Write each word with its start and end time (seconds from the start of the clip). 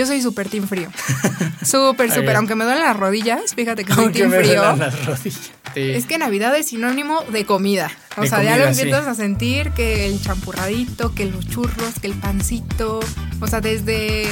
Yo 0.00 0.06
soy 0.06 0.22
súper 0.22 0.48
team 0.48 0.66
frío. 0.66 0.88
Súper, 1.62 2.10
súper. 2.10 2.36
Aunque 2.36 2.54
me 2.54 2.64
duelen 2.64 2.82
las 2.82 2.96
rodillas, 2.96 3.54
fíjate 3.54 3.84
que 3.84 3.92
soy 3.92 4.04
Aunque 4.04 4.20
team 4.20 4.30
me 4.30 4.38
frío. 4.38 4.54
duelan 4.62 4.78
las 4.78 5.04
rodillas. 5.04 5.50
Sí. 5.74 5.90
Es 5.90 6.06
que 6.06 6.16
Navidad 6.16 6.56
es 6.56 6.68
sinónimo 6.68 7.22
de 7.30 7.44
comida. 7.44 7.90
O 8.16 8.22
De 8.22 8.28
sea, 8.28 8.42
ya 8.42 8.52
comida, 8.52 8.66
lo 8.68 8.74
sí. 8.74 8.80
empiezas 8.80 9.06
a 9.06 9.14
sentir 9.14 9.70
que 9.72 10.06
el 10.06 10.20
champurradito, 10.22 11.14
que 11.14 11.26
los 11.26 11.46
churros, 11.46 11.94
que 12.00 12.06
el 12.06 12.14
pancito. 12.14 13.00
O 13.40 13.46
sea, 13.46 13.60
desde, 13.60 14.26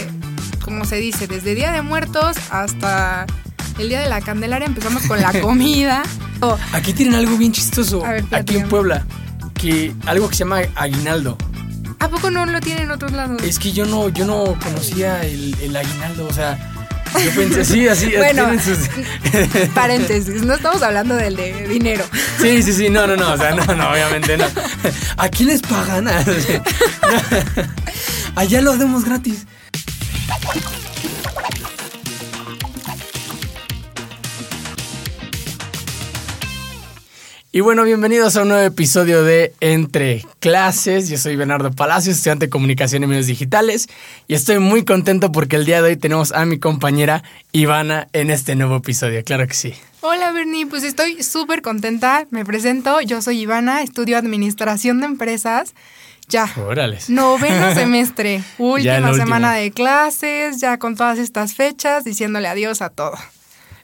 como 0.65 0.87
se 0.87 0.97
dice, 0.97 1.27
desde 1.27 1.55
Día 1.55 1.71
de 1.71 1.83
Muertos 1.83 2.39
hasta 2.51 3.27
el 3.79 3.91
Día 3.91 4.01
de 4.01 4.09
la 4.09 4.23
Candelaria 4.23 4.67
empezamos 4.67 5.03
con 5.03 5.21
la 5.21 5.33
comida. 5.43 6.03
Oh, 6.41 6.57
Aquí 6.73 6.95
tienen 6.95 7.15
algo 7.15 7.37
bien 7.37 7.53
chistoso. 7.53 8.05
A 8.07 8.13
ver, 8.13 8.21
aquí 8.21 8.29
platícame. 8.31 8.61
en 8.65 8.69
Puebla. 8.71 9.07
Que 9.53 9.93
algo 10.07 10.29
que 10.31 10.35
se 10.35 10.39
llama 10.45 10.61
aguinaldo. 10.77 11.37
¿A 12.01 12.09
poco 12.09 12.31
no 12.31 12.47
lo 12.47 12.61
tienen 12.61 12.85
en 12.85 12.91
otros 12.93 13.13
lados? 13.13 13.43
Es 13.43 13.59
que 13.59 13.73
yo 13.73 13.85
no, 13.87 14.09
yo 14.09 14.25
no 14.25 14.57
conocía 14.63 15.23
el, 15.25 15.55
el 15.61 15.77
aguinaldo. 15.77 16.27
O 16.29 16.33
sea, 16.33 16.57
yo 17.25 17.31
pensé, 17.35 17.65
sí, 17.65 17.89
así. 17.89 18.13
Bueno. 18.17 18.49
sus- 18.61 18.89
Paréntesis, 19.75 20.43
no 20.43 20.55
estamos 20.55 20.83
hablando 20.83 21.17
del 21.17 21.37
de 21.37 21.67
dinero. 21.69 22.05
Sí, 22.41 22.63
sí, 22.63 22.73
sí, 22.73 22.89
no, 22.89 23.07
no, 23.07 23.17
no, 23.17 23.33
o 23.33 23.37
sea, 23.37 23.51
no, 23.55 23.65
no, 23.75 23.91
obviamente 23.91 24.37
no. 24.37 24.45
¿A 25.17 25.29
quién 25.29 25.49
les 25.49 25.61
pagan? 25.63 26.09
Allá 28.37 28.61
lo 28.63 28.73
hacemos 28.73 29.05
gratis. 29.05 29.47
Y 37.59 37.61
bueno, 37.61 37.83
bienvenidos 37.83 38.37
a 38.37 38.43
un 38.43 38.51
nuevo 38.51 38.65
episodio 38.65 39.25
de 39.25 39.53
Entre 39.59 40.25
Clases. 40.39 41.09
Yo 41.09 41.19
soy 41.19 41.35
Bernardo 41.35 41.73
Palacios, 41.73 42.15
estudiante 42.15 42.47
de 42.47 42.51
Comunicación 42.51 43.03
y 43.03 43.09
Medios 43.09 43.27
Digitales. 43.27 43.89
Y 44.29 44.35
estoy 44.35 44.61
muy 44.61 44.85
contento 44.85 45.33
porque 45.33 45.57
el 45.57 45.65
día 45.65 45.83
de 45.83 45.89
hoy 45.89 45.97
tenemos 45.97 46.31
a 46.31 46.45
mi 46.45 46.61
compañera 46.61 47.25
Ivana 47.51 48.07
en 48.13 48.31
este 48.31 48.55
nuevo 48.55 48.77
episodio. 48.77 49.25
Claro 49.25 49.49
que 49.49 49.55
sí. 49.55 49.75
Hola 50.03 50.31
Bernie, 50.31 50.67
pues 50.67 50.85
estoy 50.85 51.21
súper 51.25 51.61
contenta. 51.61 52.29
Me 52.31 52.45
presento, 52.45 53.01
yo 53.01 53.21
soy 53.23 53.41
Ivana, 53.41 53.83
estudio 53.83 54.19
Administración 54.19 55.01
de 55.01 55.07
Empresas. 55.07 55.75
Ya, 56.29 56.49
Órales. 56.65 57.11
noveno 57.11 57.75
semestre, 57.75 58.41
última 58.59 59.15
semana 59.15 59.55
de 59.55 59.73
clases, 59.73 60.61
ya 60.61 60.79
con 60.79 60.95
todas 60.95 61.19
estas 61.19 61.55
fechas, 61.55 62.05
diciéndole 62.05 62.47
adiós 62.47 62.83
a 62.83 62.91
todo. 62.91 63.19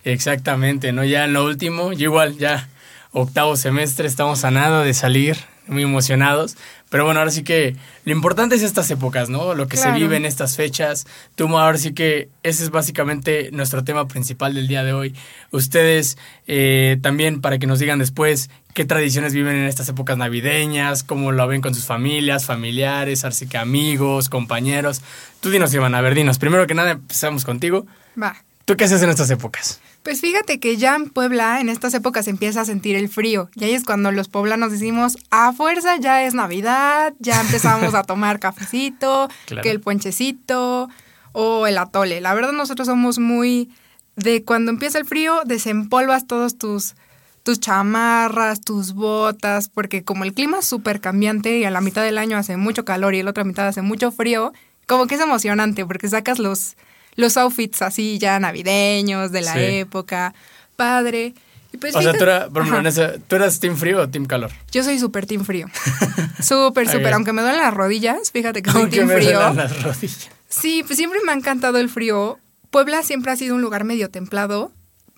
Exactamente, 0.04 0.92
¿no? 0.92 1.02
Ya 1.02 1.24
en 1.24 1.32
lo 1.32 1.44
último, 1.44 1.92
yo 1.92 2.04
igual, 2.04 2.38
ya 2.38 2.68
octavo 3.14 3.56
semestre, 3.56 4.06
estamos 4.06 4.44
a 4.44 4.50
nada 4.50 4.82
de 4.84 4.92
salir, 4.92 5.38
muy 5.66 5.82
emocionados. 5.84 6.56
Pero 6.90 7.06
bueno, 7.06 7.20
ahora 7.20 7.30
sí 7.32 7.42
que 7.42 7.74
lo 8.04 8.12
importante 8.12 8.54
es 8.54 8.62
estas 8.62 8.90
épocas, 8.90 9.28
¿no? 9.30 9.54
Lo 9.54 9.66
que 9.66 9.76
Claro. 9.76 9.94
se 9.94 10.00
vive 10.00 10.16
en 10.16 10.26
estas 10.26 10.56
fechas. 10.56 11.06
Tú, 11.34 11.46
ahora 11.58 11.78
sí 11.78 11.92
que 11.94 12.28
ese 12.42 12.62
es 12.64 12.70
básicamente 12.70 13.48
nuestro 13.52 13.82
tema 13.82 14.06
principal 14.06 14.54
del 14.54 14.68
día 14.68 14.84
de 14.84 14.92
hoy. 14.92 15.14
Ustedes 15.50 16.18
eh, 16.46 16.98
también, 17.02 17.40
para 17.40 17.58
que 17.58 17.66
nos 17.66 17.78
digan 17.78 17.98
después 17.98 18.50
qué 18.74 18.84
tradiciones 18.84 19.32
viven 19.32 19.56
en 19.56 19.64
estas 19.64 19.88
épocas 19.88 20.16
navideñas, 20.18 21.02
cómo 21.02 21.32
lo 21.32 21.46
ven 21.48 21.62
con 21.62 21.74
sus 21.74 21.86
familias, 21.86 22.44
familiares, 22.44 23.24
así 23.24 23.46
que 23.46 23.56
amigos, 23.58 24.28
compañeros. 24.28 25.00
Tú 25.40 25.50
dinos, 25.50 25.72
Iván, 25.74 25.94
a 25.94 26.00
ver, 26.00 26.14
dinos. 26.14 26.38
Primero 26.38 26.66
que 26.66 26.74
nada, 26.74 26.92
empezamos 26.92 27.44
contigo. 27.44 27.86
Va. 28.20 28.36
¿Tú 28.66 28.76
qué 28.76 28.84
haces 28.84 29.02
en 29.02 29.10
estas 29.10 29.30
épocas? 29.30 29.80
Pues 30.04 30.20
fíjate 30.20 30.60
que 30.60 30.76
ya 30.76 30.94
en 30.94 31.08
Puebla 31.08 31.60
en 31.60 31.70
estas 31.70 31.94
épocas 31.94 32.28
empieza 32.28 32.60
a 32.60 32.64
sentir 32.66 32.94
el 32.94 33.08
frío 33.08 33.48
y 33.54 33.64
ahí 33.64 33.72
es 33.72 33.84
cuando 33.84 34.12
los 34.12 34.28
poblanos 34.28 34.70
decimos, 34.70 35.16
a 35.30 35.52
fuerza 35.54 35.96
ya 35.96 36.22
es 36.24 36.34
Navidad, 36.34 37.14
ya 37.20 37.40
empezamos 37.40 37.94
a 37.94 38.02
tomar 38.04 38.38
cafecito, 38.38 39.28
Claro. 39.46 39.62
que 39.62 39.70
el 39.70 39.80
ponchecito 39.80 40.90
o 41.32 41.66
el 41.66 41.78
atole. 41.78 42.20
La 42.20 42.34
verdad 42.34 42.52
nosotros 42.52 42.86
somos 42.86 43.18
muy 43.18 43.70
de 44.14 44.44
cuando 44.44 44.70
empieza 44.70 44.98
el 44.98 45.06
frío 45.06 45.40
desempolvas 45.46 46.26
todos 46.26 46.56
tus 46.58 46.94
tus 47.42 47.60
chamarras, 47.60 48.60
tus 48.62 48.94
botas, 48.94 49.68
porque 49.68 50.02
como 50.02 50.24
el 50.24 50.32
clima 50.32 50.60
es 50.60 50.64
súper 50.66 51.00
cambiante 51.02 51.58
y 51.58 51.64
a 51.64 51.70
la 51.70 51.82
mitad 51.82 52.02
del 52.02 52.16
año 52.18 52.38
hace 52.38 52.56
mucho 52.56 52.84
calor 52.86 53.14
y 53.14 53.20
a 53.20 53.24
la 53.24 53.30
otra 53.30 53.44
mitad 53.44 53.68
hace 53.68 53.82
mucho 53.82 54.10
frío, 54.12 54.52
como 54.86 55.06
que 55.06 55.16
es 55.16 55.20
emocionante 55.20 55.84
porque 55.84 56.08
sacas 56.08 56.38
los, 56.38 56.76
los 57.16 57.36
outfits 57.36 57.82
así 57.82 58.18
ya 58.18 58.38
navideños 58.40 59.32
de 59.32 59.40
la 59.42 59.52
Sí. 59.54 59.60
época, 59.60 60.34
padre. 60.76 61.34
Y 61.72 61.76
pues 61.76 61.94
O 61.96 62.02
sea, 62.02 62.12
tú, 62.12 62.22
era- 62.22 62.48
por 62.48 62.66
en 62.66 62.86
ese- 62.86 63.18
¿tú 63.26 63.34
eras 63.36 63.58
team 63.58 63.76
frío 63.76 64.00
o 64.00 64.08
team 64.08 64.26
calor? 64.26 64.50
Yo 64.70 64.84
soy 64.84 64.98
súper 64.98 65.26
team 65.26 65.44
frío. 65.44 65.66
Súper, 66.40 66.84
Está 66.84 66.98
súper. 66.98 67.12
Aunque 67.14 67.32
me 67.32 67.42
duelen 67.42 67.60
las 67.60 67.74
rodillas, 67.74 68.30
fíjate 68.30 68.62
que 68.62 68.70
soy 68.70 68.82
Aunque 68.82 68.96
team 68.98 69.08
me 69.08 69.14
frío. 69.16 69.32
duelan 69.32 69.56
las 69.56 69.82
rodillas. 69.82 70.28
Sí, 70.48 70.82
pues 70.86 70.96
siempre 70.98 71.18
me 71.24 71.32
ha 71.32 71.34
encantado 71.34 71.78
el 71.78 71.88
frío. 71.88 72.38
Puebla 72.70 73.02
siempre 73.02 73.32
ha 73.32 73.36
sido 73.36 73.54
un 73.56 73.62
lugar 73.62 73.82
medio 73.84 74.08
templado, 74.10 74.70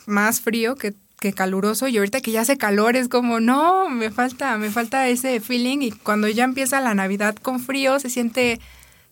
más 0.07 0.41
frío 0.41 0.77
que, 0.77 0.95
que 1.21 1.33
caluroso. 1.35 1.89
Y 1.89 1.99
ahorita 1.99 2.21
que 2.23 2.31
ya 2.33 2.43
hace 2.43 2.57
calor 2.57 2.97
es 2.97 3.09
como, 3.09 3.41
no, 3.41 3.89
me 3.91 4.11
falta, 4.11 4.57
me 4.57 4.71
falta 4.71 5.09
ese 5.09 5.41
feeling. 5.41 5.79
Y 5.83 5.91
cuando 5.91 6.29
ya 6.29 6.45
empieza 6.45 6.81
la 6.81 6.95
Navidad 6.95 7.35
con 7.37 7.61
frío, 7.61 7.99
se 8.01 8.09
siente, 8.09 8.61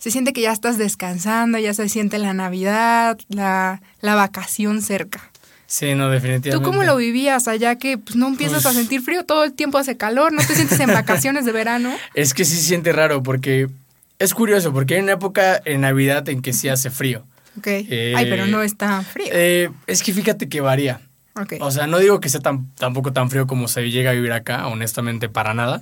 se 0.04 0.10
siente 0.10 0.34
que 0.34 0.42
ya 0.42 0.52
estás 0.52 0.76
descansando, 0.76 1.56
ya 1.58 1.72
se 1.72 1.88
siente 1.88 2.18
la 2.18 2.34
Navidad, 2.34 3.16
la, 3.30 3.80
la 4.02 4.14
vacación 4.14 4.82
cerca. 4.82 5.30
Sí, 5.66 5.94
no, 5.94 6.10
definitivamente. 6.10 6.50
¿Tú 6.50 6.60
cómo 6.60 6.82
lo 6.84 6.94
vivías 6.96 7.48
allá 7.48 7.76
que 7.78 7.96
pues, 7.96 8.14
no 8.14 8.26
empiezas 8.28 8.66
a 8.66 8.68
Pues- 8.68 8.76
sentir 8.76 9.00
frío? 9.00 9.24
Todo 9.24 9.44
el 9.44 9.54
tiempo 9.54 9.78
hace 9.78 9.96
calor, 9.96 10.30
¿no 10.34 10.46
te 10.46 10.54
sientes 10.54 10.78
en 10.78 10.88
vacaciones 10.92 11.46
de 11.46 11.52
verano? 11.52 11.90
Es 12.12 12.34
que 12.34 12.44
sí 12.44 12.54
se 12.54 12.60
siente 12.64 12.92
raro 12.92 13.22
porque 13.22 13.70
es 14.18 14.34
curioso, 14.34 14.74
porque 14.74 14.96
hay 14.96 15.00
una 15.00 15.12
época 15.12 15.62
en 15.64 15.80
Navidad 15.80 16.28
en 16.28 16.42
que 16.42 16.52
sí 16.52 16.68
hace 16.68 16.90
frío. 16.90 17.24
Ok. 17.56 17.66
Eh, 17.68 18.12
Ay, 18.14 18.26
pero 18.28 18.46
no 18.46 18.62
es 18.62 18.76
tan 18.76 19.06
frío. 19.06 19.28
Eh, 19.32 19.70
es 19.86 20.02
que 20.02 20.12
fíjate 20.12 20.50
que 20.50 20.60
varía. 20.60 21.00
Ok. 21.34 21.54
O 21.60 21.70
sea, 21.70 21.86
no 21.86 21.98
digo 21.98 22.20
que 22.20 22.28
sea 22.28 22.40
tan, 22.40 22.70
tampoco 22.74 23.14
tan 23.14 23.30
frío 23.30 23.46
como 23.46 23.68
se 23.68 23.90
llega 23.90 24.10
a 24.10 24.12
vivir 24.12 24.32
acá, 24.32 24.66
honestamente, 24.66 25.30
para 25.30 25.54
nada. 25.54 25.80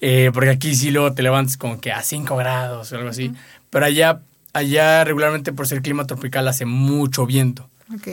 Eh, 0.00 0.30
porque 0.34 0.50
aquí 0.50 0.74
sí 0.74 0.90
luego 0.90 1.12
te 1.14 1.22
levantas 1.22 1.56
como 1.56 1.80
que 1.80 1.92
a 1.92 2.02
5 2.02 2.36
grados 2.36 2.92
o 2.92 2.96
algo 2.96 3.08
así. 3.10 3.32
Pero 3.70 3.86
allá, 3.86 4.20
allá 4.52 5.04
regularmente 5.04 5.52
por 5.52 5.66
ser 5.66 5.82
clima 5.82 6.06
tropical 6.06 6.46
hace 6.48 6.64
mucho 6.66 7.26
viento. 7.26 7.68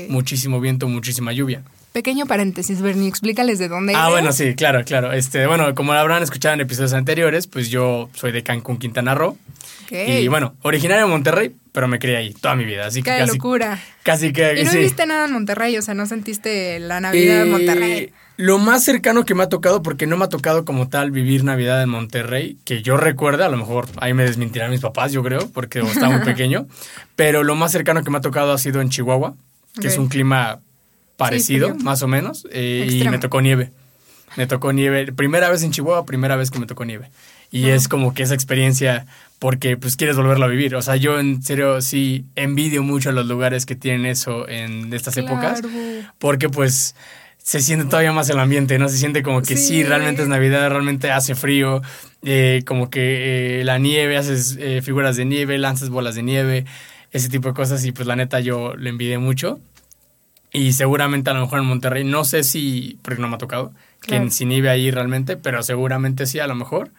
Muchísimo 0.10 0.62
viento, 0.62 0.88
muchísima 0.88 1.34
lluvia. 1.34 1.64
Pequeño 1.94 2.26
paréntesis, 2.26 2.82
Bernie, 2.82 3.08
explícales 3.08 3.60
de 3.60 3.68
dónde 3.68 3.94
Ah, 3.96 4.02
eres. 4.04 4.12
bueno, 4.12 4.32
sí, 4.34 4.56
claro, 4.56 4.84
claro. 4.84 5.12
Este, 5.14 5.46
bueno, 5.46 5.76
como 5.76 5.94
lo 5.94 6.00
habrán 6.00 6.24
escuchado 6.24 6.54
en 6.56 6.62
episodios 6.62 6.94
anteriores, 6.94 7.46
pues 7.48 7.70
yo 7.70 8.10
soy 8.16 8.32
de 8.32 8.42
Cancún, 8.44 8.78
Quintana 8.78 9.14
Roo. 9.14 9.38
Y 9.92 10.28
bueno, 10.28 10.56
originario 10.64 11.06
de 11.06 11.12
Monterrey, 11.12 11.56
pero 11.72 11.88
me 11.88 12.00
crié 12.00 12.18
ahí 12.18 12.34
toda 12.34 12.56
mi 12.56 12.66
vida. 12.66 12.88
Así 12.88 13.04
que 13.04 13.12
Qué 13.12 13.18
casi, 13.20 13.38
locura. 13.38 13.80
casi 14.02 14.34
que 14.34 14.60
Y 14.60 14.64
no 14.64 14.72
sí. 14.72 14.80
viste 14.80 15.06
nada 15.06 15.26
en 15.26 15.34
Monterrey, 15.34 15.78
o 15.78 15.84
sea, 15.84 15.94
no 15.94 16.08
sentiste 16.08 16.80
la 16.80 17.00
Navidad 17.00 17.42
en 17.44 17.48
Eh, 17.48 17.52
Monterrey. 17.52 18.14
Lo 18.36 18.58
más 18.58 18.84
cercano 18.84 19.26
que 19.26 19.36
me 19.36 19.44
ha 19.44 19.50
tocado, 19.50 19.84
porque 19.84 20.08
no 20.08 20.18
me 20.18 20.26
ha 20.26 20.30
tocado 20.30 20.66
como 20.66 20.90
tal 20.90 21.12
vivir 21.12 21.44
Navidad 21.44 21.84
en 21.84 21.90
Monterrey, 21.90 22.58
que 22.66 22.82
yo 22.82 22.98
recuerde, 22.98 23.44
a 23.44 23.50
lo 23.50 23.58
mejor 23.58 23.88
ahí 23.98 24.14
me 24.14 24.24
desmentirán 24.24 24.72
mis 24.72 24.82
papás, 24.82 25.12
yo 25.12 25.22
creo, 25.24 25.50
porque 25.52 25.80
estaba 25.80 26.18
muy 26.18 26.26
pequeño, 26.26 26.68
pero 27.16 27.44
lo 27.44 27.56
más 27.56 27.72
cercano 27.72 28.04
que 28.04 28.10
me 28.10 28.18
ha 28.18 28.22
tocado 28.22 28.52
ha 28.52 28.58
sido 28.58 28.82
en 28.82 28.90
Chihuahua, 28.90 29.36
que 29.80 29.88
es 29.88 29.98
un 29.98 30.08
clima 30.08 30.60
parecido, 31.18 31.76
más 31.76 32.02
o 32.02 32.08
menos, 32.08 32.48
eh, 32.52 32.88
y 32.90 33.08
me 33.08 33.20
tocó 33.20 33.42
nieve. 33.42 33.72
Me 34.36 34.48
tocó 34.48 34.74
nieve, 34.74 35.12
primera 35.12 35.50
vez 35.50 35.62
en 35.62 35.72
Chihuahua, 35.72 36.06
primera 36.06 36.36
vez 36.36 36.50
que 36.50 36.58
me 36.58 36.66
tocó 36.66 36.86
nieve. 36.86 37.10
Y 37.52 37.70
es 37.70 37.88
como 37.88 38.16
que 38.16 38.24
esa 38.24 38.34
experiencia, 38.34 39.06
porque 39.38 39.78
pues 39.78 39.96
quieres 39.96 40.16
volverlo 40.16 40.46
a 40.46 40.48
vivir. 40.48 40.76
O 40.76 40.82
sea, 40.82 40.96
yo 40.96 41.20
en 41.20 41.44
serio 41.44 41.82
sí 41.82 42.26
envidio 42.36 42.82
mucho 42.82 43.12
los 43.12 43.28
lugares 43.28 43.68
que 43.68 43.76
tienen 43.76 44.08
eso 44.08 44.50
en 44.50 44.92
estas 44.92 45.18
épocas 45.18 45.62
porque 46.18 46.50
pues 46.50 46.96
se 47.44 47.60
siente 47.62 47.86
todavía 47.86 48.12
más 48.14 48.30
el 48.30 48.40
ambiente, 48.40 48.80
¿no? 48.80 48.88
Se 48.90 48.98
siente 48.98 49.22
como 49.22 49.42
que 49.42 49.56
sí, 49.58 49.68
Sí. 49.68 49.84
realmente 49.84 50.22
es 50.24 50.28
Navidad, 50.30 50.70
realmente 50.70 51.12
hace 51.12 51.36
frío, 51.36 51.82
eh, 52.24 52.64
como 52.66 52.90
que 52.90 53.60
eh, 53.60 53.64
la 53.66 53.78
nieve, 53.78 54.18
haces 54.18 54.58
eh, 54.60 54.82
figuras 54.82 55.18
de 55.18 55.26
nieve, 55.26 55.58
lanzas 55.58 55.90
bolas 55.90 56.16
de 56.16 56.24
nieve, 56.24 56.66
ese 57.12 57.30
tipo 57.30 57.50
de 57.50 57.54
cosas 57.54 57.84
y 57.86 57.92
pues 57.92 58.08
la 58.08 58.16
neta 58.16 58.40
yo 58.40 58.76
le 58.76 58.90
envidié 58.90 59.18
mucho. 59.18 59.60
Y 60.52 60.74
seguramente 60.74 61.30
a 61.30 61.34
lo 61.34 61.42
mejor 61.42 61.60
en 61.60 61.66
Monterrey, 61.66 62.04
no 62.04 62.24
sé 62.26 62.44
si, 62.44 62.98
porque 63.02 63.22
no 63.22 63.28
me 63.28 63.36
ha 63.36 63.40
tocado, 63.40 63.74
Claro. 64.00 64.26
que 64.26 64.32
si 64.32 64.46
nieve 64.46 64.70
ahí 64.70 64.90
realmente, 64.92 65.36
pero 65.38 65.62
seguramente 65.64 66.26
sí 66.26 66.40
a 66.40 66.48
lo 66.48 66.56
mejor. 66.56 66.92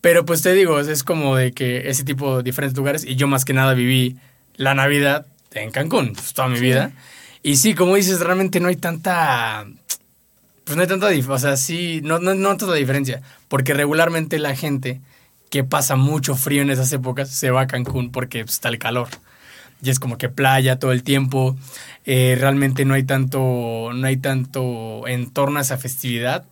Pero 0.00 0.24
pues 0.24 0.40
te 0.42 0.52
digo, 0.54 0.78
es, 0.80 0.86
es 0.88 1.02
como 1.02 1.34
de 1.36 1.52
que 1.52 1.88
ese 1.90 2.04
tipo 2.04 2.38
de 2.38 2.42
diferentes 2.42 2.76
lugares 2.76 3.04
y 3.04 3.16
yo 3.16 3.26
más 3.26 3.44
que 3.44 3.52
nada 3.54 3.74
viví 3.74 4.16
la 4.56 4.74
Navidad 4.74 5.26
en 5.52 5.70
Cancún, 5.72 6.12
pues, 6.14 6.32
toda 6.32 6.48
mi 6.48 6.56
Sí. 6.58 6.62
vida. 6.62 6.92
Y 7.42 7.56
sí, 7.56 7.74
como 7.74 7.96
dices, 7.96 8.20
realmente 8.20 8.60
no 8.60 8.68
hay 8.68 8.76
tanta... 8.76 9.66
Pues 10.64 10.76
no 10.76 10.82
hay 10.82 10.88
tanta 10.88 11.08
diferencia, 11.08 11.34
o 11.34 11.38
sea, 11.38 11.56
sí, 11.56 12.00
no, 12.04 12.18
no, 12.20 12.34
no 12.34 12.56
tanta 12.56 12.74
diferencia, 12.74 13.22
porque 13.48 13.74
regularmente 13.74 14.38
la 14.38 14.54
gente 14.54 15.00
que 15.50 15.64
pasa 15.64 15.96
mucho 15.96 16.36
frío 16.36 16.62
en 16.62 16.70
esas 16.70 16.92
épocas 16.92 17.28
se 17.28 17.50
va 17.50 17.62
a 17.62 17.66
Cancún 17.66 18.12
porque 18.12 18.44
pues, 18.44 18.54
está 18.54 18.68
el 18.68 18.78
calor. 18.78 19.08
Y 19.82 19.90
es 19.90 19.98
como 19.98 20.18
que 20.18 20.28
playa 20.28 20.78
todo 20.78 20.92
el 20.92 21.02
tiempo, 21.02 21.56
eh, 22.04 22.36
realmente 22.38 22.84
no 22.84 22.94
hay 22.94 23.02
tanto, 23.02 23.90
no 23.92 24.06
hay 24.06 24.18
tanto 24.18 25.08
en 25.08 25.30
torno 25.30 25.58
a 25.58 25.62
esa 25.62 25.78
festividad. 25.78 26.44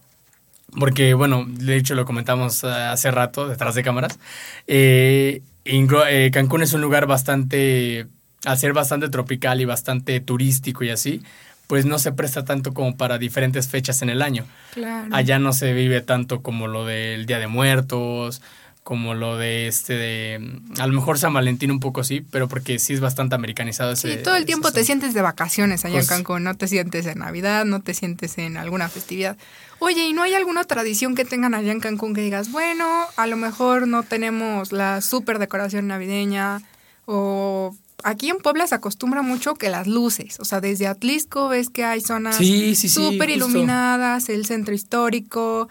Porque, 0.78 1.14
bueno, 1.14 1.46
de 1.48 1.76
hecho 1.76 1.94
lo 1.94 2.04
comentamos 2.04 2.64
hace 2.64 3.10
rato 3.10 3.48
detrás 3.48 3.74
de 3.74 3.82
cámaras. 3.82 4.18
eh, 4.66 5.42
eh, 5.64 6.30
Cancún 6.32 6.62
es 6.62 6.72
un 6.72 6.80
lugar 6.80 7.06
bastante 7.06 8.06
al 8.44 8.58
ser 8.58 8.72
bastante 8.72 9.08
tropical 9.08 9.60
y 9.60 9.64
bastante 9.64 10.20
turístico 10.20 10.84
y 10.84 10.90
así, 10.90 11.22
pues 11.66 11.84
no 11.84 11.98
se 11.98 12.12
presta 12.12 12.44
tanto 12.44 12.72
como 12.72 12.96
para 12.96 13.18
diferentes 13.18 13.68
fechas 13.68 14.00
en 14.02 14.08
el 14.10 14.22
año. 14.22 14.46
Claro. 14.72 15.14
Allá 15.14 15.38
no 15.38 15.52
se 15.52 15.72
vive 15.74 16.00
tanto 16.00 16.40
como 16.42 16.66
lo 16.66 16.86
del 16.86 17.26
Día 17.26 17.38
de 17.38 17.46
Muertos, 17.46 18.40
como 18.84 19.12
lo 19.12 19.36
de 19.36 19.66
este 19.66 19.92
de 19.92 20.60
a 20.78 20.86
lo 20.86 20.94
mejor 20.94 21.18
San 21.18 21.34
Valentín 21.34 21.70
un 21.70 21.78
poco 21.78 22.04
sí, 22.04 22.24
pero 22.30 22.48
porque 22.48 22.78
sí 22.78 22.94
es 22.94 23.00
bastante 23.00 23.34
americanizado 23.34 23.92
ese. 23.92 24.16
Sí, 24.16 24.22
todo 24.22 24.36
el 24.36 24.46
tiempo 24.46 24.72
te 24.72 24.82
sientes 24.82 25.12
de 25.12 25.20
vacaciones 25.20 25.84
allá 25.84 25.96
Pues- 25.96 26.10
en 26.10 26.16
Cancún, 26.16 26.44
no 26.44 26.56
te 26.56 26.68
sientes 26.68 27.04
en 27.04 27.18
Navidad, 27.18 27.66
no 27.66 27.82
te 27.82 27.92
sientes 27.92 28.38
en 28.38 28.56
alguna 28.56 28.88
festividad. 28.88 29.36
Oye, 29.78 30.06
¿y 30.08 30.14
no 30.14 30.22
hay 30.22 30.32
alguna 30.32 30.64
tradición 30.64 31.14
que 31.14 31.26
tengan 31.26 31.52
allá 31.52 31.70
en 31.70 31.80
Cancún 31.80 32.14
que 32.14 32.22
digas, 32.22 32.50
bueno, 32.50 32.88
a 33.16 33.26
lo 33.26 33.36
mejor 33.36 33.86
no 33.86 34.04
tenemos 34.04 34.72
la 34.72 35.02
super 35.02 35.38
decoración 35.38 35.86
navideña 35.86 36.62
o 37.04 37.76
aquí 38.04 38.30
en 38.30 38.38
Puebla 38.38 38.66
se 38.66 38.74
acostumbra 38.74 39.22
mucho 39.22 39.54
que 39.54 39.68
las 39.68 39.86
luces, 39.86 40.38
o 40.40 40.44
sea, 40.44 40.60
desde 40.60 40.86
Atlisco 40.86 41.48
ves 41.48 41.70
que 41.70 41.84
hay 41.84 42.00
zonas 42.00 42.36
Sí, 42.36 42.74
sí, 42.74 42.88
sí, 42.88 42.94
súper 42.94 43.30
iluminadas, 43.30 44.28
el 44.28 44.46
centro 44.46 44.74
histórico, 44.74 45.68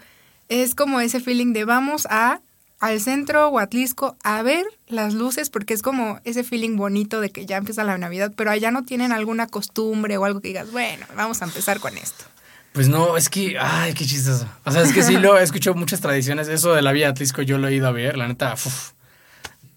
es 0.48 0.74
como 0.74 1.00
ese 1.00 1.20
feeling 1.20 1.52
de 1.52 1.64
vamos 1.64 2.06
a 2.10 2.40
al 2.80 3.00
centro 3.00 3.48
o 3.48 3.58
Atlisco 3.58 4.16
a 4.22 4.40
ver 4.42 4.64
las 4.86 5.14
luces 5.14 5.50
porque 5.50 5.74
es 5.74 5.82
como 5.82 6.20
ese 6.24 6.44
feeling 6.44 6.76
bonito 6.76 7.20
de 7.20 7.30
que 7.30 7.44
ya 7.44 7.56
empieza 7.56 7.82
la 7.84 7.98
Navidad, 7.98 8.32
pero 8.36 8.50
allá 8.50 8.70
no 8.70 8.84
tienen 8.84 9.12
alguna 9.12 9.48
costumbre 9.48 10.16
o 10.16 10.24
algo 10.24 10.40
que 10.40 10.48
digas, 10.48 10.70
bueno, 10.70 11.06
vamos 11.16 11.42
a 11.42 11.46
empezar 11.46 11.80
con 11.80 11.98
esto. 11.98 12.24
Pues 12.72 12.88
no, 12.88 13.16
es 13.16 13.28
que, 13.28 13.56
ay, 13.58 13.92
qué 13.94 14.04
chistoso. 14.04 14.46
O 14.64 14.70
sea, 14.70 14.82
es 14.82 14.92
que 14.92 15.02
sí 15.02 15.16
lo 15.16 15.36
he 15.36 15.42
escuchado 15.42 15.74
muchas 15.74 16.00
tradiciones. 16.00 16.46
Eso 16.46 16.74
de 16.74 16.82
la 16.82 16.92
de 16.92 17.06
Atlisco 17.06 17.42
yo 17.42 17.58
lo 17.58 17.66
he 17.66 17.74
ido 17.74 17.88
a 17.88 17.92
ver, 17.92 18.16
la 18.16 18.28
neta, 18.28 18.52
uf, 18.54 18.92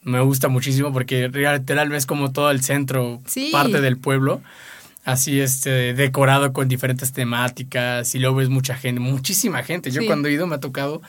me 0.03 0.19
gusta 0.21 0.47
muchísimo 0.47 0.91
porque 0.91 1.29
literal 1.29 1.89
ves 1.89 2.05
como 2.05 2.31
todo 2.31 2.49
el 2.51 2.61
centro, 2.63 3.21
Sí. 3.25 3.49
parte 3.51 3.81
del 3.81 3.97
pueblo, 3.97 4.41
así 5.05 5.39
este, 5.39 5.93
decorado 5.93 6.53
con 6.53 6.67
diferentes 6.67 7.11
temáticas 7.13 8.13
y 8.15 8.19
luego 8.19 8.37
ves 8.37 8.49
mucha 8.49 8.75
gente, 8.75 8.99
muchísima 8.99 9.63
gente. 9.63 9.91
Yo 9.91 10.01
Sí. 10.01 10.07
cuando 10.07 10.27
he 10.27 10.31
ido 10.33 10.47
me 10.47 10.55
ha 10.55 10.59
tocado 10.59 11.01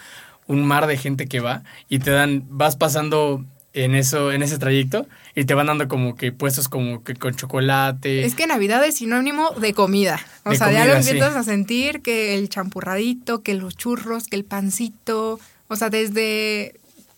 un 0.46 0.64
mar 0.66 0.86
de 0.86 0.96
gente 0.98 1.26
que 1.26 1.40
va 1.40 1.62
y 1.88 1.98
te 2.00 2.10
dan, 2.10 2.44
vas 2.48 2.76
pasando 2.76 3.44
en 3.74 3.94
eso, 3.94 4.32
en 4.32 4.42
ese 4.42 4.58
trayecto 4.58 5.06
y 5.34 5.44
te 5.46 5.54
van 5.54 5.66
dando 5.68 5.88
como 5.88 6.14
que 6.14 6.30
puestos 6.30 6.68
como 6.68 7.02
que 7.04 7.14
con 7.14 7.34
chocolate. 7.34 8.24
Es 8.26 8.34
que 8.34 8.46
Navidad 8.46 8.84
es 8.84 8.96
sinónimo 8.96 9.52
de 9.52 9.72
comida. 9.72 10.20
O 10.44 10.50
De 10.50 10.56
sea, 10.56 10.70
ya 10.70 10.84
lo 10.84 11.00
sí. 11.02 11.08
empiezas 11.10 11.36
a 11.36 11.42
sentir 11.42 12.02
que 12.02 12.34
el 12.36 12.50
champurradito, 12.50 13.42
que 13.42 13.54
los 13.54 13.74
churros, 13.76 14.28
que 14.28 14.36
el 14.36 14.44
pancito. 14.44 15.40
O 15.68 15.76
sea, 15.76 15.88
desde, 15.88 16.74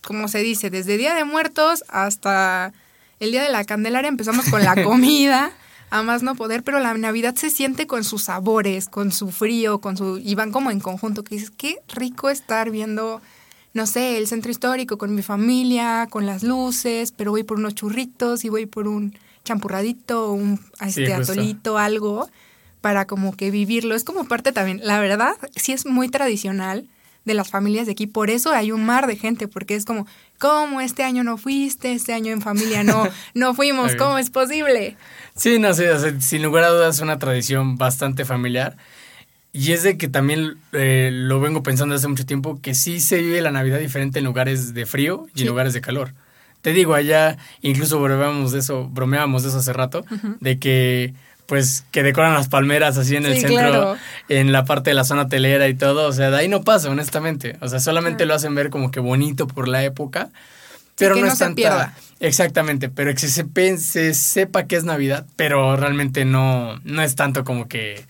como 0.07 0.29
se 0.29 0.39
dice, 0.39 0.71
desde 0.71 0.97
Día 0.97 1.15
de 1.15 1.25
Muertos 1.25 1.85
hasta 1.89 2.73
el 3.21 3.31
Día 3.31 3.43
de 3.43 3.51
la 3.51 3.65
Candelaria 3.65 4.09
empezamos 4.09 4.49
con 4.49 4.63
la 4.63 4.75
comida. 4.85 5.53
A 5.91 6.03
más 6.03 6.25
no 6.25 6.35
poder, 6.35 6.65
pero 6.65 6.81
la 6.81 6.93
Navidad 6.95 7.37
se 7.37 7.51
siente 7.51 7.87
con 7.87 8.03
sus 8.03 8.25
sabores, 8.25 8.89
con 8.89 9.13
su 9.13 9.31
frío, 9.31 9.81
con 9.81 9.97
su. 9.97 10.19
y 10.19 10.35
van 10.35 10.51
como 10.51 10.73
en 10.73 10.81
conjunto, 10.81 11.23
que 11.23 11.37
dices, 11.37 11.53
qué 11.57 11.79
rico 11.95 12.31
estar 12.31 12.71
viendo, 12.71 13.21
no 13.75 13.87
sé, 13.87 14.17
el 14.19 14.27
centro 14.27 14.51
histórico 14.51 14.99
con 14.99 15.15
mi 15.15 15.23
familia, 15.23 16.09
con 16.11 16.27
las 16.27 16.43
luces, 16.43 17.13
pero 17.13 17.31
voy 17.31 17.45
por 17.45 17.59
unos 17.59 17.77
churritos 17.77 18.45
y 18.45 18.49
voy 18.49 18.67
por 18.67 18.89
un 18.89 19.17
champurradito, 19.45 20.33
un 20.33 20.59
este 20.81 21.15
atolito, 21.15 21.79
algo, 21.79 22.29
para 22.81 23.07
como 23.07 23.37
que 23.37 23.53
vivirlo. 23.53 23.95
Es 23.95 24.03
como 24.03 24.25
parte 24.25 24.51
también, 24.51 24.81
la 24.83 24.99
verdad, 24.99 25.37
sí 25.55 25.73
es 25.73 25.87
muy 25.87 26.09
tradicional 26.09 26.89
de 27.25 27.35
las 27.35 27.49
familias 27.51 27.87
de 27.87 27.93
aquí, 27.93 28.07
por 28.07 28.31
eso 28.31 28.51
hay 28.53 28.71
un 28.73 28.85
mar 28.85 29.07
de 29.07 29.17
gente, 29.17 29.49
porque 29.49 29.75
es 29.75 29.85
como, 29.85 30.07
¿cómo 30.39 30.81
este 30.81 31.03
año 31.05 31.25
no 31.25 31.37
fuiste? 31.39 31.93
Este 31.93 32.13
año 32.13 32.33
en 32.33 32.43
familia 32.43 32.83
no, 32.85 33.09
no 33.35 33.55
fuimos. 33.55 33.95
¿cómo 33.97 34.19
es 34.19 34.31
posible? 34.31 34.97
Sí, 35.37 35.59
no 35.59 35.73
sé, 35.75 36.21
sin 36.21 36.43
lugar 36.43 36.65
a 36.65 36.69
dudas 36.69 36.97
es 36.97 37.01
una 37.03 37.19
tradición 37.19 37.77
bastante 37.77 38.25
familiar. 38.25 38.77
Y 39.53 39.71
es 39.73 39.85
de 39.85 39.97
que 39.97 40.09
también 40.09 40.57
eh, 40.73 41.11
lo 41.13 41.39
vengo 41.41 41.63
pensando 41.63 41.95
hace 41.95 42.09
mucho 42.09 42.27
tiempo, 42.27 42.59
que 42.61 42.75
sí 42.75 42.99
se 43.01 43.19
vive 43.23 43.41
la 43.41 43.53
Navidad 43.53 43.79
diferente 43.79 44.19
en 44.19 44.25
lugares 44.25 44.75
de 44.75 44.85
frío 44.85 45.27
y 45.35 45.39
Sí. 45.39 45.43
en 45.45 45.49
lugares 45.51 45.73
de 45.73 45.81
calor. 45.81 46.13
Te 46.61 46.73
digo, 46.73 46.95
allá 46.95 47.37
incluso 47.63 48.01
bromeábamos 48.01 48.51
de 48.53 48.59
eso, 48.59 48.89
bromeábamos 48.89 49.43
de 49.45 49.51
eso 49.51 49.59
hace 49.59 49.73
rato, 49.73 50.05
de 50.41 50.59
que 50.59 51.15
pues 51.47 51.85
que 51.91 52.03
decoran 52.03 52.35
las 52.35 52.49
palmeras 52.49 52.97
así 52.99 53.17
en 53.17 53.27
el 53.27 53.35
Sí, 53.35 53.41
centro, 53.43 53.59
claro. 53.59 53.97
en 54.29 54.53
la 54.53 54.65
parte 54.65 54.91
de 54.91 54.95
la 54.95 55.05
zona 55.05 55.23
hotelera 55.23 55.69
y 55.69 55.75
todo, 55.75 56.09
o 56.09 56.13
sea, 56.13 56.31
de 56.31 56.37
ahí 56.39 56.49
no 56.49 56.63
pasa, 56.65 56.89
honestamente. 56.91 57.57
O 57.61 57.69
sea, 57.69 57.81
solamente 57.81 58.25
lo 58.27 58.35
hacen 58.35 58.55
ver 58.55 58.71
como 58.71 58.91
que 58.91 59.01
bonito 59.01 59.47
por 59.47 59.69
la 59.69 59.85
época, 59.85 60.31
pero 60.97 61.17
no, 61.17 61.23
no 61.23 61.27
es 61.29 61.35
se 61.39 61.45
tanta- 61.45 61.57
pierda. 61.57 61.95
Exactamente, 62.21 62.89
pero 62.89 63.13
que 63.13 63.21
se, 63.29 63.45
pen- 63.45 63.79
se 63.79 64.15
sepa 64.15 64.67
que 64.67 64.77
es 64.77 64.85
Navidad, 64.85 65.27
pero 65.37 65.77
realmente 65.77 66.25
no, 66.25 66.81
no 66.85 67.03
es 67.03 67.15
tanto 67.17 67.45
como 67.45 67.69
que 67.69 68.05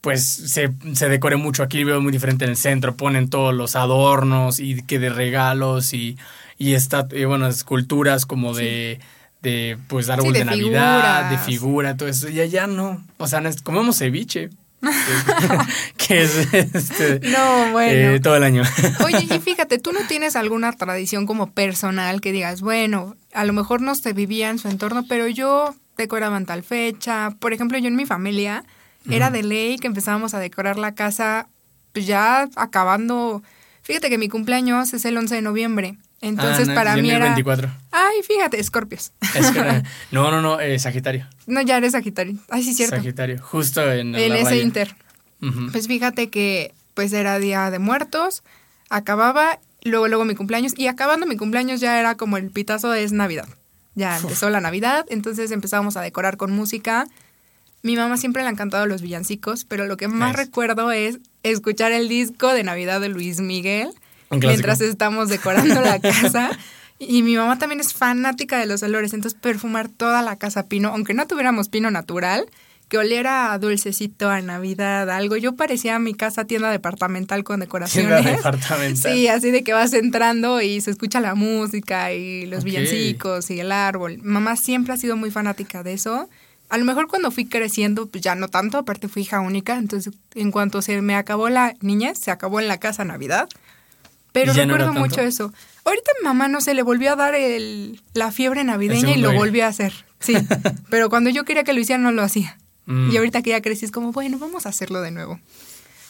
pues 0.00 0.22
se, 0.24 0.70
se 0.94 1.08
decore 1.08 1.36
mucho. 1.36 1.62
Aquí 1.62 1.82
veo 1.84 2.00
muy 2.00 2.12
diferente 2.12 2.44
en 2.44 2.50
el 2.50 2.56
centro, 2.56 2.94
ponen 2.96 3.30
todos 3.30 3.54
los 3.54 3.76
adornos 3.76 4.60
y 4.60 4.82
que 4.82 4.98
de 4.98 5.08
regalos 5.10 5.94
y, 5.94 6.18
y, 6.58 6.74
está, 6.74 7.06
y 7.12 7.24
bueno, 7.24 7.46
esculturas 7.46 8.26
como 8.26 8.52
de, 8.54 9.00
de 9.44 9.78
pues 9.86 10.08
árbol 10.08 10.26
Sí, 10.28 10.32
de, 10.32 10.38
de 10.40 10.44
Navidad, 10.46 11.30
de 11.30 11.38
figura, 11.38 11.96
todo 11.96 12.08
eso. 12.08 12.28
Y 12.28 12.40
allá 12.40 12.66
no, 12.66 13.04
o 13.18 13.26
sea, 13.28 13.42
comemos 13.62 13.98
ceviche, 13.98 14.50
que 15.96 16.22
es 16.22 16.52
este, 16.52 17.20
No, 17.28 17.72
bueno. 17.72 17.92
eh, 18.14 18.20
todo 18.20 18.36
el 18.36 18.42
año. 18.42 18.62
Oye, 19.04 19.26
y 19.30 19.38
fíjate, 19.40 19.78
tú 19.78 19.92
no 19.92 20.00
tienes 20.08 20.36
alguna 20.36 20.72
tradición 20.72 21.26
como 21.26 21.50
personal 21.52 22.20
que 22.20 22.32
digas, 22.32 22.60
bueno, 22.60 23.16
a 23.32 23.44
lo 23.44 23.52
mejor 23.52 23.80
no 23.80 23.94
se 23.94 24.12
vivía 24.12 24.50
en 24.50 24.58
su 24.58 24.68
entorno, 24.68 25.04
pero 25.08 25.28
yo 25.28 25.74
decoraba 25.96 26.36
en 26.36 26.46
tal 26.46 26.62
fecha. 26.62 27.34
Por 27.38 27.52
ejemplo, 27.52 27.78
yo 27.78 27.88
en 27.88 27.96
mi 27.96 28.06
familia 28.06 28.64
era 29.08 29.30
de 29.30 29.42
ley 29.42 29.78
que 29.78 29.86
empezábamos 29.86 30.32
a 30.34 30.38
decorar 30.40 30.78
la 30.78 30.94
casa 30.94 31.48
pues 31.92 32.06
ya 32.06 32.48
acabando. 32.56 33.42
Fíjate 33.82 34.08
que 34.08 34.18
mi 34.18 34.28
cumpleaños 34.28 34.94
es 34.94 35.04
el 35.04 35.16
11 35.16 35.34
de 35.36 35.42
noviembre. 35.42 35.98
Entonces, 36.24 36.66
Ah, 36.68 36.70
no, 36.70 36.74
para 36.74 36.96
mí 36.96 37.10
era. 37.10 37.26
24. 37.26 37.70
Ay, 37.92 38.22
fíjate, 38.26 38.58
Escorpios. 38.58 39.12
Es 39.34 39.50
que- 39.50 39.82
no, 40.10 40.30
no, 40.30 40.40
no, 40.40 40.58
eh, 40.60 40.78
Sagitario. 40.78 41.26
no, 41.46 41.60
ya 41.60 41.76
eres 41.76 41.92
Sagitario. 41.92 42.36
Ay, 42.48 42.62
sí, 42.62 42.72
cierto. 42.74 42.96
Sagitario, 42.96 43.40
justo 43.42 43.90
en, 43.92 44.14
en 44.14 44.32
ese 44.32 44.58
inter. 44.60 44.94
Pues 45.72 45.86
fíjate 45.88 46.30
que 46.30 46.72
pues 46.94 47.12
era 47.12 47.38
día 47.38 47.70
de 47.70 47.78
muertos, 47.78 48.42
acababa, 48.88 49.58
luego 49.82 50.08
luego 50.08 50.24
mi 50.24 50.34
cumpleaños 50.34 50.72
y 50.76 50.86
acabando 50.86 51.26
mi 51.26 51.36
cumpleaños 51.36 51.80
ya 51.80 51.98
era 52.00 52.14
como 52.16 52.36
el 52.38 52.50
pitazo 52.50 52.90
de 52.90 53.04
es 53.04 53.12
Navidad. 53.12 53.46
Ya 53.94 54.16
empezó 54.16 54.48
la 54.50 54.60
Navidad, 54.60 55.04
entonces 55.08 55.50
empezábamos 55.50 55.96
a 55.96 56.00
decorar 56.00 56.36
con 56.36 56.50
música. 56.52 57.06
Mi 57.82 57.96
mamá 57.96 58.16
siempre 58.16 58.42
le 58.42 58.48
han 58.48 58.56
cantado 58.56 58.86
los 58.86 59.02
villancicos, 59.02 59.64
pero 59.66 59.86
lo 59.86 59.96
que 59.98 60.08
más 60.08 60.30
Nice. 60.30 60.44
recuerdo 60.44 60.90
es 60.90 61.18
escuchar 61.42 61.92
el 61.92 62.08
disco 62.08 62.52
de 62.54 62.62
Navidad 62.64 63.00
de 63.00 63.08
Luis 63.10 63.40
Miguel. 63.40 63.90
Mientras 64.30 64.80
estamos 64.80 65.28
decorando 65.28 65.80
la 65.80 66.00
casa. 66.00 66.50
Y 66.98 67.22
mi 67.22 67.36
mamá 67.36 67.58
también 67.58 67.80
es 67.80 67.92
fanática 67.92 68.58
de 68.58 68.66
los 68.66 68.82
olores, 68.82 69.12
entonces 69.14 69.38
perfumar 69.38 69.88
toda 69.88 70.22
la 70.22 70.36
casa 70.36 70.68
pino, 70.68 70.90
aunque 70.90 71.12
no 71.12 71.26
tuviéramos 71.26 71.68
pino 71.68 71.90
natural, 71.90 72.46
que 72.88 72.98
oliera 72.98 73.52
a 73.52 73.58
dulcecito, 73.58 74.30
a 74.30 74.40
Navidad, 74.40 75.10
a 75.10 75.16
algo. 75.16 75.36
Yo 75.36 75.56
parecía 75.56 75.98
mi 75.98 76.14
casa 76.14 76.44
tienda 76.44 76.70
departamental 76.70 77.42
con 77.42 77.60
decoraciones. 77.60 78.20
Tienda 78.20 78.30
departamental. 78.36 79.12
Sí, 79.12 79.28
así 79.28 79.50
de 79.50 79.64
que 79.64 79.72
vas 79.72 79.92
entrando 79.92 80.60
y 80.60 80.80
se 80.80 80.90
escucha 80.90 81.20
la 81.20 81.34
música 81.34 82.12
y 82.12 82.46
los 82.46 82.62
villancicos 82.64 83.50
y 83.50 83.60
el 83.60 83.72
árbol. 83.72 84.18
Mamá 84.22 84.56
siempre 84.56 84.92
ha 84.94 84.96
sido 84.96 85.16
muy 85.16 85.30
fanática 85.30 85.82
de 85.82 85.94
eso. 85.94 86.28
A 86.68 86.78
lo 86.78 86.84
mejor 86.84 87.08
cuando 87.08 87.30
fui 87.30 87.46
creciendo, 87.46 88.06
pues 88.06 88.22
ya 88.22 88.34
no 88.34 88.48
tanto, 88.48 88.78
aparte 88.78 89.08
fui 89.08 89.22
hija 89.22 89.40
única, 89.40 89.76
entonces 89.76 90.14
en 90.34 90.50
cuanto 90.50 90.80
se 90.82 91.00
me 91.02 91.14
acabó 91.14 91.48
la 91.48 91.74
niñez, 91.80 92.18
se 92.18 92.30
acabó 92.30 92.60
en 92.60 92.68
la 92.68 92.78
casa 92.78 93.04
Navidad. 93.04 93.48
Pero 94.34 94.52
¿Y 94.52 94.56
ya 94.56 94.66
no 94.66 94.74
era 94.74 94.84
recuerdo 94.88 95.00
mucho 95.08 95.20
eso. 95.22 95.52
Ahorita 95.86 96.10
mi 96.20 96.24
mamá, 96.26 96.48
no 96.48 96.60
sé, 96.60 96.74
le 96.74 96.82
volvió 96.82 97.12
a 97.12 97.16
dar 97.16 97.34
el, 97.34 98.00
la 98.12 98.30
fiebre 98.32 98.62
navideña 98.64 99.12
y 99.12 99.16
lo 99.18 99.28
aire. 99.28 99.38
volvió 99.38 99.64
a 99.64 99.68
hacer. 99.68 99.92
Sí, 100.20 100.34
pero 100.90 101.08
cuando 101.08 101.30
yo 101.30 101.44
quería 101.44 101.64
que 101.64 101.72
lo 101.72 101.80
hiciera, 101.80 102.02
no 102.02 102.12
lo 102.12 102.22
hacía. 102.22 102.58
Mm. 102.86 103.12
Y 103.12 103.16
ahorita 103.16 103.40
que 103.42 103.50
ya 103.50 103.62
crecí, 103.62 103.84
es 103.86 103.90
como, 103.92 104.12
bueno, 104.12 104.38
vamos 104.38 104.66
a 104.66 104.70
hacerlo 104.70 105.00
de 105.00 105.10
nuevo. 105.12 105.40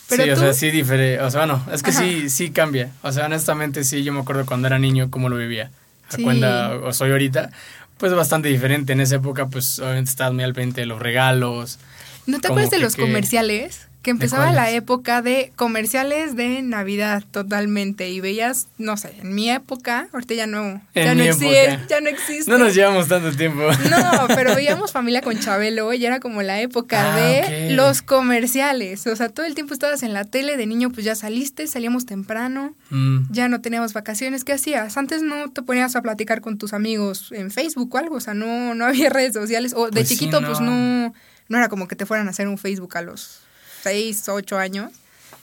Pero 0.08 0.24
sí, 0.24 0.30
o 0.30 0.36
sea, 0.36 0.52
sí 0.54 0.70
difere, 0.70 1.20
o 1.20 1.30
sea, 1.30 1.40
bueno, 1.46 1.64
es 1.72 1.82
que 1.82 1.90
Ajá. 1.90 2.00
sí, 2.00 2.28
sí 2.30 2.50
cambia. 2.50 2.90
O 3.02 3.12
sea, 3.12 3.26
honestamente 3.26 3.84
sí, 3.84 4.02
yo 4.04 4.12
me 4.12 4.20
acuerdo 4.20 4.44
cuando 4.46 4.66
era 4.68 4.78
niño 4.78 5.10
cómo 5.10 5.28
lo 5.28 5.36
vivía. 5.36 5.70
A 6.10 6.16
Sí. 6.16 6.22
Cuando 6.22 6.92
soy 6.92 7.10
ahorita, 7.10 7.50
pues 7.98 8.12
bastante 8.14 8.48
diferente. 8.48 8.92
En 8.94 9.00
esa 9.00 9.16
época, 9.16 9.46
pues 9.48 9.78
obviamente 9.78 10.10
estabas 10.10 10.32
muy 10.34 10.44
al 10.44 10.52
pendiente 10.54 10.80
de 10.82 10.86
los 10.86 10.98
regalos. 11.00 11.78
¿No 12.26 12.40
te 12.40 12.48
acuerdas 12.48 12.70
de 12.70 12.78
los 12.78 12.96
que- 12.96 13.02
comerciales? 13.02 13.88
Que 14.04 14.10
empezaba 14.10 14.52
la 14.52 14.70
época 14.70 15.22
de 15.22 15.50
comerciales 15.56 16.36
de 16.36 16.60
Navidad 16.62 17.24
totalmente 17.30 18.10
y 18.10 18.20
veías, 18.20 18.68
no 18.78 18.96
sé, 18.98 19.14
en 19.20 19.34
mi 19.34 19.50
época, 19.50 20.08
ahorita 20.12 20.34
ya 20.34 20.46
no, 20.46 20.82
En 20.94 21.04
ya 21.06 21.14
no 21.14 21.22
existe, 21.24 21.80
ya 21.88 22.00
no 22.00 22.08
existe. 22.10 22.50
No 22.50 22.58
nos 22.58 22.74
llevamos 22.74 23.08
tanto 23.08 23.32
tiempo. 23.36 23.62
No, 23.90 24.26
pero 24.28 24.54
veíamos 24.56 24.92
familia 24.92 25.22
con 25.22 25.38
Chabelo 25.40 25.92
y 25.94 26.04
era 26.04 26.20
como 26.20 26.42
la 26.42 26.60
época 26.60 27.14
Ah, 27.14 27.16
de 27.18 27.70
los 27.74 28.02
comerciales. 28.02 29.06
O 29.06 29.16
sea, 29.16 29.30
todo 29.30 29.46
el 29.46 29.54
tiempo 29.54 29.72
estabas 29.74 30.02
en 30.02 30.12
la 30.12 30.24
tele, 30.24 30.56
de 30.56 30.66
niño 30.66 30.90
pues 30.90 31.04
ya 31.04 31.14
saliste, 31.14 31.66
salíamos 31.66 32.06
temprano, 32.06 32.74
Mm, 32.90 33.32
ya 33.32 33.48
no 33.48 33.60
teníamos 33.62 33.94
vacaciones. 33.94 34.44
¿Qué 34.44 34.52
hacías? 34.52 34.96
Antes 34.98 35.22
no 35.22 35.50
te 35.50 35.62
ponías 35.62 35.96
a 35.96 36.02
platicar 36.02 36.42
con 36.42 36.58
tus 36.58 36.74
amigos 36.74 37.32
en 37.32 37.50
Facebook 37.50 37.92
o 37.94 37.98
algo, 37.98 38.16
o 38.16 38.20
sea, 38.20 38.34
no, 38.34 38.74
no 38.74 38.84
había 38.84 39.08
redes 39.10 39.32
sociales. 39.32 39.72
O 39.74 39.86
de 39.86 39.92
Pues 39.92 40.08
sí, 40.08 40.14
chiquito 40.16 40.40
no. 40.42 40.46
pues 40.48 40.60
no, 40.60 41.14
no 41.48 41.58
era 41.58 41.68
como 41.70 41.88
que 41.88 41.96
te 41.96 42.04
fueran 42.06 42.28
a 42.28 42.30
hacer 42.30 42.46
un 42.48 42.58
Facebook 42.58 42.96
a 42.98 43.02
los 43.02 43.40
seis, 43.84 44.28
ocho 44.28 44.58
años. 44.58 44.90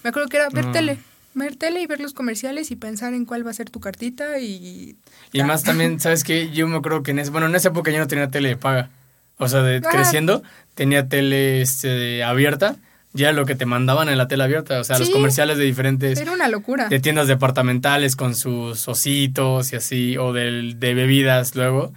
Me 0.03 0.09
acuerdo 0.09 0.27
que 0.29 0.37
era 0.37 0.49
ver 0.49 0.65
No. 0.65 0.71
tele. 0.71 0.97
Ver 1.33 1.55
tele 1.55 1.81
y 1.81 1.87
ver 1.87 2.01
los 2.01 2.11
comerciales 2.13 2.71
y 2.71 2.75
pensar 2.75 3.13
en 3.13 3.23
cuál 3.23 3.45
va 3.47 3.51
a 3.51 3.53
ser 3.53 3.69
tu 3.69 3.79
cartita 3.79 4.39
y... 4.39 4.97
Y 5.31 5.43
más 5.43 5.63
también, 5.63 5.99
¿sabes 6.01 6.25
qué? 6.25 6.49
Yo 6.51 6.67
me 6.67 6.75
acuerdo 6.75 7.03
que 7.03 7.11
en 7.11 7.19
ese, 7.19 7.29
bueno, 7.31 7.47
en 7.47 7.55
esa 7.55 7.69
época 7.69 7.89
yo 7.91 7.99
no 7.99 8.07
tenía 8.07 8.27
tele 8.27 8.49
de 8.49 8.57
paga. 8.57 8.89
O 9.37 9.47
sea, 9.47 9.61
de, 9.61 9.77
Ah. 9.77 9.89
creciendo, 9.89 10.43
tenía 10.75 11.07
tele 11.07 11.61
este, 11.61 12.23
abierta. 12.23 12.75
Ya 13.13 13.31
lo 13.33 13.45
que 13.45 13.55
te 13.55 13.65
mandaban 13.65 14.07
en 14.09 14.17
la 14.17 14.27
tele 14.27 14.43
abierta. 14.43 14.79
O 14.79 14.83
sea, 14.83 14.97
los 14.99 15.09
comerciales 15.09 15.57
de 15.57 15.63
diferentes 15.65 16.19
Era 16.19 16.31
una 16.33 16.47
locura. 16.47 16.87
de 16.89 16.99
tiendas 16.99 17.27
departamentales 17.27 18.15
con 18.15 18.35
sus 18.35 18.87
ositos 18.87 19.71
y 19.73 19.75
así, 19.77 20.17
o 20.17 20.31
del- 20.33 20.79
de, 20.79 20.93
bebidas 20.93 21.55
luego, 21.55 21.93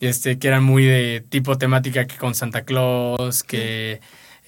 este, 0.00 0.38
que 0.38 0.48
eran 0.48 0.62
muy 0.64 0.84
de 0.84 1.22
tipo 1.28 1.56
temática 1.58 2.06
que 2.06 2.16
con 2.16 2.34
Santa 2.34 2.62
Claus, 2.62 3.42
que, 3.42 4.00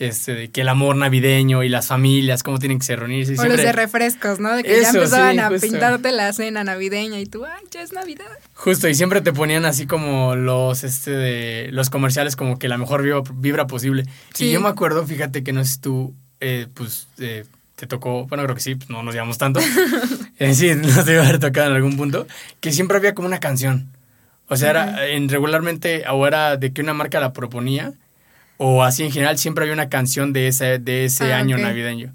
este, 0.08 0.34
de 0.34 0.48
que 0.50 0.62
el 0.62 0.68
amor 0.68 0.96
navideño 0.96 1.62
y 1.62 1.68
las 1.68 1.86
familias, 1.86 2.42
cómo 2.42 2.58
tienen 2.58 2.78
que 2.78 2.84
se 2.86 2.96
reunirse. 2.96 3.32
y 3.32 3.34
O 3.34 3.42
los 3.44 3.44
siempre- 3.44 3.64
de 3.66 3.72
refrescos, 3.72 4.40
¿no? 4.40 4.54
De 4.56 4.62
que 4.62 4.70
ya 4.80 4.88
Eso, 4.88 4.98
empezaban 4.98 5.34
sí, 5.34 5.40
a 5.40 5.50
pintarte 5.50 6.12
la 6.12 6.32
cena 6.32 6.64
navideña 6.64 7.20
y 7.20 7.26
tú, 7.26 7.44
ay, 7.44 7.62
ya 7.70 7.82
es 7.82 7.92
Navidad. 7.92 8.26
Justo, 8.54 8.88
y 8.88 8.94
siempre 8.94 9.20
te 9.20 9.32
ponían 9.32 9.64
así 9.64 9.86
como 9.86 10.34
los, 10.36 10.84
este, 10.84 11.10
de, 11.12 11.68
los 11.72 11.90
comerciales 11.90 12.36
como 12.36 12.58
que 12.58 12.68
la 12.68 12.78
mejor 12.78 13.02
vibra, 13.34 13.66
posible. 13.66 14.04
Sí. 14.34 14.46
Y 14.46 14.52
yo 14.52 14.60
me 14.60 14.68
acuerdo, 14.68 15.06
fíjate 15.06 15.42
que 15.44 15.52
no 15.52 15.64
si 15.64 15.78
tú, 15.80 16.14
eh, 16.40 16.66
pues, 16.74 17.06
eh, 17.18 17.44
te 17.76 17.86
tocó, 17.86 18.26
bueno, 18.26 18.44
creo 18.44 18.54
que 18.54 18.60
sí, 18.62 18.74
pues 18.74 18.90
no 18.90 19.02
nos 19.02 19.14
llevamos 19.14 19.38
tanto. 19.38 19.60
Eh, 20.38 20.54
sí, 20.54 20.74
nos 20.76 21.04
debe 21.06 21.20
haber 21.20 21.38
tocado 21.38 21.68
en 21.70 21.76
algún 21.76 21.96
punto, 21.96 22.26
que 22.60 22.72
siempre 22.72 22.96
había 22.96 23.14
como 23.14 23.28
una 23.28 23.38
canción. 23.38 23.86
O 24.48 24.56
sea, 24.56 24.70
era 24.70 25.06
en, 25.06 25.28
regularmente, 25.28 26.02
o 26.10 26.26
era 26.26 26.56
de 26.56 26.72
que 26.72 26.82
una 26.82 26.94
marca 26.94 27.20
la 27.20 27.32
proponía, 27.32 27.92
o 28.64 28.84
así 28.84 29.02
en 29.02 29.10
general, 29.10 29.38
siempre 29.38 29.64
había 29.64 29.74
una 29.74 29.88
canción 29.88 30.32
de 30.32 30.46
ese, 30.46 30.78
de 30.78 31.04
ese 31.06 31.32
Ah, 31.32 31.38
año 31.38 31.58
navideño. 31.58 32.14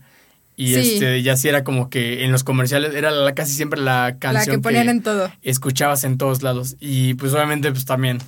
Y 0.56 0.74
Sí. 0.74 0.94
este, 0.94 1.22
ya 1.22 1.36
sí 1.36 1.50
era 1.50 1.63
como 1.66 1.89
que 1.89 2.24
en 2.24 2.32
los 2.32 2.44
comerciales 2.46 2.96
era 2.96 3.12
la- 3.12 3.36
casi 3.36 3.54
siempre 3.54 3.82
la 3.82 4.12
La 4.12 4.18
canción 4.18 4.56
que 4.56 4.62
ponían 4.62 4.88
en 4.89 5.04
todo. 5.04 5.30
escuchabas 5.44 6.04
en 6.06 6.18
todos 6.18 6.44
lados. 6.44 6.77
Y 6.80 7.16
pues 7.16 7.34
obviamente 7.34 7.70
pues 7.72 7.84
también, 7.86 8.20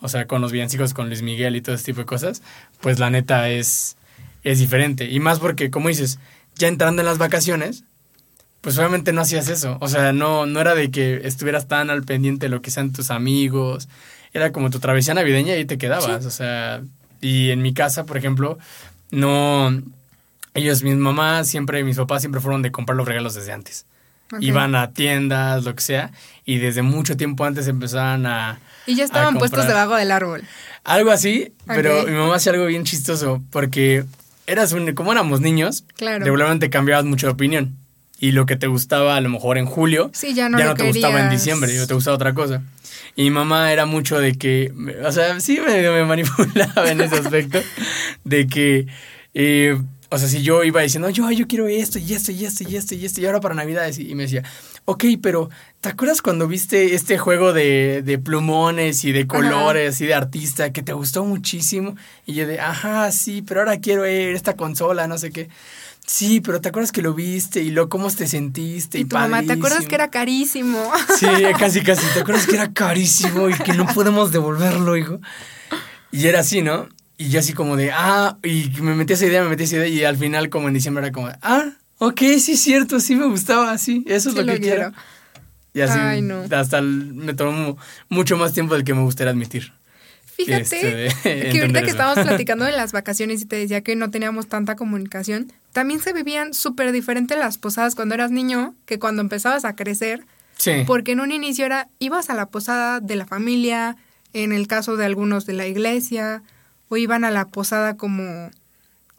o 0.00 0.08
sea, 0.08 0.26
con 0.26 0.42
los 0.42 0.50
villancicos, 0.50 0.92
con 0.92 1.06
Luis 1.06 1.22
Miguel 1.22 1.54
y 1.56 1.60
todo 1.60 1.76
ese 1.76 1.84
tipo 1.84 2.00
de 2.00 2.06
cosas, 2.06 2.42
pues 2.80 2.98
la 2.98 3.10
neta 3.10 3.48
es, 3.48 3.96
es 4.42 4.58
diferente. 4.58 5.08
Y 5.08 5.20
más 5.20 5.38
porque, 5.38 5.70
como 5.70 5.88
dices, 5.88 6.18
ya 6.56 6.66
entrando 6.68 7.00
en 7.02 7.06
las 7.06 7.18
vacaciones, 7.18 7.84
pues 8.60 8.76
obviamente 8.76 9.12
no 9.12 9.20
hacías 9.20 9.48
eso. 9.48 9.78
O 9.80 9.86
sea, 9.88 10.12
no, 10.12 10.46
no 10.46 10.60
era 10.60 10.74
de 10.74 10.90
que 10.90 11.20
estuvieras 11.24 11.68
tan 11.68 11.90
al 11.90 12.02
pendiente 12.02 12.46
de 12.46 12.50
lo 12.50 12.60
que 12.60 12.72
sean 12.72 12.92
tus 12.92 13.10
amigos. 13.12 13.88
Era 14.34 14.50
como 14.52 14.68
tu 14.68 14.80
travesía 14.80 15.14
navideña 15.14 15.54
y 15.54 15.58
ahí 15.58 15.64
te 15.64 15.78
quedabas. 15.78 16.26
O 16.26 16.30
sea, 16.30 16.82
y 17.20 17.50
en 17.50 17.62
mi 17.62 17.74
casa, 17.74 18.04
por 18.04 18.16
ejemplo, 18.16 18.58
no... 19.10 19.70
Ellos, 20.54 20.82
mis 20.82 20.96
mamás, 20.96 21.46
siempre, 21.48 21.84
mis 21.84 21.96
papás 21.96 22.22
siempre 22.22 22.40
fueron 22.40 22.62
de 22.62 22.72
comprar 22.72 22.96
los 22.96 23.06
regalos 23.06 23.34
desde 23.34 23.52
antes. 23.52 23.86
Iban 24.40 24.74
a 24.74 24.90
tiendas, 24.92 25.64
lo 25.64 25.74
que 25.74 25.82
sea, 25.82 26.10
y 26.44 26.58
desde 26.58 26.82
mucho 26.82 27.16
tiempo 27.16 27.44
antes 27.44 27.66
empezaban 27.68 28.26
a... 28.26 28.58
Y 28.86 28.94
ya 28.94 29.04
estaban 29.04 29.38
puestos 29.38 29.66
debajo 29.66 29.94
del 29.94 30.10
árbol. 30.10 30.42
Algo 30.84 31.10
así, 31.10 31.52
pero 31.66 32.04
mi 32.04 32.12
mamá 32.12 32.36
hacía 32.36 32.52
algo 32.52 32.66
bien 32.66 32.84
chistoso, 32.84 33.42
porque 33.50 34.04
eras 34.46 34.72
un, 34.72 34.92
como 34.94 35.12
éramos 35.12 35.40
niños, 35.40 35.84
Claro. 35.96 36.24
regularmente 36.24 36.70
cambiabas 36.70 37.04
mucho 37.04 37.26
de 37.26 37.32
opinión. 37.34 37.76
Y 38.18 38.32
lo 38.32 38.46
que 38.46 38.56
te 38.56 38.66
gustaba 38.66 39.16
a 39.16 39.20
lo 39.20 39.28
mejor 39.28 39.58
en 39.58 39.66
julio, 39.66 40.10
Sí, 40.12 40.34
ya 40.34 40.48
no 40.48 40.58
ya 40.58 40.64
lo 40.64 40.70
no 40.70 40.76
te 40.76 40.88
gustaba 40.88 41.20
en 41.20 41.30
diciembre, 41.30 41.80
o 41.80 41.86
te 41.86 41.94
gustaba 41.94 42.16
otra 42.16 42.34
cosa. 42.34 42.62
Y 43.14 43.24
mi 43.24 43.30
mamá 43.30 43.72
era 43.72 43.86
mucho 43.86 44.18
de 44.18 44.34
que, 44.34 44.72
o 45.04 45.12
sea, 45.12 45.38
sí 45.40 45.60
me, 45.64 45.82
me 45.90 46.04
manipulaba 46.06 46.90
en 46.90 47.00
ese 47.00 47.16
aspecto, 47.16 47.60
de 48.24 48.46
que, 48.46 48.86
eh, 49.34 49.78
o 50.10 50.18
sea, 50.18 50.28
si 50.28 50.42
yo 50.42 50.64
iba 50.64 50.80
diciendo, 50.80 51.10
yo, 51.10 51.30
yo 51.30 51.46
quiero 51.46 51.68
esto 51.68 51.98
y 51.98 52.12
esto 52.14 52.32
y 52.32 52.44
esto 52.44 52.64
y 52.68 52.76
esto 52.76 52.94
y 52.94 53.04
esto, 53.04 53.20
y 53.20 53.26
ahora 53.26 53.40
para 53.40 53.54
Navidades, 53.54 53.98
y 53.98 54.14
me 54.14 54.24
decía, 54.24 54.42
ok, 54.88 55.04
pero 55.22 55.50
¿te 55.82 55.90
acuerdas 55.90 56.22
cuando 56.22 56.48
viste 56.48 56.94
este 56.94 57.18
juego 57.18 57.52
de, 57.52 58.00
de 58.02 58.18
plumones 58.18 59.04
y 59.04 59.12
de 59.12 59.26
colores 59.26 60.00
y 60.00 60.06
de 60.06 60.14
artista 60.14 60.72
que 60.72 60.82
te 60.82 60.94
gustó 60.94 61.26
muchísimo? 61.26 61.94
Y 62.24 62.32
yo 62.32 62.46
de, 62.46 62.58
ajá, 62.58 63.12
sí, 63.12 63.42
pero 63.42 63.60
ahora 63.60 63.80
quiero 63.80 64.06
eh, 64.06 64.32
esta 64.32 64.56
consola, 64.56 65.06
no 65.06 65.18
sé 65.18 65.30
qué. 65.30 65.50
Sí, 66.06 66.40
pero 66.40 66.62
¿te 66.62 66.70
acuerdas 66.70 66.90
que 66.90 67.02
lo 67.02 67.12
viste 67.12 67.60
y 67.60 67.70
lo 67.70 67.90
cómo 67.90 68.10
te 68.10 68.26
sentiste? 68.26 68.96
Y, 68.96 69.02
Y 69.02 69.04
tu 69.04 69.16
mamá, 69.16 69.42
¿te 69.42 69.52
acuerdas 69.52 69.84
padrísimo?" 69.84 69.88
que 69.90 69.94
era 69.94 70.10
carísimo? 70.10 70.92
Sí, 71.18 71.26
casi, 71.58 71.82
casi. 71.82 72.06
¿Te 72.14 72.20
acuerdas 72.20 72.46
que 72.46 72.54
era 72.54 72.72
carísimo 72.72 73.50
y 73.50 73.58
que 73.58 73.74
no 73.74 73.84
podemos 73.92 74.32
devolverlo, 74.32 74.96
hijo? 74.96 75.20
Y 76.12 76.26
era 76.28 76.40
así, 76.40 76.62
¿no? 76.62 76.88
Y 77.18 77.28
yo 77.28 77.40
así 77.40 77.52
como 77.52 77.76
de, 77.76 77.90
ah, 77.92 78.38
y 78.42 78.70
me 78.80 78.94
metí 78.94 79.12
esa 79.12 79.26
idea, 79.26 79.42
me 79.42 79.50
metí 79.50 79.64
esa 79.64 79.76
idea, 79.76 79.88
y 79.88 80.04
al 80.04 80.16
final, 80.16 80.48
como 80.48 80.68
en 80.68 80.72
diciembre, 80.72 81.04
era 81.04 81.12
como, 81.12 81.28
de, 81.28 81.34
ah, 81.42 81.72
ok, 81.98 82.20
sí 82.38 82.52
es 82.52 82.60
cierto, 82.60 83.00
sí 83.00 83.14
me 83.16 83.26
gustaba, 83.26 83.76
sí, 83.78 84.04
eso 84.06 84.28
es 84.30 84.34
Sí 84.34 84.40
lo 84.40 84.46
que 84.52 84.60
quiero. 84.60 84.76
quiero. 84.90 84.92
Y 85.74 85.80
así, 85.82 85.98
Ay, 86.00 86.22
no. 86.22 86.42
hasta 86.50 86.78
el- 86.78 87.14
me 87.14 87.34
tomó 87.34 87.76
mucho 88.08 88.36
más 88.36 88.52
tiempo 88.52 88.74
del 88.74 88.84
que 88.84 88.94
me 88.94 89.02
gustaría 89.02 89.30
admitir. 89.32 89.72
Fíjate 90.36 91.06
Este, 91.06 91.50
que 91.52 91.60
ahorita 91.60 91.82
que 91.82 91.90
estábamos 91.90 92.24
platicando 92.26 92.64
de 92.64 92.72
las 92.72 92.92
vacaciones 92.92 93.42
y 93.42 93.44
te 93.46 93.56
decía 93.56 93.80
que 93.82 93.96
no 93.96 94.10
teníamos 94.10 94.46
tanta 94.48 94.76
comunicación, 94.76 95.52
también 95.72 96.00
se 96.00 96.12
vivían 96.12 96.54
súper 96.54 96.92
diferente 96.92 97.36
las 97.36 97.58
posadas 97.58 97.94
cuando 97.96 98.14
eras 98.14 98.30
niño 98.30 98.74
que 98.86 98.98
cuando 99.00 99.20
empezabas 99.20 99.64
a 99.64 99.74
crecer, 99.74 100.24
Sí. 100.56 100.72
porque 100.86 101.12
en 101.12 101.20
un 101.20 101.30
inicio 101.32 101.66
era, 101.66 101.88
ibas 102.00 102.30
a 102.30 102.34
la 102.34 102.46
posada 102.46 102.98
de 103.00 103.14
la 103.16 103.26
familia, 103.26 103.96
en 104.32 104.52
el 104.52 104.66
caso 104.66 104.96
de 104.96 105.04
algunos 105.06 105.44
de 105.46 105.52
la 105.54 105.66
iglesia, 105.66 106.42
o 106.88 106.96
iban 106.96 107.24
a 107.24 107.30
la 107.30 107.44
posada 107.44 107.96
como 107.96 108.50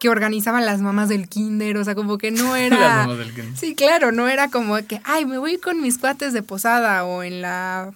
que 0.00 0.08
organizaban 0.08 0.66
las 0.66 0.80
mamás 0.80 1.08
del 1.08 1.28
kinder, 1.28 1.76
o 1.76 1.84
sea, 1.84 1.94
como 1.94 2.18
que 2.18 2.32
no 2.32 2.56
era... 2.56 2.76
Las 2.80 3.06
mamás 3.06 3.18
del 3.18 3.32
kinder. 3.34 3.56
Sí, 3.56 3.74
claro, 3.76 4.10
no 4.10 4.26
era 4.28 4.48
como 4.48 4.76
que, 4.86 5.00
ay, 5.04 5.26
me 5.26 5.38
voy 5.38 5.58
con 5.58 5.80
mis 5.80 5.98
cuates 5.98 6.32
de 6.32 6.42
posada 6.42 7.04
o 7.04 7.22
en 7.22 7.42
la 7.42 7.92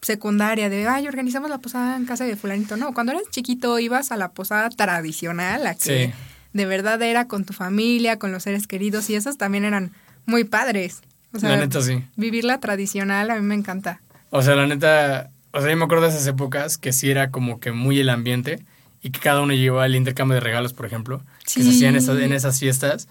secundaria 0.00 0.68
de, 0.70 0.86
ay, 0.86 1.08
organizamos 1.08 1.50
la 1.50 1.58
posada 1.58 1.96
en 1.96 2.06
casa 2.06 2.24
de 2.24 2.36
fulanito. 2.36 2.76
No, 2.76 2.94
cuando 2.94 3.12
eras 3.12 3.24
chiquito 3.30 3.78
ibas 3.78 4.12
a 4.12 4.16
la 4.16 4.28
posada 4.30 4.70
tradicional, 4.70 5.64
la 5.64 5.74
que 5.74 6.08
Sí. 6.08 6.14
de 6.52 6.66
verdad 6.66 7.02
era 7.02 7.26
con 7.26 7.44
tu 7.44 7.52
familia, 7.52 8.18
con 8.18 8.30
los 8.32 8.44
seres 8.44 8.66
queridos 8.66 9.10
y 9.10 9.16
esas 9.16 9.36
también 9.36 9.64
eran 9.64 9.90
muy 10.24 10.44
padres. 10.44 11.00
O 11.34 11.38
sea, 11.40 11.50
la 11.50 11.56
neta, 11.58 11.82
sí. 11.82 12.02
vivir 12.16 12.44
la 12.44 12.58
tradicional 12.58 13.30
a 13.30 13.34
mí 13.34 13.42
me 13.42 13.54
encanta. 13.56 14.00
O 14.30 14.40
sea, 14.42 14.54
la 14.54 14.66
neta, 14.66 15.30
o 15.50 15.60
sea, 15.60 15.70
yo 15.70 15.76
me 15.76 15.84
acuerdo 15.84 16.04
de 16.04 16.10
esas 16.10 16.26
épocas 16.26 16.78
que 16.78 16.92
sí 16.92 17.10
era 17.10 17.30
como 17.30 17.58
que 17.60 17.72
muy 17.72 17.98
el 17.98 18.08
ambiente 18.08 18.60
y 19.02 19.10
que 19.10 19.20
cada 19.20 19.40
uno 19.40 19.54
llevaba 19.54 19.86
el 19.86 19.94
intercambio 19.94 20.34
de 20.34 20.40
regalos, 20.40 20.72
por 20.72 20.86
ejemplo, 20.86 21.22
que 21.44 21.62
se 21.62 21.70
hacían 21.70 21.96
esas, 21.96 22.18
en 22.18 22.32
esas 22.32 22.58
fiestas, 22.58 23.08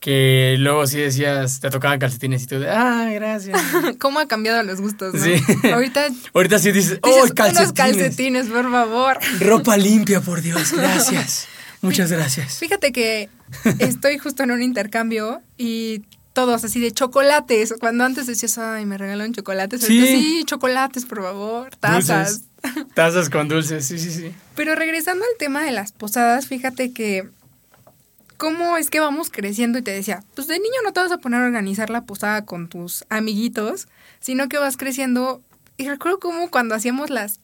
que 0.00 0.56
luego 0.58 0.86
sí 0.86 0.98
decías, 0.98 1.60
te 1.60 1.70
tocaban 1.70 1.98
calcetines 1.98 2.42
y 2.44 2.46
tú 2.46 2.58
de, 2.58 2.70
ah, 2.70 3.08
gracias. 3.12 3.60
¿Cómo 3.98 4.18
ha 4.18 4.28
cambiado 4.28 4.62
los 4.62 4.80
gustos, 4.80 5.14
no? 5.14 5.20
Sí. 5.22 5.34
Ahorita 5.72 6.06
Ahorita 6.34 6.58
sí 6.58 6.70
dices, 6.70 6.90
dices, 6.90 7.00
oh, 7.02 7.16
unos 7.16 7.32
calcetines. 7.32 7.72
calcetines, 7.72 8.46
por 8.46 8.70
favor. 8.70 9.18
Ropa 9.40 9.76
limpia, 9.76 10.20
por 10.20 10.42
Dios, 10.42 10.72
gracias. 10.72 11.48
Muchas 11.82 12.10
gracias. 12.10 12.58
Fíjate 12.58 12.92
que 12.92 13.28
estoy 13.78 14.18
justo 14.18 14.42
en 14.42 14.50
un 14.50 14.62
intercambio 14.62 15.42
y 15.56 16.02
todos 16.32 16.64
así 16.64 16.80
de 16.80 16.90
chocolates. 16.92 17.74
Cuando 17.78 18.04
antes 18.04 18.26
decías, 18.26 18.58
ay, 18.58 18.86
me 18.86 18.98
regalaron 18.98 19.32
chocolates. 19.32 19.82
Sí. 19.82 19.98
ahorita, 19.98 20.18
sí, 20.18 20.44
chocolates, 20.44 21.04
por 21.04 21.22
favor, 21.22 21.74
tazas. 21.76 22.32
Dulces. 22.32 22.55
Tazas 22.94 23.30
con 23.30 23.48
dulces, 23.48 23.86
sí, 23.86 23.98
sí, 23.98 24.10
sí. 24.10 24.32
Pero 24.54 24.74
regresando 24.74 25.24
al 25.24 25.38
tema 25.38 25.64
de 25.64 25.72
las 25.72 25.92
posadas, 25.92 26.46
fíjate 26.46 26.92
que 26.92 27.28
cómo 28.36 28.76
es 28.76 28.90
que 28.90 29.00
vamos 29.00 29.30
creciendo 29.30 29.78
y 29.78 29.82
te 29.82 29.90
decía, 29.90 30.22
pues 30.34 30.46
de 30.46 30.58
niño 30.58 30.74
no 30.84 30.92
te 30.92 31.00
vas 31.00 31.12
a 31.12 31.18
poner 31.18 31.40
a 31.40 31.46
organizar 31.46 31.90
la 31.90 32.02
posada 32.02 32.44
con 32.44 32.68
tus 32.68 33.04
amiguitos, 33.08 33.88
sino 34.20 34.48
que 34.48 34.58
vas 34.58 34.76
creciendo. 34.76 35.42
Y 35.76 35.88
recuerdo 35.88 36.18
cómo 36.18 36.50
cuando 36.50 36.74
hacíamos 36.74 37.10
las 37.10 37.40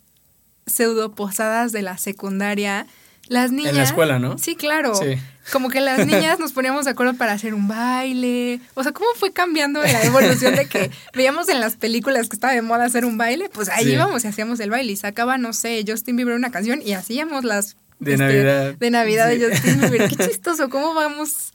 pseudo 0.67 1.15
posadas 1.15 1.73
de 1.73 1.83
la 1.83 1.99
secundaria, 1.99 2.87
las 3.29 3.53
niñas... 3.53 3.73
En 3.73 3.79
la 3.79 3.85
escuela, 3.85 4.19
¿no? 4.19 4.39
Sí, 4.39 4.57
claro. 4.57 4.95
Sí. 4.95 5.17
Como 5.51 5.71
que 5.71 5.81
las 5.81 6.07
niñas 6.07 6.39
nos 6.39 6.53
poníamos 6.53 6.85
de 6.85 6.93
acuerdo 6.93 7.15
para 7.15 7.33
hacer 7.33 7.53
un 7.53 7.67
baile. 7.67 8.61
O 8.75 8.83
sea, 8.85 8.93
¿cómo 8.93 9.09
fue 9.17 9.33
cambiando 9.33 9.83
la 9.83 10.05
evolución 10.05 10.55
de 10.55 10.67
que 10.67 10.91
veíamos 11.15 11.49
en 11.49 11.61
las 11.61 11.77
películas 11.77 12.29
que 12.29 12.37
estaba 12.37 12.53
de 12.53 12.63
moda 12.63 12.85
hacer 12.85 13.05
un 13.05 13.19
baile? 13.19 13.49
Pues 13.53 13.69
ahí 13.69 13.85
Sí. 13.87 13.93
íbamos 13.93 14.25
y 14.25 14.29
hacíamos 14.29 14.61
el 14.61 14.71
baile 14.71 14.93
y 14.93 14.97
sacaba, 14.97 15.39
no 15.39 15.53
sé, 15.53 15.85
Justin 15.87 16.17
Bieber 16.17 16.35
una 16.37 16.51
canción 16.53 16.81
y 16.85 16.93
hacíamos 16.93 17.45
las... 17.45 17.77
De 17.99 18.13
este, 18.15 18.25
Navidad. 18.25 18.75
De 18.75 18.91
Navidad 18.91 19.31
Sí. 19.33 19.39
de 19.39 19.51
Justin 19.51 19.81
Bieber. 19.81 20.09
Qué 20.09 20.17
chistoso, 20.29 20.69
¿cómo 20.71 20.95
vamos 20.95 21.53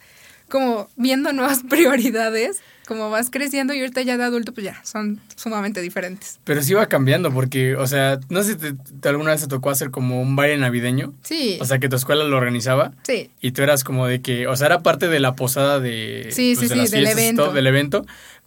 como 0.49 0.89
viendo 0.95 1.31
nuevas 1.33 1.61
prioridades, 1.69 2.57
como 2.87 3.09
vas 3.09 3.29
creciendo 3.29 3.73
y 3.73 3.81
ahorita 3.81 4.01
ya 4.01 4.17
de 4.17 4.23
adulto, 4.23 4.53
pues 4.53 4.63
ya, 4.63 4.79
son 4.83 5.19
sumamente 5.35 5.81
diferentes. 5.81 6.39
Pero 6.45 6.63
sí 6.63 6.73
va 6.73 6.87
cambiando 6.87 7.33
porque, 7.33 7.75
o 7.75 7.85
sea, 7.85 8.19
no 8.29 8.41
sé 8.43 8.53
si 8.53 8.57
te, 8.57 8.73
te 8.73 9.09
alguna 9.09 9.31
vez 9.31 9.41
te 9.41 9.47
tocó 9.47 9.69
hacer 9.69 9.91
como 9.91 10.21
un 10.21 10.37
baile 10.37 10.57
navideño. 10.57 11.13
Sí. 11.21 11.57
O 11.59 11.65
sea, 11.65 11.79
que 11.79 11.89
tu 11.89 11.97
escuela 11.97 12.23
lo 12.23 12.37
organizaba. 12.37 12.93
sí. 13.03 13.29
Y 13.41 13.51
tú 13.51 13.61
eras 13.61 13.83
como 13.83 14.07
de 14.07 14.21
que, 14.21 14.47
o 14.47 14.55
sea, 14.55 14.67
era 14.67 14.79
parte 14.79 15.09
de 15.09 15.19
la 15.19 15.35
posada 15.35 15.79
de, 15.79 16.29
Sí, 16.31 16.55
pues, 16.57 16.69
sí, 16.69 16.79
de 16.79 16.87
sí, 16.87 16.95
del 16.95 17.07
evento. 17.07 17.43
todo, 17.43 17.53
del 17.53 17.67
evento. 17.67 18.05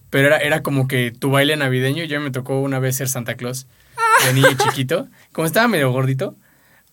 Pero 0.09 0.29
era, 0.29 0.39
era 0.39 0.63
como 0.63 0.89
que 0.89 1.13
tu 1.13 1.31
baile 1.31 1.57
navideño. 1.57 2.05
Yo 2.05 2.21
me 2.21 2.31
tocó 2.31 2.61
una 2.61 2.79
vez 2.79 2.97
ser 2.97 3.09
Santa 3.09 3.35
Claus 3.37 3.67
de 4.27 4.33
niño 4.35 4.57
chiquito. 4.57 5.07
Como 5.33 5.47
estaba 5.47 5.69
medio 5.69 5.93
gordito, 5.93 6.35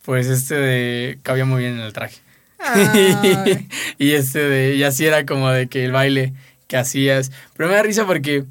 pues 0.03 0.27
este 0.27 0.55
de, 0.55 1.19
cabía 1.23 1.45
muy 1.45 1.61
bien 1.61 1.75
en 1.75 1.79
el 1.79 1.93
traje. 1.93 2.19
Y 3.99 4.11
este 4.11 4.39
de, 4.39 4.75
y 4.75 4.83
así 4.83 5.05
era 5.05 5.25
como 5.25 5.49
de 5.49 5.67
que 5.67 5.85
el 5.85 5.91
baile 5.91 6.33
que 6.67 6.77
hacías. 6.77 7.31
Pero 7.55 7.69
me 7.69 7.75
da 7.75 7.83
risa 7.83 8.05
porque 8.05 8.45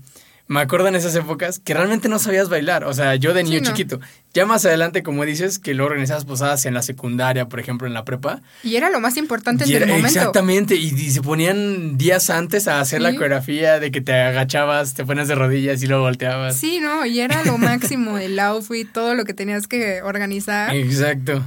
me 0.48 0.60
acuerdo 0.60 0.86
en 0.86 0.94
esas 0.94 1.14
épocas 1.16 1.58
que 1.58 1.74
realmente 1.74 2.08
no 2.08 2.18
sabías 2.20 2.48
bailar. 2.48 2.84
O 2.84 2.92
sea, 2.94 3.16
yo 3.16 3.34
de 3.34 3.42
niño 3.42 3.58
Sí, 3.58 3.64
no. 3.64 3.70
chiquito. 3.70 4.00
Ya 4.32 4.46
más 4.46 4.64
adelante, 4.64 5.02
como 5.02 5.24
dices, 5.24 5.58
que 5.58 5.74
luego 5.74 5.90
organizabas 5.90 6.24
posadas 6.24 6.66
en 6.66 6.74
la 6.74 6.82
secundaria, 6.82 7.48
por 7.48 7.58
ejemplo, 7.58 7.86
en 7.88 7.94
la 7.94 8.04
prepa. 8.04 8.42
Y 8.62 8.76
era 8.76 8.90
lo 8.90 9.00
más 9.00 9.16
importante 9.16 9.64
en 9.64 9.82
el 9.82 9.88
momento. 9.88 10.06
Exactamente, 10.08 10.76
y, 10.76 10.86
y 10.94 11.10
se 11.10 11.20
ponían 11.22 11.96
días 11.98 12.30
antes 12.30 12.68
a 12.68 12.80
hacer 12.80 13.00
la 13.00 13.12
coreografía 13.14 13.80
de 13.80 13.90
que 13.90 14.00
te 14.02 14.12
agachabas, 14.12 14.94
te 14.94 15.04
pones 15.04 15.26
de 15.26 15.34
rodillas 15.34 15.82
y 15.82 15.86
luego 15.88 16.04
volteabas. 16.04 16.56
Sí, 16.56 16.78
no, 16.80 17.04
y 17.06 17.20
era 17.20 17.44
lo 17.44 17.56
máximo, 17.58 18.18
el 18.18 18.38
outfit, 18.38 18.92
todo 18.92 19.14
lo 19.14 19.24
que 19.24 19.34
tenías 19.34 19.66
que 19.66 20.02
organizar. 20.02 20.76
Exacto. 20.76 21.42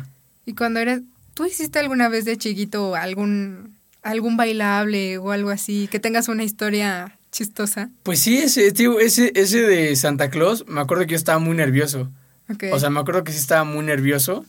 Y 0.46 0.56
cuando 0.56 0.80
eres, 0.82 1.02
¿tú 1.36 1.46
hiciste 1.46 1.80
alguna 1.80 2.10
vez 2.10 2.26
de 2.26 2.38
chiquito 2.38 2.96
algún 2.96 3.78
algún 4.04 4.38
bailable 4.38 5.18
o 5.18 5.32
algo 5.32 5.50
así 5.50 5.88
que 5.88 6.00
tengas 6.00 6.28
una 6.28 6.44
historia 6.44 7.18
chistosa? 7.32 7.90
Pues 8.04 8.20
sí, 8.20 8.38
ese, 8.38 8.72
tío, 8.72 9.00
ese, 9.00 9.32
ese 9.36 9.62
de 9.62 9.96
Santa 9.96 10.30
Claus, 10.30 10.66
me 10.68 10.82
acuerdo 10.82 11.06
que 11.06 11.12
yo 11.12 11.18
estaba 11.18 11.40
muy 11.40 11.56
nervioso. 11.56 12.10
Ok. 12.52 12.66
O 12.72 12.80
sea, 12.80 12.90
me 12.90 13.00
acuerdo 13.00 13.24
que 13.24 13.32
sí 13.32 13.38
estaba 13.38 13.64
muy 13.64 13.86
nervioso 13.86 14.46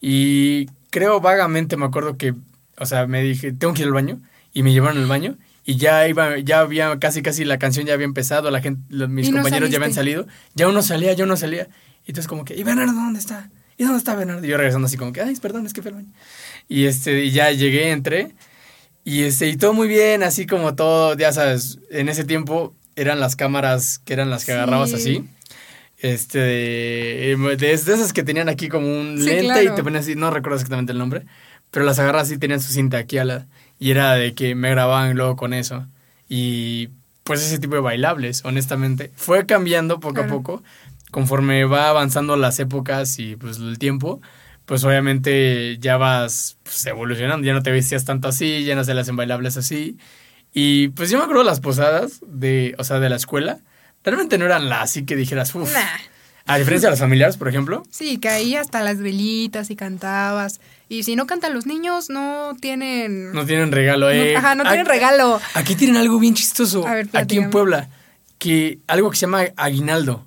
y 0.00 0.66
creo 0.90 1.20
vagamente, 1.20 1.76
me 1.76 1.86
acuerdo 1.86 2.16
que, 2.16 2.34
o 2.78 2.86
sea, 2.86 3.06
me 3.06 3.22
dije, 3.22 3.52
tengo 3.52 3.74
que 3.74 3.82
ir 3.82 3.88
al 3.88 3.94
baño 3.94 4.20
y 4.52 4.62
me 4.62 4.72
llevaron 4.72 4.98
al 4.98 5.06
baño 5.06 5.36
y 5.64 5.76
ya 5.76 6.06
iba, 6.08 6.38
ya 6.38 6.60
había 6.60 6.98
casi 6.98 7.22
casi 7.22 7.44
la 7.44 7.58
canción 7.58 7.86
ya 7.86 7.94
había 7.94 8.04
empezado, 8.06 8.50
la 8.50 8.60
gente, 8.60 8.82
los- 8.88 9.08
mis 9.08 9.30
no 9.30 9.36
compañeros 9.38 9.70
ya 9.70 9.76
habían 9.76 9.92
salido, 9.92 10.26
ya 10.54 10.68
uno 10.68 10.82
salía, 10.82 11.12
ya 11.12 11.24
uno 11.24 11.36
salía 11.36 11.68
y 12.06 12.10
entonces 12.10 12.28
como 12.28 12.44
que, 12.44 12.54
¿y 12.56 12.62
Bernardo 12.62 12.92
dónde 12.92 13.18
está? 13.18 13.50
¿Y 13.76 13.84
dónde 13.84 13.98
está 13.98 14.14
Bernardo? 14.14 14.44
Y 14.44 14.48
yo 14.48 14.56
regresando 14.56 14.86
así 14.86 14.96
como 14.96 15.12
que, 15.12 15.20
ay, 15.20 15.34
perdón, 15.36 15.66
es 15.66 15.72
que 15.72 15.82
fue 15.82 15.90
al 15.90 15.96
baño. 15.96 16.12
Y 16.68 16.84
este, 16.86 17.24
y 17.24 17.30
ya 17.30 17.50
llegué, 17.50 17.90
entré 17.90 18.34
y 19.04 19.22
este, 19.22 19.48
y 19.48 19.56
todo 19.56 19.72
muy 19.72 19.88
bien, 19.88 20.22
así 20.22 20.46
como 20.46 20.74
todo, 20.74 21.16
ya 21.16 21.32
sabes, 21.32 21.78
en 21.90 22.08
ese 22.08 22.24
tiempo 22.24 22.74
eran 22.96 23.20
las 23.20 23.36
cámaras 23.36 23.98
que 24.04 24.12
eran 24.12 24.30
las 24.30 24.44
que 24.44 24.52
Sí. 24.52 24.58
agarrabas 24.58 24.92
así. 24.92 25.24
Este, 25.98 26.38
de, 26.38 27.56
de 27.58 27.72
esas 27.72 28.12
que 28.12 28.22
tenían 28.22 28.48
aquí 28.48 28.68
como 28.68 28.86
un 28.88 29.18
Sí, 29.18 29.24
lente 29.26 29.44
claro. 29.44 29.62
y 29.62 29.74
te 29.76 29.82
ponían 29.82 30.02
así, 30.02 30.14
no 30.16 30.30
recuerdo 30.30 30.56
exactamente 30.56 30.92
el 30.92 30.98
nombre, 30.98 31.24
pero 31.70 31.84
las 31.84 31.98
agarras 31.98 32.22
así, 32.22 32.38
tenían 32.38 32.60
su 32.60 32.72
cinta 32.72 32.98
aquí 32.98 33.18
a 33.18 33.24
la, 33.24 33.46
y 33.78 33.90
era 33.90 34.14
de 34.14 34.34
que 34.34 34.54
me 34.54 34.70
grababan 34.70 35.14
luego 35.16 35.36
con 35.36 35.52
eso. 35.52 35.86
Y 36.28 36.88
pues 37.24 37.42
ese 37.42 37.58
tipo 37.58 37.74
de 37.74 37.80
bailables, 37.80 38.44
honestamente. 38.44 39.12
Fue 39.14 39.44
cambiando 39.46 40.00
poco 40.00 40.22
a 40.22 40.26
poco, 40.26 40.62
conforme 41.10 41.64
va 41.64 41.88
avanzando 41.90 42.36
las 42.36 42.58
épocas 42.60 43.18
y 43.18 43.36
pues 43.36 43.58
el 43.58 43.78
tiempo, 43.78 44.20
pues 44.70 44.84
obviamente 44.84 45.78
ya 45.80 45.96
vas 45.96 46.56
pues, 46.62 46.86
evolucionando, 46.86 47.44
ya 47.44 47.52
no 47.54 47.60
te 47.60 47.72
vestías 47.72 48.04
tanto 48.04 48.28
así, 48.28 48.62
ya 48.62 48.76
no 48.76 48.84
se 48.84 48.92
hacen 48.92 49.16
bailables 49.16 49.56
así. 49.56 49.96
Y 50.54 50.90
pues 50.90 51.10
yo 51.10 51.18
me 51.18 51.24
acuerdo 51.24 51.42
las 51.42 51.58
posadas 51.58 52.20
de, 52.24 52.76
o 52.78 52.84
sea, 52.84 53.00
de 53.00 53.10
la 53.10 53.16
escuela, 53.16 53.58
realmente 54.04 54.38
no 54.38 54.44
eran 54.44 54.68
las 54.68 54.82
así 54.82 55.04
que 55.04 55.16
dijeras, 55.16 55.52
uff. 55.56 55.74
Nah. 55.74 55.80
A 56.46 56.56
diferencia 56.56 56.86
de 56.86 56.92
las 56.92 57.00
familiares, 57.00 57.36
por 57.36 57.48
ejemplo. 57.48 57.82
Sí, 57.90 58.18
que 58.18 58.28
ahí 58.28 58.54
hasta 58.54 58.80
las 58.84 58.98
velitas 58.98 59.70
y 59.70 59.74
cantabas. 59.74 60.60
Y 60.88 61.02
si 61.02 61.16
no 61.16 61.26
cantan 61.26 61.52
los 61.52 61.66
niños, 61.66 62.08
no 62.08 62.52
tienen... 62.60 63.32
No 63.32 63.44
tienen 63.46 63.72
regalo, 63.72 64.08
eh. 64.08 64.36
Ajá, 64.36 64.54
no 64.54 64.62
tienen 64.62 64.86
Aquí- 64.86 64.88
regalo. 64.88 65.40
Aquí 65.54 65.74
tienen 65.74 65.96
algo 65.96 66.20
bien 66.20 66.34
chistoso. 66.34 66.86
A 66.86 66.94
ver, 66.94 67.08
aquí 67.14 67.38
en 67.38 67.50
Puebla. 67.50 67.88
Que 68.38 68.78
algo 68.86 69.10
que 69.10 69.16
se 69.16 69.22
llama 69.22 69.46
aguinaldo. 69.56 70.24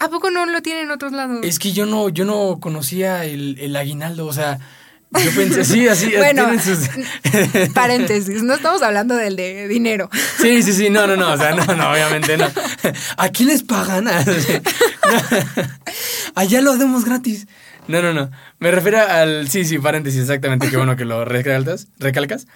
¿A 0.00 0.08
poco 0.08 0.30
no 0.30 0.46
lo 0.46 0.62
tienen 0.62 0.84
en 0.84 0.90
otros 0.90 1.12
lados? 1.12 1.40
Es 1.42 1.58
que 1.58 1.72
yo 1.72 1.84
no, 1.86 2.08
yo 2.08 2.24
no 2.24 2.58
conocía 2.60 3.24
el, 3.24 3.56
el 3.60 3.74
aguinaldo. 3.76 4.26
O 4.26 4.32
sea, 4.32 4.58
yo 5.12 5.30
pensé, 5.34 5.64
sí, 5.64 5.88
así. 5.88 6.12
Bueno, 6.16 6.48
sus- 6.60 6.88
Paréntesis, 7.74 8.42
no 8.42 8.54
estamos 8.54 8.80
hablando 8.82 9.16
del 9.16 9.36
de 9.36 9.66
dinero. 9.68 10.08
Sí, 10.40 10.62
sí, 10.62 10.72
sí, 10.72 10.88
no, 10.90 11.06
no, 11.08 11.16
no, 11.16 11.32
o 11.32 11.36
sea, 11.36 11.50
no, 11.52 11.64
no, 11.74 11.90
obviamente 11.90 12.36
no. 12.38 12.48
Aquí 13.16 13.44
les 13.44 13.62
pagan. 13.64 14.04
No. 14.04 14.10
Allá 16.34 16.60
lo 16.60 16.72
hacemos 16.72 17.04
gratis. 17.04 17.46
No, 17.88 18.02
no, 18.02 18.12
no. 18.12 18.30
Me 18.58 18.70
refiero 18.70 19.00
al. 19.00 19.48
Sí, 19.48 19.64
sí, 19.64 19.78
paréntesis, 19.78 20.20
exactamente. 20.20 20.68
Qué 20.70 20.76
bueno 20.76 20.94
que 20.96 21.04
lo 21.04 21.24
recalcas. 21.24 21.88
recalcas. 21.98 22.46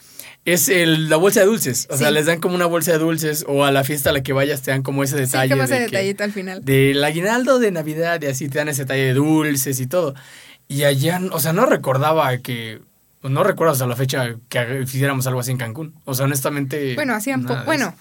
Es 0.44 0.68
el, 0.68 1.08
la 1.08 1.16
bolsa 1.16 1.40
de 1.40 1.46
dulces. 1.46 1.86
O 1.90 1.96
sea, 1.96 2.10
les 2.10 2.26
dan 2.26 2.40
como 2.40 2.54
una 2.56 2.66
bolsa 2.66 2.90
de 2.92 2.98
dulces 2.98 3.44
o 3.46 3.64
a 3.64 3.70
la 3.70 3.84
fiesta 3.84 4.10
a 4.10 4.12
la 4.12 4.22
que 4.24 4.32
vayas 4.32 4.62
te 4.62 4.72
dan 4.72 4.82
como 4.82 5.04
ese 5.04 5.14
Sí, 5.16 5.20
detalle. 5.22 5.54
de 5.54 5.62
ese 5.62 5.74
que- 5.74 5.80
detallito 5.82 6.24
al 6.24 6.32
final. 6.32 6.64
Del 6.64 7.02
aguinaldo 7.04 7.58
de 7.60 7.70
Navidad 7.70 8.20
y 8.22 8.26
así 8.26 8.48
te 8.48 8.58
dan 8.58 8.68
ese 8.68 8.82
detalle 8.82 9.04
de 9.04 9.14
dulces 9.14 9.78
y 9.78 9.86
todo. 9.86 10.14
Y 10.66 10.82
allá, 10.84 11.20
o 11.30 11.38
sea, 11.40 11.52
no 11.52 11.66
recordaba 11.66 12.36
que. 12.38 12.80
No 13.22 13.44
recuerdo 13.44 13.72
hasta 13.72 13.86
la 13.86 13.94
fecha 13.94 14.34
que 14.48 14.80
hiciéramos 14.82 15.28
algo 15.28 15.38
así 15.38 15.52
en 15.52 15.58
Cancún. 15.58 15.94
O 16.06 16.14
sea, 16.14 16.24
honestamente. 16.24 16.96
Bueno, 16.96 17.14
hacían. 17.14 17.46
Bueno, 17.64 17.94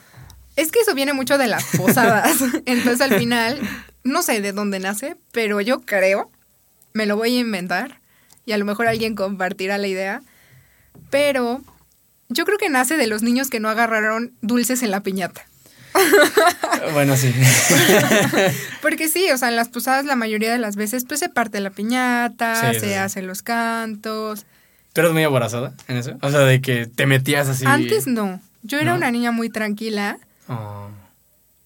es 0.56 0.71
que 0.71 0.80
eso 0.80 0.95
viene 0.95 1.13
mucho 1.13 1.38
de 1.38 1.45
las 1.47 1.63
posadas. 1.77 2.38
Entonces 2.65 3.01
al 3.01 3.19
final, 3.19 3.60
no 4.04 4.23
sé 4.23 4.41
de 4.41 4.51
dónde 4.51 4.80
nace, 4.80 5.15
pero 5.32 5.62
yo 5.62 5.82
creo, 5.82 6.32
me 6.93 7.06
lo 7.06 7.17
voy 7.17 7.38
a 7.38 7.39
inventar 7.39 7.99
y 8.47 8.54
a 8.54 8.58
lo 8.58 8.65
mejor 8.65 8.88
alguien 8.88 9.13
compartirá 9.15 9.77
la 9.77 9.88
idea, 9.88 10.21
pero 11.12 11.62
yo 12.31 12.45
creo 12.45 12.57
que 12.57 12.69
nace 12.69 12.97
de 12.97 13.07
los 13.07 13.21
niños 13.21 13.49
que 13.49 13.59
no 13.59 13.69
agarraron 13.69 14.33
dulces 14.41 14.83
en 14.83 14.91
la 14.91 15.01
piñata. 15.03 15.45
Bueno, 16.93 17.15
sí. 17.15 17.33
Porque 18.81 19.07
sí, 19.07 19.29
o 19.31 19.37
sea, 19.37 19.49
en 19.49 19.55
las 19.55 19.69
posadas 19.69 20.05
la 20.05 20.15
mayoría 20.15 20.51
de 20.51 20.57
las 20.57 20.75
veces 20.75 21.05
pues 21.07 21.19
se 21.19 21.29
parte 21.29 21.59
la 21.59 21.69
piñata, 21.69 22.73
Sí, 22.73 22.79
se 22.79 22.87
sí, 22.87 22.93
hacen 22.93 23.27
los 23.27 23.41
cantos. 23.43 24.45
¿Tú 24.93 25.01
eres 25.01 25.13
muy 25.13 25.23
aborazada 25.23 25.73
en 25.87 25.97
eso? 25.97 26.17
O 26.21 26.31
sea, 26.31 26.39
de 26.41 26.59
que 26.61 26.87
te 26.87 27.05
metías 27.05 27.47
así. 27.47 27.65
Antes 27.65 28.07
no, 28.07 28.41
yo 28.63 28.79
era 28.79 28.91
¿No? 28.91 28.97
una 28.97 29.11
niña 29.11 29.31
muy 29.31 29.49
tranquila. 29.49 30.17
Oh. 30.47 30.87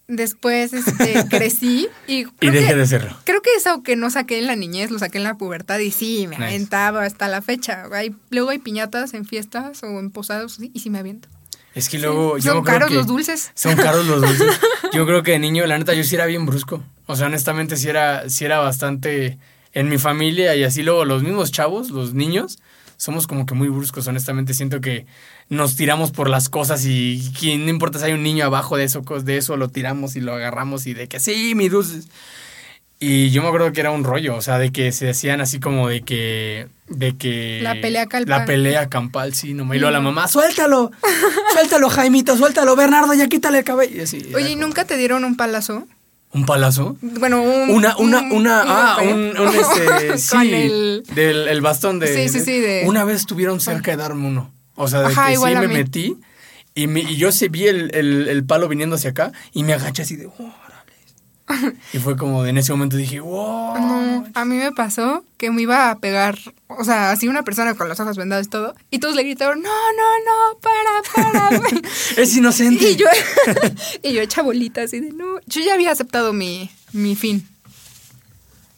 Después 0.07 0.73
este, 0.73 1.25
crecí 1.29 1.87
y 2.07 2.25
dejé 2.39 2.67
que- 2.67 2.75
de 2.75 2.85
serlo. 2.85 3.17
Creo 3.23 3.41
que 3.41 3.49
eso 3.57 3.81
que 3.83 3.95
no 3.95 4.09
saqué 4.09 4.37
en 4.37 4.47
la 4.47 4.55
niñez, 4.55 4.91
lo 4.91 4.99
saqué 4.99 5.17
en 5.17 5.23
la 5.23 5.35
pubertad 5.35 5.79
y 5.79 5.91
sí, 5.91 6.27
me 6.27 6.35
Nice. 6.37 6.43
aventaba 6.49 7.03
hasta 7.05 7.27
la 7.27 7.41
fecha. 7.41 7.85
Hay, 7.91 8.15
luego 8.29 8.49
hay 8.51 8.59
piñatas 8.59 9.13
en 9.15 9.25
fiestas 9.25 9.81
o 9.83 9.87
en 9.99 10.11
posadas 10.11 10.53
sí, 10.53 10.69
y 10.73 10.79
sí 10.81 10.89
me 10.89 10.99
aviento. 10.99 11.27
Es 11.73 11.89
que 11.89 11.97
luego. 11.99 12.37
Sí, 12.39 12.45
yo 12.45 12.53
Son 12.53 12.63
creo 12.63 12.73
caros 12.73 12.89
que 12.89 12.95
los 12.95 13.07
dulces. 13.07 13.51
Son 13.55 13.75
caros 13.75 14.05
los 14.05 14.21
dulces. 14.21 14.59
Yo 14.93 15.05
creo 15.05 15.23
que 15.23 15.31
de 15.31 15.39
niño, 15.39 15.65
la 15.65 15.77
neta, 15.77 15.93
yo 15.93 16.05
sí 16.05 16.15
era 16.15 16.25
bien 16.25 16.45
brusco. 16.45 16.81
O 17.05 17.17
sea, 17.17 17.25
honestamente, 17.27 17.75
sí 17.75 17.89
era, 17.89 18.29
sí 18.29 18.45
era 18.45 18.59
bastante. 18.59 19.37
En 19.73 19.89
mi 19.89 19.97
familia 19.97 20.55
y 20.55 20.63
así 20.63 20.83
luego 20.83 21.03
los 21.03 21.21
mismos 21.21 21.51
chavos, 21.51 21.89
los 21.89 22.13
niños, 22.13 22.59
somos 22.97 23.27
como 23.27 23.45
que 23.45 23.53
muy 23.53 23.67
bruscos. 23.67 24.07
Honestamente, 24.07 24.53
siento 24.53 24.81
que 24.81 25.05
nos 25.49 25.75
tiramos 25.75 26.11
por 26.11 26.29
las 26.29 26.49
cosas 26.49 26.83
y 26.85 27.31
que 27.39 27.57
no 27.57 27.69
importa 27.69 27.99
si 27.99 28.05
hay 28.05 28.13
un 28.13 28.23
niño 28.23 28.45
abajo 28.45 28.77
de 28.77 28.83
eso, 28.83 29.01
de 29.01 29.37
eso 29.37 29.57
lo 29.57 29.69
tiramos 29.69 30.15
y 30.15 30.21
lo 30.21 30.33
agarramos 30.33 30.87
y 30.87 30.93
de 30.93 31.07
que 31.07 31.19
sí, 31.19 31.53
mi 31.55 31.69
dulces. 31.69 32.07
Y 32.99 33.29
yo 33.29 33.41
me 33.41 33.49
acuerdo 33.49 33.73
que 33.73 33.81
era 33.81 33.91
un 33.91 34.05
rollo, 34.05 34.35
o 34.35 34.41
sea, 34.41 34.57
de 34.57 34.71
que 34.71 34.91
se 34.93 35.05
decían 35.05 35.41
así 35.41 35.59
como 35.59 35.89
de 35.89 36.01
que. 36.01 36.67
De 36.87 37.17
que. 37.17 37.59
La 37.61 37.79
pelea 37.81 38.05
campal. 38.05 38.29
La 38.29 38.45
pelea 38.45 38.89
campal, 38.89 39.33
sí, 39.33 39.53
no 39.53 39.65
me. 39.65 39.75
Y 39.75 39.79
luego 39.79 39.91
la 39.91 39.99
mamá, 39.99 40.29
suéltalo, 40.29 40.91
suéltalo, 41.53 41.89
Jaimito, 41.89 42.37
suéltalo, 42.37 42.75
Bernardo, 42.75 43.13
ya 43.13 43.27
quítale 43.27 43.59
el 43.59 43.63
cabello. 43.65 43.97
Y 43.97 43.99
así, 44.01 44.31
Oye, 44.33 44.51
¿y 44.51 44.55
nunca 44.55 44.85
te 44.85 44.95
dieron 44.95 45.25
un 45.25 45.35
palazo? 45.35 45.87
¿Un 46.33 46.45
palazo? 46.45 46.97
Bueno, 47.01 47.41
un... 47.41 47.69
Una, 47.69 47.95
una, 47.97 48.21
un- 48.23 48.31
una, 48.33 48.61
ah, 48.65 48.97
un, 49.01 49.37
un 49.39 49.47
este, 49.55 50.17
sí, 50.17 50.29
Con 50.35 50.41
el... 50.47 51.03
del 51.15 51.47
el 51.47 51.61
bastón 51.61 51.99
de... 51.99 52.07
Sí, 52.13 52.29
sí, 52.29 52.43
sí, 52.43 52.59
de- 52.59 52.83
Una 52.87 53.03
vez 53.05 53.17
estuvieron 53.17 53.59
cerca 53.61 53.91
de 53.91 53.97
darme 53.97 54.27
uno, 54.27 54.51
o 54.75 54.87
sea, 54.87 54.99
de 55.01 55.07
Ajá, 55.07 55.29
que 55.29 55.37
sí 55.37 55.43
me 55.43 55.67
metí 55.69 56.17
y, 56.73 56.87
me- 56.87 56.99
y 57.01 57.15
yo 57.15 57.31
sí 57.31 57.47
vi 57.47 57.67
el, 57.67 57.89
el, 57.95 58.27
el 58.27 58.43
palo 58.43 58.67
viniendo 58.67 58.97
hacia 58.97 59.11
acá 59.11 59.31
y 59.53 59.63
me 59.63 59.73
agaché 59.73 60.01
así 60.01 60.17
de, 60.17 60.25
órale. 60.27 60.53
Y 61.93 61.99
fue 61.99 62.17
como, 62.17 62.45
en 62.45 62.57
ese 62.57 62.71
momento 62.71 62.97
dije, 62.97 63.19
wow. 63.19 63.77
No, 63.77 64.25
a 64.33 64.45
mí 64.45 64.55
me 64.55 64.71
pasó 64.71 65.23
que 65.37 65.51
me 65.51 65.61
iba 65.61 65.91
a 65.91 65.99
pegar, 65.99 66.39
o 66.67 66.83
sea, 66.83 67.11
así 67.11 67.27
una 67.27 67.43
persona 67.43 67.75
con 67.75 67.87
los 67.87 67.99
ojos 67.99 68.17
vendados 68.17 68.47
y 68.47 68.49
todo, 68.49 68.75
y 68.89 68.97
todos 68.99 69.15
le 69.15 69.23
gritaron, 69.23 69.61
no, 69.61 69.69
no, 69.69 70.51
no, 70.53 70.59
para, 70.59 71.49
para. 71.59 71.81
Es 72.17 72.35
inocente. 72.35 72.89
y 72.89 72.95
yo, 72.95 73.05
y 74.03 74.13
yo 74.13 74.21
hecha 74.21 74.41
bolita 74.41 74.81
así 74.81 74.99
de, 74.99 75.11
no, 75.11 75.39
yo 75.45 75.61
ya 75.61 75.75
había 75.75 75.91
aceptado 75.91 76.33
mi, 76.33 76.69
mi 76.93 77.15
fin. 77.15 77.47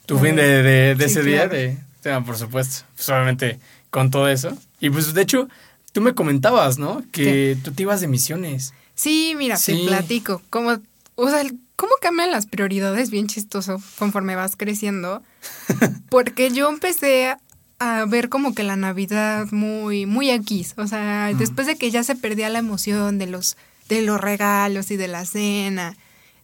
Tu 0.05 0.17
fin 0.19 0.35
de, 0.35 0.63
de, 0.63 0.95
de 0.95 1.09
Sí, 1.09 1.19
ese 1.19 1.23
día, 1.23 1.47
de, 1.47 1.77
por 2.25 2.37
supuesto, 2.37 2.85
pues 2.95 3.07
obviamente 3.09 3.59
con 3.89 4.11
todo 4.11 4.27
eso. 4.27 4.57
Y 4.79 4.89
pues 4.89 5.13
de 5.13 5.21
hecho, 5.21 5.47
tú 5.93 6.01
me 6.01 6.13
comentabas, 6.13 6.77
¿no? 6.77 7.03
Que 7.11 7.57
tú 7.63 7.71
te 7.71 7.83
ibas 7.83 8.01
de 8.01 8.07
misiones. 8.07 8.73
Sí, 8.95 9.33
mira, 9.37 9.57
Sí. 9.57 9.73
te 9.81 9.87
platico. 9.87 10.41
Como, 10.49 10.77
o 11.15 11.29
sea, 11.29 11.43
cómo 11.77 11.93
cambian 12.01 12.31
las 12.31 12.47
prioridades, 12.47 13.09
bien 13.09 13.27
chistoso, 13.27 13.81
conforme 13.97 14.35
vas 14.35 14.57
creciendo. 14.57 15.23
Porque 16.09 16.51
yo 16.51 16.67
empecé 16.67 17.37
a 17.79 18.05
ver 18.05 18.27
como 18.27 18.53
que 18.53 18.63
la 18.63 18.75
Navidad 18.75 19.47
muy, 19.51 20.05
muy 20.05 20.29
X. 20.31 20.73
O 20.77 20.87
sea, 20.87 21.31
después 21.33 21.67
de 21.67 21.77
que 21.77 21.89
ya 21.91 22.03
se 22.03 22.15
perdía 22.15 22.49
la 22.49 22.59
emoción 22.59 23.19
de 23.19 23.27
los, 23.27 23.55
de 23.87 24.01
los 24.01 24.19
regalos 24.19 24.91
y 24.91 24.97
de 24.97 25.07
la 25.07 25.25
cena. 25.25 25.95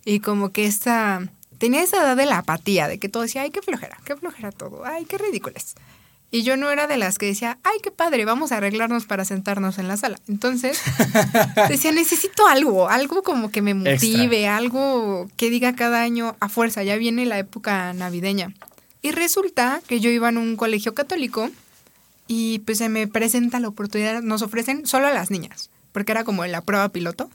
Y 0.05 0.21
como 0.21 0.51
que 0.51 0.65
esa. 0.65 1.27
Tenía 1.57 1.81
esa 1.81 1.97
edad 1.97 2.17
de 2.17 2.25
la 2.25 2.39
apatía, 2.39 2.89
de 2.89 2.97
que 2.97 3.07
todo 3.07 3.23
decía, 3.23 3.43
ay, 3.43 3.51
qué 3.51 3.61
flojera, 3.61 3.97
qué 4.03 4.17
flojera 4.17 4.51
todo, 4.51 4.83
ay, 4.85 5.05
qué 5.05 5.17
ridículas. 5.17 5.75
Y 6.33 6.41
yo 6.41 6.57
no 6.57 6.71
era 6.71 6.87
de 6.87 6.97
las 6.97 7.19
que 7.19 7.27
decía, 7.27 7.59
ay, 7.63 7.77
qué 7.83 7.91
padre, 7.91 8.25
vamos 8.25 8.51
a 8.51 8.57
arreglarnos 8.57 9.05
para 9.05 9.23
sentarnos 9.23 9.77
en 9.77 9.87
la 9.87 9.97
sala. 9.97 10.17
Entonces, 10.27 10.81
decía, 11.69 11.91
necesito 11.91 12.47
algo, 12.47 12.89
algo 12.89 13.21
como 13.21 13.51
que 13.51 13.61
me 13.61 13.75
motive, 13.75 14.47
algo 14.47 15.29
que 15.37 15.51
diga 15.51 15.75
cada 15.75 16.01
año 16.01 16.35
a 16.39 16.49
fuerza, 16.49 16.81
ya 16.81 16.95
viene 16.95 17.27
la 17.27 17.37
época 17.37 17.93
navideña. 17.93 18.51
Y 19.03 19.11
resulta 19.11 19.79
que 19.85 19.99
yo 19.99 20.09
iba 20.09 20.27
en 20.27 20.39
un 20.39 20.55
colegio 20.55 20.95
católico 20.95 21.51
y 22.25 22.57
pues 22.65 22.79
se 22.79 22.89
me 22.89 23.07
presenta 23.07 23.59
la 23.59 23.67
oportunidad, 23.67 24.23
nos 24.23 24.41
ofrecen 24.41 24.87
solo 24.87 25.05
a 25.05 25.13
las 25.13 25.29
niñas, 25.29 25.69
porque 25.91 26.13
era 26.13 26.23
como 26.23 26.43
la 26.47 26.61
prueba 26.61 26.89
piloto. 26.89 27.29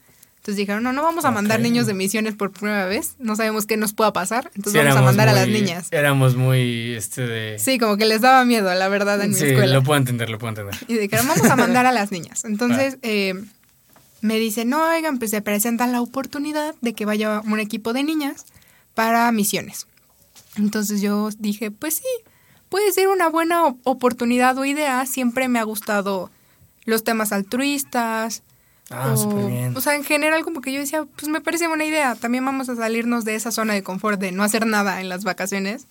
Entonces 0.49 0.63
dijeron, 0.63 0.83
no, 0.83 0.95
no 0.95 1.03
vamos 1.03 1.27
a 1.27 1.31
mandar 1.31 1.61
niños 1.61 1.87
de 1.87 1.93
misiones 1.93 2.35
por 2.35 2.53
primera 2.53 2.87
vez, 2.87 3.17
no 3.19 3.37
sabemos 3.37 3.67
qué 3.67 3.77
nos 3.77 3.93
pueda 3.93 4.15
pasar, 4.15 4.51
entonces 4.55 4.81
Sí, 4.81 4.89
vamos 4.89 4.97
a 4.97 5.03
mandar 5.03 5.29
a 5.29 5.35
las 5.35 5.47
niñas. 5.47 5.89
Éramos 5.91 6.37
muy, 6.37 6.95
este, 6.95 7.27
de... 7.27 7.59
Sí, 7.59 7.79
como 7.79 7.99
que 7.99 8.07
les 8.07 8.23
daba 8.23 8.47
miedo, 8.47 8.73
la 8.75 8.89
verdad, 8.89 9.21
en 9.21 9.29
mi 9.33 9.37
Sí, 9.37 9.45
escuela. 9.45 9.75
lo 9.75 9.83
puedo 9.83 9.99
entender, 9.99 10.31
lo 10.31 10.39
puedo 10.39 10.49
entender. 10.49 10.75
Y 10.89 10.95
dijeron, 10.95 11.29
vamos 11.29 11.51
a 11.51 11.55
mandar 11.55 11.85
a 11.85 11.93
las 11.93 12.11
niñas. 12.13 12.45
Entonces 12.47 12.97
eh, 13.03 13.35
me 14.23 14.39
dicen, 14.39 14.71
no, 14.71 14.83
oigan, 14.91 15.19
pues 15.19 15.33
se 15.33 15.43
presenta 15.43 15.87
la 15.87 16.01
oportunidad 16.01 16.75
de 16.81 16.95
que 16.95 17.05
vaya 17.05 17.43
un 17.45 17.61
equipo 17.61 17.93
de 17.93 18.03
niñas 18.05 18.47
para 18.95 19.31
misiones. 19.33 19.87
Entonces 20.57 21.03
yo 21.03 21.29
dije, 21.39 21.71
pues 21.71 21.97
sí, 21.97 22.25
puede 22.71 22.91
ser 22.93 23.09
una 23.09 23.29
buena 23.29 23.67
oportunidad 23.85 24.57
o 24.57 24.65
idea. 24.65 25.05
Siempre 25.05 25.47
me 25.49 25.59
ha 25.59 25.65
gustado 25.65 26.31
los 26.87 27.05
temas 27.05 27.33
altruistas. 27.33 28.43
Ah, 28.91 29.13
o, 29.13 29.17
súper 29.17 29.47
bien. 29.47 29.77
o 29.77 29.81
sea, 29.81 29.97
en 29.97 30.05
general 30.05 30.45
como 30.45 30.61
que 30.61 30.73
yo 30.73 30.81
decía, 30.81 31.05
pues 31.05 31.29
me 31.29 31.41
parece 31.41 31.69
buena 31.69 31.85
idea. 31.85 32.15
También 32.15 32.45
vamos 32.45 32.69
a 32.69 32.77
salirnos 32.77 33.25
de 33.25 33.35
esa 33.35 33.51
zona 33.51 33.75
de 33.75 33.83
confort 33.83 34.21
de 34.21 34.33
no 34.33 34.43
hacer 34.43 34.67
nada 34.67 35.01
en 35.01 35.09
las 35.09 35.25
vacaciones. 35.25 35.87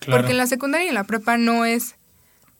Claro. 0.00 0.22
Porque 0.22 0.32
en 0.32 0.38
la 0.38 0.46
secundaria 0.46 0.86
y 0.86 0.88
en 0.88 0.94
la 0.94 1.04
prepa 1.04 1.36
no 1.36 1.64
es 1.64 1.94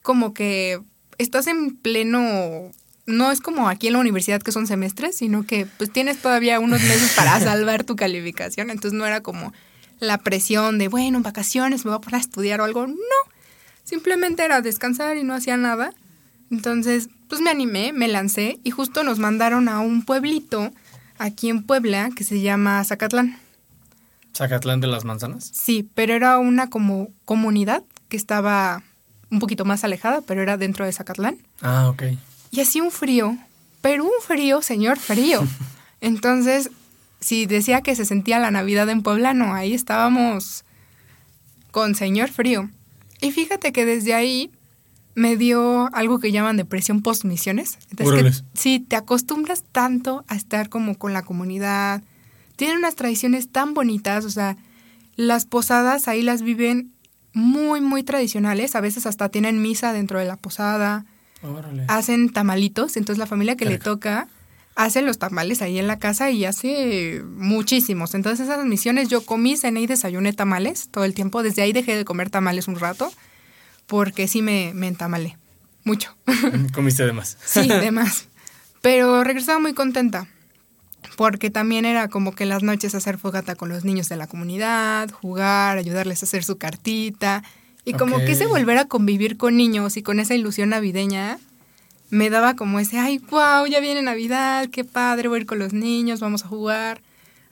como 0.03 0.33
que 0.35 0.81
estás 1.19 1.47
en 1.47 1.77
pleno, 1.77 2.71
no 3.07 3.31
es 3.33 3.41
como 3.41 3.69
aquí 3.69 3.89
en 3.89 3.95
la 3.95 3.99
universidad 3.99 4.41
que 4.41 4.53
son 4.53 4.67
semestres, 4.67 5.17
sino 5.17 5.45
que 5.45 5.67
pues 5.67 5.91
tienes 5.91 6.19
todavía 6.19 6.61
unos 6.61 6.81
meses 6.83 7.13
para 7.17 7.39
salvar 7.41 7.85
tu 7.85 7.97
calificación. 7.97 8.71
Entonces 8.71 8.97
no 8.97 9.07
era 9.07 9.23
como 9.23 9.53
la 9.99 10.19
presión 10.19 10.79
de, 10.79 10.89
bueno, 10.89 11.19
en 11.19 11.23
vacaciones 11.23 11.85
me 11.85 11.91
voy 11.91 11.99
a 11.99 12.01
poner 12.01 12.17
a 12.17 12.21
estudiar 12.21 12.61
o 12.61 12.65
algo. 12.65 12.87
No, 12.87 12.97
simplemente 13.85 14.45
era 14.45 14.61
descansar 14.61 15.17
y 15.17 15.25
no 15.25 15.35
hacía 15.35 15.57
nada. 15.57 15.93
Entonces, 16.51 17.09
pues 17.29 17.41
me 17.41 17.51
animé, 17.51 17.93
me 17.93 18.09
lancé 18.09 18.59
y 18.65 18.71
justo 18.71 19.05
nos 19.05 19.19
mandaron 19.19 19.69
a 19.69 19.81
un 19.81 20.05
pueblito 20.05 20.73
aquí 21.19 21.49
en 21.49 21.63
Puebla 21.63 22.11
que 22.15 22.25
se 22.25 22.41
llama 22.41 22.83
Zacatlán. 22.85 23.39
¿Zacatlán 24.37 24.81
de 24.81 24.89
las 24.89 25.05
manzanas? 25.05 25.51
Sí, 25.53 25.89
pero 25.95 26.15
era 26.15 26.39
una 26.39 26.71
como 26.71 27.11
comunidad 27.25 27.85
que 28.09 28.17
estaba 28.17 28.83
un 29.31 29.39
poquito 29.39 29.65
más 29.65 29.85
alejada, 29.85 30.23
pero 30.23 30.43
era 30.43 30.57
dentro 30.57 30.85
de 30.85 30.93
Zacatlán. 30.93 31.39
Ah, 31.61 31.89
ok. 31.89 32.03
Y 32.51 32.61
hacía 32.61 32.83
un 32.83 32.91
frío, 32.91 33.37
pero 33.81 34.05
un 34.05 34.11
frío, 34.21 34.61
señor 34.63 34.99
frío. 34.99 35.47
Entonces, 36.01 36.71
si 37.21 37.47
decía 37.47 37.83
que 37.83 37.95
se 37.95 38.05
sentía 38.05 38.39
la 38.39 38.51
Navidad 38.51 38.89
en 38.89 39.03
Puebla, 39.03 39.35
no, 39.35 39.55
ahí 39.55 39.73
estábamos 39.75 40.65
con 41.71 41.95
señor 41.95 42.31
frío. 42.31 42.71
Y 43.21 43.31
fíjate 43.31 43.73
que 43.73 43.85
desde 43.85 44.15
ahí 44.15 44.51
me 45.21 45.37
dio 45.37 45.91
algo 45.95 46.19
que 46.19 46.33
llaman 46.33 46.57
depresión 46.57 47.03
post-misiones. 47.03 47.79
Entonces, 47.91 48.41
que- 48.41 48.59
sí, 48.59 48.81
te 48.81 48.97
acostumbras 48.97 49.65
tanto 49.71 50.25
a 50.29 50.35
estar 50.35 50.71
como 50.71 50.97
con 50.97 51.13
la 51.13 51.23
comunidad. 51.23 52.03
Tienen 52.57 52.79
unas 52.79 52.95
tradiciones 52.95 53.51
tan 53.51 53.75
bonitas, 53.75 54.25
o 54.25 54.31
sea, 54.31 54.57
las 55.17 55.45
posadas 55.45 56.09
ahí 56.09 56.23
las 56.23 56.41
viven 56.41 56.93
muy, 57.35 57.83
muy 57.83 58.03
tradicionales. 58.03 58.75
A 58.75 58.81
veces 58.81 59.05
hasta 59.05 59.29
tienen 59.29 59.61
misa 59.61 59.93
dentro 59.93 60.19
de 60.19 60.25
la 60.25 60.37
posada 60.37 61.05
Órale. 61.43 61.85
hacen 61.89 62.31
tamalitos, 62.31 62.97
entonces 62.97 63.19
la 63.19 63.27
familia 63.27 63.57
que 63.57 63.67
le 63.67 63.79
toca 63.79 64.27
hace 64.75 65.03
los 65.03 65.19
tamales 65.19 65.61
ahí 65.61 65.79
en 65.79 65.87
la 65.87 65.99
casa 65.99 66.31
y 66.31 66.47
hace 66.47 67.23
muchísimos. 67.37 68.15
Entonces 68.15 68.47
esas 68.49 68.65
misiones 68.65 69.09
yo 69.11 69.27
comí, 69.27 69.59
cené 69.59 69.83
y 69.83 69.87
desayuné 69.87 70.33
tamales 70.33 70.89
todo 70.91 71.05
el 71.05 71.13
tiempo. 71.13 71.43
Desde 71.43 71.61
ahí 71.61 71.73
dejé 71.75 71.95
de 71.97 72.07
comer 72.07 72.31
tamales 72.31 72.69
un 72.69 72.77
rato 72.77 73.13
porque 73.91 74.29
sí 74.29 74.41
me, 74.41 74.71
me 74.73 74.87
entamalé 74.87 75.37
mucho. 75.83 76.17
Comiste 76.73 77.05
de 77.05 77.13
más. 77.13 77.37
sí, 77.45 77.67
de 77.67 77.91
más. 78.01 78.27
Pero 78.81 79.25
regresaba 79.25 79.59
muy 79.59 79.75
contenta 79.75 80.29
porque 81.17 81.51
también 81.51 81.85
era 81.85 82.09
como 82.09 82.33
que 82.35 82.47
las 82.47 82.63
noches 82.63 82.95
hacer 82.95 83.19
fogata 83.19 83.57
con 83.57 83.69
los 83.69 83.85
niños 83.85 84.09
de 84.09 84.17
la 84.17 84.27
comunidad, 84.29 85.11
jugar, 85.11 85.77
ayudarles 85.77 86.23
a 86.23 86.27
hacer 86.27 86.45
su 86.45 86.57
cartita. 86.57 87.43
Y 87.85 87.95
como 87.95 88.17
Ok. 88.17 88.27
que 88.27 88.33
ese 88.33 88.47
volver 88.47 88.79
a 88.79 88.85
convivir 88.85 89.37
con 89.37 89.57
niños 89.57 89.97
y 89.97 90.03
con 90.03 90.21
esa 90.21 90.35
ilusión 90.35 90.69
navideña 90.69 91.39
me 92.11 92.31
daba 92.31 92.55
como 92.55 92.79
ese, 92.79 92.99
ay, 92.99 93.19
wow, 93.31 93.67
ya 93.67 93.81
viene 93.81 94.03
Navidad, 94.03 94.69
qué 94.71 94.85
padre, 94.85 95.29
voy 95.29 95.39
a 95.39 95.41
ir 95.41 95.47
con 95.47 95.59
los 95.59 95.73
niños, 95.73 96.21
vamos 96.21 96.45
a 96.45 96.49
jugar. 96.49 97.03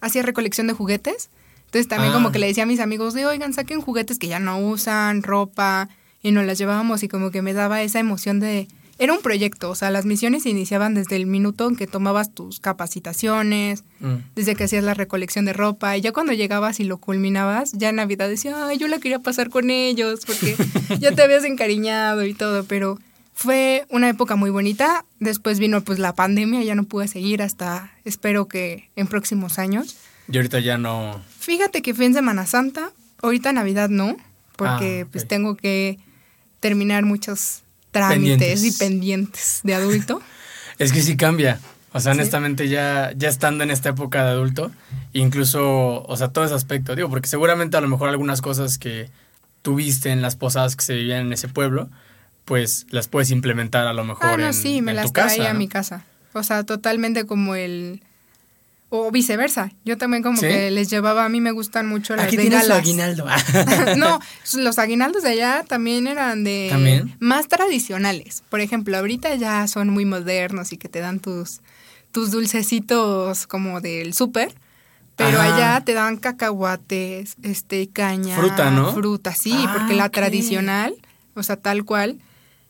Hacía 0.00 0.22
recolección 0.22 0.66
de 0.68 0.72
juguetes. 0.74 1.30
Entonces 1.66 1.88
también 1.88 2.12
Ah. 2.12 2.14
como 2.14 2.30
que 2.32 2.38
le 2.38 2.46
decía 2.46 2.62
a 2.62 2.66
mis 2.66 2.80
amigos 2.80 3.12
de, 3.14 3.26
oigan, 3.26 3.52
saquen 3.52 3.80
juguetes 3.80 4.18
que 4.18 4.28
ya 4.28 4.38
no 4.38 4.58
usan, 4.60 5.22
ropa, 5.22 5.88
y 6.22 6.32
nos 6.32 6.44
las 6.46 6.58
llevábamos 6.58 7.02
y 7.02 7.08
como 7.08 7.30
que 7.30 7.42
me 7.42 7.52
daba 7.52 7.82
esa 7.82 7.98
emoción 8.00 8.40
de... 8.40 8.68
Era 9.00 9.12
un 9.12 9.20
proyecto, 9.22 9.70
o 9.70 9.74
sea, 9.76 9.90
las 9.92 10.06
misiones 10.06 10.42
se 10.42 10.50
iniciaban 10.50 10.92
desde 10.94 11.14
el 11.14 11.26
minuto 11.26 11.68
en 11.68 11.76
que 11.76 11.86
tomabas 11.86 12.34
tus 12.34 12.58
capacitaciones, 12.58 13.84
Mm. 14.00 14.16
desde 14.34 14.54
que 14.54 14.64
hacías 14.64 14.82
la 14.84 14.94
recolección 14.94 15.44
de 15.44 15.52
ropa, 15.52 15.96
y 15.96 16.00
ya 16.00 16.12
cuando 16.12 16.32
llegabas 16.32 16.80
y 16.80 16.84
lo 16.84 16.98
culminabas, 16.98 17.72
ya 17.72 17.88
en 17.90 17.96
Navidad 17.96 18.28
decía, 18.28 18.66
ay, 18.66 18.78
yo 18.78 18.88
la 18.88 18.98
quería 18.98 19.18
pasar 19.20 19.50
con 19.50 19.70
ellos, 19.70 20.20
porque 20.26 20.56
ya 21.00 21.12
te 21.12 21.22
habías 21.22 21.44
encariñado 21.44 22.24
y 22.24 22.34
todo, 22.34 22.64
pero 22.64 22.98
fue 23.34 23.86
una 23.88 24.08
época 24.08 24.34
muy 24.36 24.50
bonita. 24.50 25.04
Después 25.20 25.58
vino 25.60 25.82
pues 25.82 25.98
la 26.00 26.14
pandemia, 26.14 26.62
ya 26.64 26.74
no 26.74 26.82
pude 26.84 27.06
seguir 27.08 27.40
hasta, 27.42 27.92
espero 28.04 28.46
que 28.48 28.88
en 28.96 29.06
próximos 29.06 29.58
años. 29.60 29.96
Y 30.30 30.36
ahorita 30.36 30.58
ya 30.60 30.76
no. 30.76 31.20
Fíjate 31.38 31.82
que 31.82 31.94
fui 31.94 32.06
en 32.06 32.14
Semana 32.14 32.46
Santa, 32.46 32.90
ahorita 33.22 33.52
Navidad 33.52 33.88
no, 33.90 34.16
porque 34.56 35.04
Ah, 35.06 35.08
pues 35.10 35.26
tengo 35.28 35.56
que 35.56 35.98
terminar 36.60 37.04
muchos 37.04 37.62
trámites 37.90 38.38
Pendientes. 38.38 38.64
y 38.64 38.78
pendientes 38.78 39.60
de 39.62 39.74
adulto. 39.74 40.20
Es 40.78 40.92
que 40.92 41.02
sí 41.02 41.16
cambia. 41.16 41.58
O 41.92 41.98
sea, 42.00 42.12
Sí. 42.12 42.20
honestamente, 42.20 42.68
ya, 42.68 43.12
ya 43.16 43.28
estando 43.28 43.64
en 43.64 43.70
esta 43.72 43.88
época 43.88 44.22
de 44.24 44.30
adulto, 44.30 44.70
incluso, 45.12 46.02
o 46.04 46.16
sea, 46.16 46.28
todo 46.28 46.44
ese 46.44 46.54
aspecto, 46.54 46.94
digo, 46.94 47.08
porque 47.10 47.28
seguramente 47.28 47.76
a 47.76 47.80
lo 47.80 47.88
mejor 47.88 48.08
algunas 48.10 48.40
cosas 48.40 48.78
que 48.78 49.10
tuviste 49.62 50.10
en 50.10 50.22
las 50.22 50.36
posadas 50.36 50.76
que 50.76 50.84
se 50.84 50.94
vivían 50.94 51.26
en 51.26 51.32
ese 51.32 51.48
pueblo, 51.48 51.88
pues 52.44 52.86
las 52.90 53.08
puedes 53.08 53.30
implementar 53.30 53.86
a 53.88 53.92
lo 53.92 54.04
mejor 54.04 54.26
Ah, 54.26 54.36
no, 54.36 54.46
en, 54.46 54.54
sí, 54.54 54.80
me 54.82 54.92
en 54.92 54.96
las 54.98 55.06
tu 55.06 55.12
casa. 55.12 55.50
a 55.50 55.52
¿no? 55.52 55.58
mi 55.58 55.66
casa. 55.68 56.04
O 56.32 56.42
sea, 56.42 56.62
totalmente 56.64 57.26
como 57.26 57.54
el... 57.56 58.02
O 58.90 59.10
viceversa. 59.10 59.70
Yo 59.84 59.98
también 59.98 60.22
como 60.22 60.38
¿Sí? 60.38 60.46
que 60.46 60.70
les 60.70 60.88
llevaba, 60.88 61.26
a 61.26 61.28
mí 61.28 61.42
me 61.42 61.50
gustan 61.50 61.86
mucho 61.86 62.16
las 62.16 62.26
Aquí 62.26 62.38
tienes 62.38 62.70
aguinaldo. 62.70 63.26
no, 63.96 64.18
los 64.54 64.78
aguinaldos 64.78 65.22
de 65.24 65.30
allá 65.30 65.64
también 65.68 66.06
eran 66.06 66.42
de 66.42 66.68
¿También? 66.70 67.14
más 67.20 67.48
tradicionales. 67.48 68.42
Por 68.48 68.60
ejemplo, 68.60 68.96
ahorita 68.96 69.34
ya 69.34 69.66
son 69.68 69.90
muy 69.90 70.06
modernos 70.06 70.72
y 70.72 70.78
que 70.78 70.88
te 70.88 71.00
dan 71.00 71.20
tus, 71.20 71.60
tus 72.12 72.30
dulcecitos 72.30 73.46
como 73.46 73.80
del 73.82 74.14
súper. 74.14 74.54
Pero 75.16 75.40
Ajá. 75.40 75.54
allá 75.56 75.84
te 75.84 75.94
dan 75.94 76.16
cacahuates, 76.16 77.36
este, 77.42 77.88
caña. 77.88 78.36
Fruta, 78.36 78.70
¿no? 78.70 78.92
Fruta, 78.94 79.34
sí, 79.34 79.52
Ah, 79.54 79.74
porque 79.76 79.94
la 79.94 80.08
tradicional, 80.10 80.94
o 81.34 81.42
sea, 81.42 81.56
tal 81.56 81.84
cual, 81.84 82.18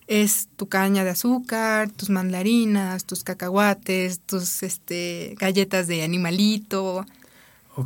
es 0.09 0.49
tu 0.57 0.69
caña 0.69 1.05
de 1.05 1.11
azúcar, 1.11 1.91
tus 1.91 2.09
mandarinas, 2.11 3.05
tus 3.05 3.23
cacahuates, 3.23 4.21
tus 4.21 4.63
este, 4.63 5.37
galletas 5.39 5.87
de 5.87 6.03
animalito. 6.03 7.07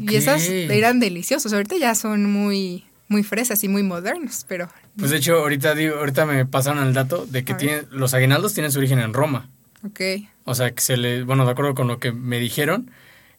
Y 0.00 0.14
esas 0.14 0.48
eran 0.48 1.00
deliciosas. 1.00 1.52
Ahorita 1.52 1.76
ya 1.76 1.94
son 1.94 2.30
muy, 2.30 2.84
muy 3.08 3.24
fresas 3.24 3.62
y 3.64 3.68
muy 3.68 3.82
modernos, 3.82 4.46
pero 4.48 4.68
Pues 4.96 5.10
de 5.10 5.18
hecho, 5.18 5.34
ahorita, 5.40 5.74
digo, 5.74 5.96
ahorita 5.96 6.24
me 6.24 6.46
pasaron 6.46 6.86
el 6.86 6.94
dato 6.94 7.26
de 7.26 7.44
que 7.44 7.52
A 7.52 7.56
ver. 7.56 7.66
tiene, 7.66 7.82
los 7.90 8.14
aguinaldos 8.14 8.54
tienen 8.54 8.72
su 8.72 8.78
origen 8.78 9.00
en 9.00 9.12
Roma. 9.12 9.50
ok. 9.84 10.00
O 10.44 10.54
sea, 10.54 10.72
que 10.72 10.80
se 10.80 10.96
le, 10.96 11.24
bueno, 11.24 11.44
de 11.44 11.50
acuerdo 11.52 11.74
con 11.74 11.88
lo 11.88 11.98
que 11.98 12.12
me 12.12 12.38
dijeron, 12.38 12.90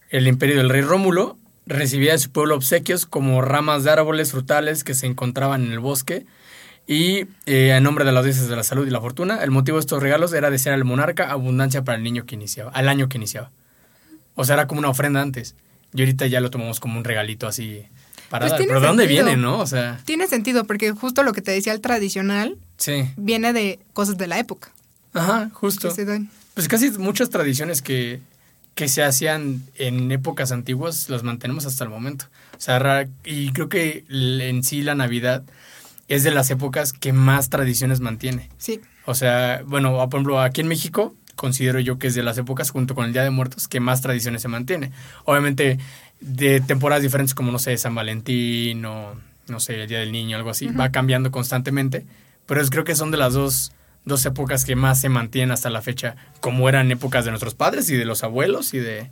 el 0.10 0.28
imperio 0.28 0.58
del 0.58 0.69
rey 0.69 0.82
Rómulo 0.82 1.38
recibía 1.65 2.12
de 2.12 2.19
su 2.19 2.32
pueblo 2.32 2.56
obsequios 2.56 3.06
como 3.06 3.41
ramas 3.41 3.84
de 3.84 3.91
árboles 3.91 4.32
frutales 4.32 4.84
que 4.84 4.93
se 4.93 5.08
encontraban 5.08 5.63
en 5.65 5.72
el 5.72 5.80
bosque 5.80 6.26
Y 6.86 7.28
eh, 7.46 7.74
en 7.76 7.84
nombre 7.84 8.04
de 8.04 8.12
las 8.12 8.26
dioses 8.26 8.48
de 8.48 8.56
la 8.56 8.63
salud 8.63 8.86
y 8.86 8.89
la 8.89 9.00
fortuna, 9.00 9.41
el 9.43 9.52
motivo 9.52 9.78
de 9.78 9.82
estos 9.82 10.04
regalos 10.04 10.34
era 10.34 10.50
desear 10.50 10.76
al 10.76 10.84
monarca 10.84 11.32
abundancia 11.32 11.84
para 11.84 11.98
el 11.98 12.04
niño 12.04 12.26
que 12.26 12.36
iniciaba, 12.36 12.72
al 12.72 12.89
año 12.89 13.08
que 13.08 13.17
iniciaba. 13.17 13.52
O 14.36 14.43
sea, 14.43 14.56
era 14.56 14.67
como 14.67 14.80
una 14.80 14.89
ofrenda 14.89 15.22
antes. 15.22 15.56
Y 15.93 16.02
ahorita 16.02 16.28
ya 16.28 16.41
lo 16.41 16.50
tomamos 16.50 16.80
como 16.80 16.98
un 16.98 17.04
regalito 17.04 17.48
así 17.48 17.86
para 18.30 18.48
Pues 18.48 18.60
dar. 18.60 18.67
Pero 18.67 18.82
¿de 18.82 18.88
dónde 18.88 19.08
viene, 19.08 19.38
no? 19.38 19.60
O 19.60 19.67
sea, 19.67 20.02
Tiene 20.06 20.28
sentido, 20.28 20.65
porque 20.65 20.91
justo 20.91 21.24
lo 21.24 21.34
que 21.34 21.41
te 21.41 21.52
decía 21.52 21.72
el 21.72 21.82
tradicional 21.82 22.58
sí. 22.78 23.06
viene 23.15 23.54
de 23.54 23.80
cosas 23.93 24.17
de 24.17 24.28
la 24.28 24.39
época. 24.39 24.72
Ajá, 25.13 25.52
justo. 25.54 25.88
que 25.89 25.96
se 25.96 26.06
dan. 26.06 26.30
Pues 26.56 26.67
casi 26.67 26.89
muchas 26.91 27.30
tradiciones 27.30 27.82
que, 27.82 28.19
que 28.76 28.88
se 28.88 29.04
hacían 29.04 29.63
en 29.76 30.12
épocas 30.12 30.52
antiguas 30.52 31.10
las 31.10 31.24
mantenemos 31.24 31.65
hasta 31.65 31.84
el 31.84 31.89
momento. 31.89 32.26
O 32.58 32.62
sea, 32.62 33.08
y 33.24 33.52
creo 33.52 33.69
que 33.69 34.04
en 34.10 34.63
sí 34.63 34.82
la 34.82 34.96
Navidad 34.96 35.43
es 36.08 36.24
de 36.24 36.32
las 36.32 36.50
épocas 36.52 36.94
que 36.94 37.13
más 37.13 37.50
tradiciones 37.50 38.00
mantiene. 38.00 38.50
Sí, 38.58 38.82
O 39.06 39.16
sea, 39.16 39.62
bueno, 39.66 39.94
por 40.10 40.20
ejemplo, 40.20 40.42
aquí 40.42 40.62
en 40.62 40.68
México 40.68 41.16
considero 41.36 41.80
yo 41.80 41.98
que 41.98 42.08
es 42.08 42.16
de 42.16 42.24
las 42.24 42.38
épocas 42.38 42.70
junto 42.70 42.94
con 42.96 43.06
el 43.06 43.13
Día 43.13 43.24
de 43.24 43.30
Muertos 43.32 43.68
que 43.68 43.80
más 43.80 44.02
tradiciones 44.02 44.42
se 44.42 44.48
mantiene. 44.48 44.92
Obviamente 45.26 45.80
de 46.22 46.62
temporadas 46.62 47.02
diferentes 47.04 47.34
como, 47.34 47.52
no 47.52 47.60
sé, 47.60 47.76
San 47.78 47.96
Valentín 47.96 48.86
o, 48.86 49.16
no 49.48 49.60
sé, 49.60 49.82
el 49.82 49.89
Día 49.89 50.00
del 50.00 50.12
Niño, 50.12 50.38
algo 50.38 50.50
así, 50.52 50.68
va 50.68 50.89
cambiando 50.92 51.32
constantemente, 51.32 52.06
pero 52.46 52.62
es- 52.62 52.70
creo 52.70 52.84
que 52.84 52.96
son 52.96 53.12
de 53.12 53.18
las 53.18 53.34
dos, 53.34 53.72
dos 54.06 54.26
épocas 54.26 54.63
que 54.63 54.76
más 54.76 55.02
se 55.02 55.10
mantienen 55.10 55.52
hasta 55.52 55.70
la 55.70 55.82
fecha, 55.82 56.16
como 56.39 56.70
eran 56.70 56.92
épocas 56.92 57.26
de 57.26 57.32
nuestros 57.32 57.56
padres 57.56 57.89
y 57.89 57.98
de 57.98 58.06
los 58.06 58.24
abuelos 58.24 58.74
y 58.74 58.80
de... 58.80 59.10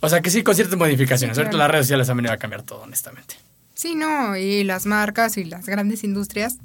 O 0.00 0.08
sea, 0.10 0.20
que 0.20 0.28
sí, 0.30 0.42
con 0.42 0.54
ciertas 0.54 0.76
modificaciones. 0.78 1.36
Sí, 1.36 1.40
Ahorita 1.42 1.56
las 1.56 1.70
redes 1.70 1.86
sociales 1.86 2.10
han 2.10 2.16
venido 2.18 2.34
a 2.34 2.36
cambiar 2.36 2.62
todo, 2.62 2.82
honestamente. 2.82 3.36
Sí, 3.74 3.94
no, 3.94 4.36
y 4.36 4.64
las 4.64 4.86
marcas 4.86 5.36
y 5.36 5.44
las 5.44 5.66
grandes 5.66 6.04
industrias. 6.04 6.56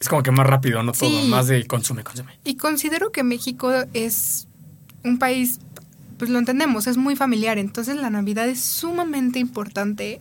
Es 0.00 0.08
como 0.08 0.22
que 0.22 0.30
más 0.30 0.46
rápido, 0.46 0.82
no 0.82 0.92
todo, 0.92 1.10
Sí. 1.10 1.28
más 1.28 1.48
de 1.48 1.66
consume, 1.66 2.04
consume. 2.04 2.32
Y 2.44 2.54
considero 2.56 3.10
que 3.10 3.24
México 3.24 3.72
es 3.94 4.46
un 5.04 5.18
país, 5.18 5.58
pues 6.18 6.30
lo 6.30 6.38
entendemos, 6.38 6.86
es 6.86 6.96
muy 6.96 7.16
familiar, 7.16 7.58
entonces 7.58 7.96
la 7.96 8.08
Navidad 8.10 8.48
es 8.48 8.60
sumamente 8.60 9.38
importante 9.38 10.20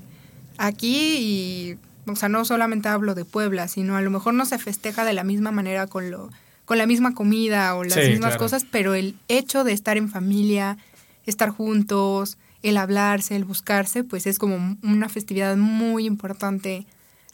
aquí 0.58 1.17
y, 1.19 1.77
o 2.10 2.15
sea, 2.15 2.30
no 2.30 2.43
solamente 2.45 2.89
hablo 2.89 3.13
de 3.15 3.25
Puebla, 3.25 3.67
sino 3.67 3.95
a 3.95 4.01
lo 4.01 4.10
mejor 4.10 4.34
no 4.34 4.45
se 4.45 4.58
festeja 4.58 5.06
de 5.06 5.13
la 5.13 5.23
misma 5.23 5.51
manera 5.51 5.88
con 5.88 6.10
lo 6.12 6.30
con 6.65 6.77
la 6.77 6.86
misma 6.86 7.13
comida 7.13 7.75
o 7.75 7.86
las 7.86 7.93
Sí, 7.93 8.10
mismas 8.10 8.32
claro. 8.32 8.39
cosas, 8.39 8.65
pero 8.69 8.93
el 8.93 9.15
hecho 9.30 9.63
de 9.63 9.71
estar 9.71 9.95
en 9.95 10.10
familia, 10.10 10.77
estar 11.25 11.49
juntos, 11.49 12.38
el 12.69 12.77
hablarse, 12.77 13.36
el 13.36 13.45
buscarse, 13.45 14.03
pues 14.03 14.27
es 14.27 14.39
como 14.39 14.77
una 14.84 15.10
festividad 15.10 15.56
muy 15.58 16.06
importante 16.06 16.86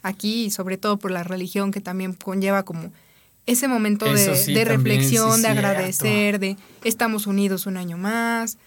aquí 0.02 0.44
y 0.46 0.50
sobre 0.50 0.76
todo 0.76 0.98
por 0.98 1.10
la 1.10 1.24
religión 1.24 1.70
que 1.70 1.80
también 1.80 2.12
conlleva 2.12 2.64
como 2.64 2.92
ese 3.46 3.68
momento 3.68 4.06
de, 4.12 4.36
sí, 4.36 4.64
reflexión, 4.64 5.36
sí, 5.36 5.42
de 5.42 5.48
agradecer, 5.48 6.38
de 6.38 6.56
estamos 6.82 7.26
unidos 7.26 7.66
un 7.66 7.76
año 7.76 7.98
más, 7.98 8.58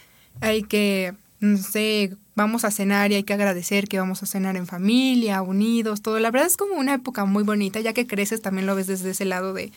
hay 0.41 0.63
que, 0.63 1.13
no 1.39 1.57
sé, 1.57 2.15
vamos 2.35 2.63
a 2.63 2.69
cenar 2.71 3.11
y 3.11 3.15
hay 3.15 3.23
que 3.23 3.33
agradecer 3.33 3.87
que 3.87 3.99
vamos 3.99 4.21
a 4.21 4.27
cenar 4.27 4.55
en 4.55 4.67
familia, 4.67 5.41
unidos, 5.41 6.01
todo. 6.01 6.19
La 6.19 6.29
verdad 6.29 6.47
es 6.47 6.57
como 6.57 6.75
una 6.75 6.93
época 6.93 7.25
muy 7.25 7.43
bonita, 7.43 7.79
ya 7.79 7.93
que 7.93 8.05
creces 8.05 8.41
también 8.41 8.67
lo 8.67 8.75
ves 8.75 8.85
desde 8.87 9.11
ese 9.11 9.25
lado 9.25 9.53
de 9.53 9.71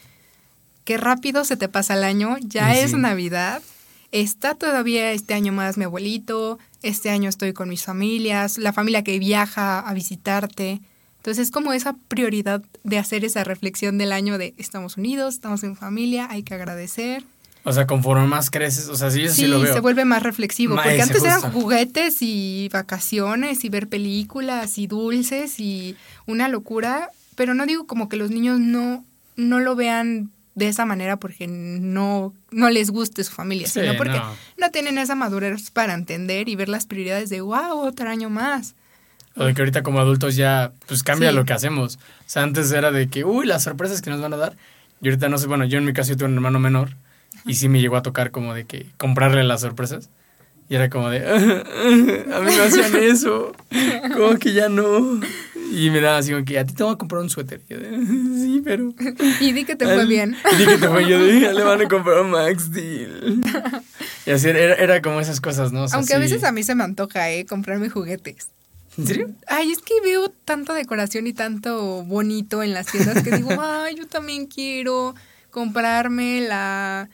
qué 0.84 0.98
rápido 0.98 1.44
se 1.44 1.56
te 1.56 1.68
pasa 1.68 1.94
el 1.94 2.04
año, 2.04 2.36
ya 2.40 2.72
Sí. 2.74 2.80
es 2.80 2.94
Navidad, 2.94 3.62
está 4.12 4.54
todavía 4.54 5.12
este 5.12 5.32
año 5.34 5.52
más 5.52 5.78
mi 5.78 5.84
abuelito, 5.84 6.58
este 6.82 7.10
año 7.10 7.28
estoy 7.28 7.52
con 7.52 7.68
mis 7.68 7.84
familias, 7.84 8.58
la 8.58 8.72
familia 8.72 9.02
que 9.04 9.18
viaja 9.18 9.80
a 9.80 9.94
visitarte. 9.94 10.80
Entonces 11.18 11.46
es 11.46 11.50
como 11.50 11.72
esa 11.72 11.94
prioridad 12.08 12.62
de 12.84 12.98
hacer 12.98 13.24
esa 13.24 13.44
reflexión 13.44 13.98
del 13.98 14.12
año 14.12 14.38
de 14.38 14.54
estamos 14.56 14.96
unidos, 14.96 15.34
estamos 15.34 15.62
en 15.64 15.76
familia, 15.76 16.28
hay 16.30 16.42
que 16.42 16.54
agradecer. 16.54 17.24
O 17.62 17.74
sea, 17.74 17.86
conforme 17.86 18.26
más 18.26 18.50
creces, 18.50 18.88
o 18.88 18.96
sea, 18.96 19.10
sí, 19.10 19.20
yo 19.22 19.28
sí, 19.28 19.42
Sí, 19.42 19.46
lo 19.46 19.60
veo. 19.60 19.74
se 19.74 19.80
vuelve 19.80 20.06
más 20.06 20.22
reflexivo, 20.22 20.76
Ma- 20.76 20.82
porque 20.82 20.94
ese 20.96 21.02
antes 21.02 21.22
eran 21.22 21.42
justo. 21.42 21.60
juguetes 21.60 22.16
y 22.22 22.70
vacaciones 22.72 23.64
y 23.64 23.68
ver 23.68 23.86
películas 23.86 24.78
y 24.78 24.86
dulces 24.86 25.60
y 25.60 25.94
una 26.26 26.48
locura, 26.48 27.10
pero 27.34 27.52
no 27.52 27.66
digo 27.66 27.86
como 27.86 28.08
que 28.08 28.16
los 28.16 28.30
niños 28.30 28.58
no, 28.58 29.04
no 29.36 29.60
lo 29.60 29.76
vean 29.76 30.30
de 30.60 30.68
esa 30.68 30.84
manera 30.86 31.16
porque 31.16 31.48
no, 31.48 32.32
no 32.52 32.70
les 32.70 32.90
guste 32.90 33.24
su 33.24 33.32
familia, 33.32 33.66
Sí, 33.66 33.80
sino 33.80 33.96
porque 33.96 34.18
no. 34.18 34.32
no. 34.58 34.70
tienen 34.70 34.98
esa 34.98 35.16
madurez 35.16 35.70
para 35.72 35.94
entender 35.94 36.48
y 36.48 36.54
ver 36.54 36.68
las 36.68 36.86
prioridades 36.86 37.30
de, 37.30 37.40
wow, 37.40 37.80
otro 37.80 38.08
año 38.08 38.30
más. 38.30 38.76
O 39.36 39.44
de 39.44 39.54
que 39.54 39.62
ahorita 39.62 39.82
como 39.82 40.00
adultos 40.00 40.36
ya, 40.36 40.72
pues 40.86 41.02
cambia 41.02 41.30
Sí. 41.30 41.34
lo 41.36 41.44
que 41.44 41.52
hacemos. 41.54 41.96
O 41.96 42.00
sea, 42.26 42.42
antes 42.44 42.70
era 42.72 42.90
de 42.92 43.08
que, 43.08 43.24
uy, 43.24 43.46
las 43.46 43.64
sorpresas 43.64 44.02
que 44.02 44.10
nos 44.10 44.20
van 44.20 44.34
a 44.34 44.36
dar. 44.36 44.56
Y 45.02 45.08
ahorita 45.08 45.28
no 45.28 45.38
sé, 45.38 45.46
bueno, 45.46 45.64
yo 45.64 45.78
en 45.78 45.84
mi 45.86 45.92
caso 45.92 46.10
yo 46.10 46.16
tengo 46.18 46.28
un 46.30 46.34
hermano 46.34 46.58
menor 46.60 46.90
y 47.46 47.54
sí 47.54 47.68
me 47.68 47.80
llegó 47.80 47.96
a 47.96 48.02
tocar 48.02 48.30
como 48.30 48.54
de 48.54 48.66
que 48.66 48.86
comprarle 48.98 49.42
las 49.44 49.62
sorpresas. 49.62 50.10
Y 50.68 50.74
era 50.76 50.88
como 50.90 51.08
de, 51.10 51.26
a 51.26 52.40
mí 52.40 52.44
me 52.56 52.62
hacían 52.62 52.94
eso, 52.96 53.52
como 54.14 54.36
que 54.38 54.52
ya 54.52 54.68
no. 54.68 55.20
Y 55.70 55.90
me 55.90 56.00
daba 56.00 56.18
así 56.18 56.32
como 56.32 56.44
que, 56.44 56.58
a 56.58 56.64
ti 56.66 56.74
te 56.74 56.82
voy 56.82 56.94
a 56.94 56.96
comprar 56.96 57.22
un 57.22 57.30
suéter. 57.30 57.60
Y 57.68 57.72
yo 57.74 57.78
de, 57.80 57.90
sí, 57.96 58.60
pero... 58.64 58.92
Y 59.40 59.52
di 59.52 59.64
que 59.64 59.76
te 59.76 59.84
fue 59.86 60.04
bien. 60.06 60.36
Y 60.52 60.56
di 60.56 60.64
que 60.66 60.78
te 60.78 60.88
fue, 60.88 61.08
yo 61.08 61.18
de, 61.22 61.40
"Ya 61.40 61.52
le 61.52 61.62
van 61.62 61.80
a 61.80 61.88
comprar 61.88 62.20
un 62.20 62.30
Max 62.30 62.64
Steel. 62.64 63.40
Y 64.26 64.32
así 64.32 64.48
era, 64.48 64.74
era 64.74 65.00
como 65.00 65.18
esas 65.20 65.40
cosas, 65.40 65.72
¿no? 65.72 65.84
O 65.84 65.88
sea, 65.88 65.96
Aunque 65.98 66.12
a 66.12 66.16
sí. 66.18 66.22
veces 66.22 66.44
a 66.44 66.52
mí 66.52 66.62
se 66.62 66.74
me 66.74 66.84
antoja, 66.84 67.30
¿eh? 67.30 67.46
Comprarme 67.46 67.88
juguetes. 67.88 68.48
¿En 68.98 69.06
serio? 69.06 69.30
Ay, 69.46 69.72
es 69.72 69.78
que 69.78 69.94
veo 70.04 70.28
tanta 70.44 70.74
decoración 70.74 71.26
y 71.26 71.32
tanto 71.32 72.02
bonito 72.04 72.62
en 72.62 72.74
las 72.74 72.86
tiendas 72.86 73.22
que 73.22 73.30
digo, 73.30 73.50
ay, 73.58 73.94
yo 73.96 74.06
también 74.06 74.46
quiero 74.46 75.14
comprarme 75.50 76.42
la 76.42 77.08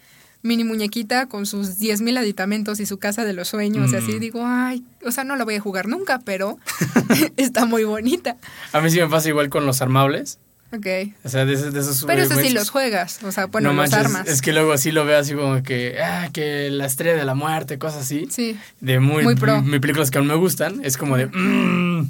mini 0.47 0.65
muñequita 0.65 1.27
con 1.27 1.45
sus 1.47 1.79
10.000 1.79 2.19
aditamentos 2.19 2.81
y 2.81 2.87
su 2.87 2.99
casa 2.99 3.25
de 3.25 3.33
los 3.35 3.49
sueños. 3.49 3.93
Y 3.93 3.97
así 3.97 4.13
Mm. 4.15 4.21
digo, 4.21 4.43
ay, 4.45 4.83
o 5.05 5.11
sea, 5.11 5.25
no 5.25 5.37
la 5.37 5.45
voy 5.45 5.57
a 5.57 5.61
jugar 5.61 5.89
nunca, 5.89 6.21
pero 6.25 6.59
está 7.37 7.67
muy 7.67 7.85
bonita. 7.85 8.37
A 8.73 8.81
mí 8.81 8.91
sí 8.91 8.99
me 9.01 9.09
pasa 9.09 9.29
igual 9.29 9.49
con 9.51 9.67
los 9.67 9.83
armables. 9.83 10.39
Ok. 10.73 10.87
O 11.25 11.29
sea, 11.29 11.45
de 11.45 11.55
esos... 11.55 11.73
De 11.73 11.81
esos 11.81 12.05
Pero 12.07 12.23
eso 12.23 12.35
sí 12.41 12.51
los 12.51 12.71
juegas, 12.71 13.23
o 13.23 13.31
sea, 13.31 13.47
bueno, 13.47 13.73
no 13.73 13.81
los 13.83 13.91
manches, 13.91 14.07
armas. 14.13 14.27
Es 14.29 14.43
que 14.43 14.53
luego 14.53 14.73
así 14.73 14.91
lo 14.91 15.05
veo 15.05 15.19
así 15.19 15.33
como 15.35 15.63
que, 15.63 15.99
ah, 16.03 16.29
que 16.33 16.71
la 16.71 16.87
estrella 16.87 17.17
de 17.17 17.25
la 17.25 17.35
muerte, 17.37 17.79
cosas 17.79 18.03
así. 18.03 18.27
Sí. 18.31 18.59
De 18.81 18.99
muy, 18.99 19.23
Muy 19.23 19.37
pro. 19.37 19.63
mi 19.63 19.79
películas 19.79 20.11
que 20.11 20.19
aún 20.19 20.27
me 20.27 20.35
gustan. 20.35 20.81
Es 20.85 20.97
como 20.97 21.17
de, 21.17 21.27
"Mm, 21.27 22.01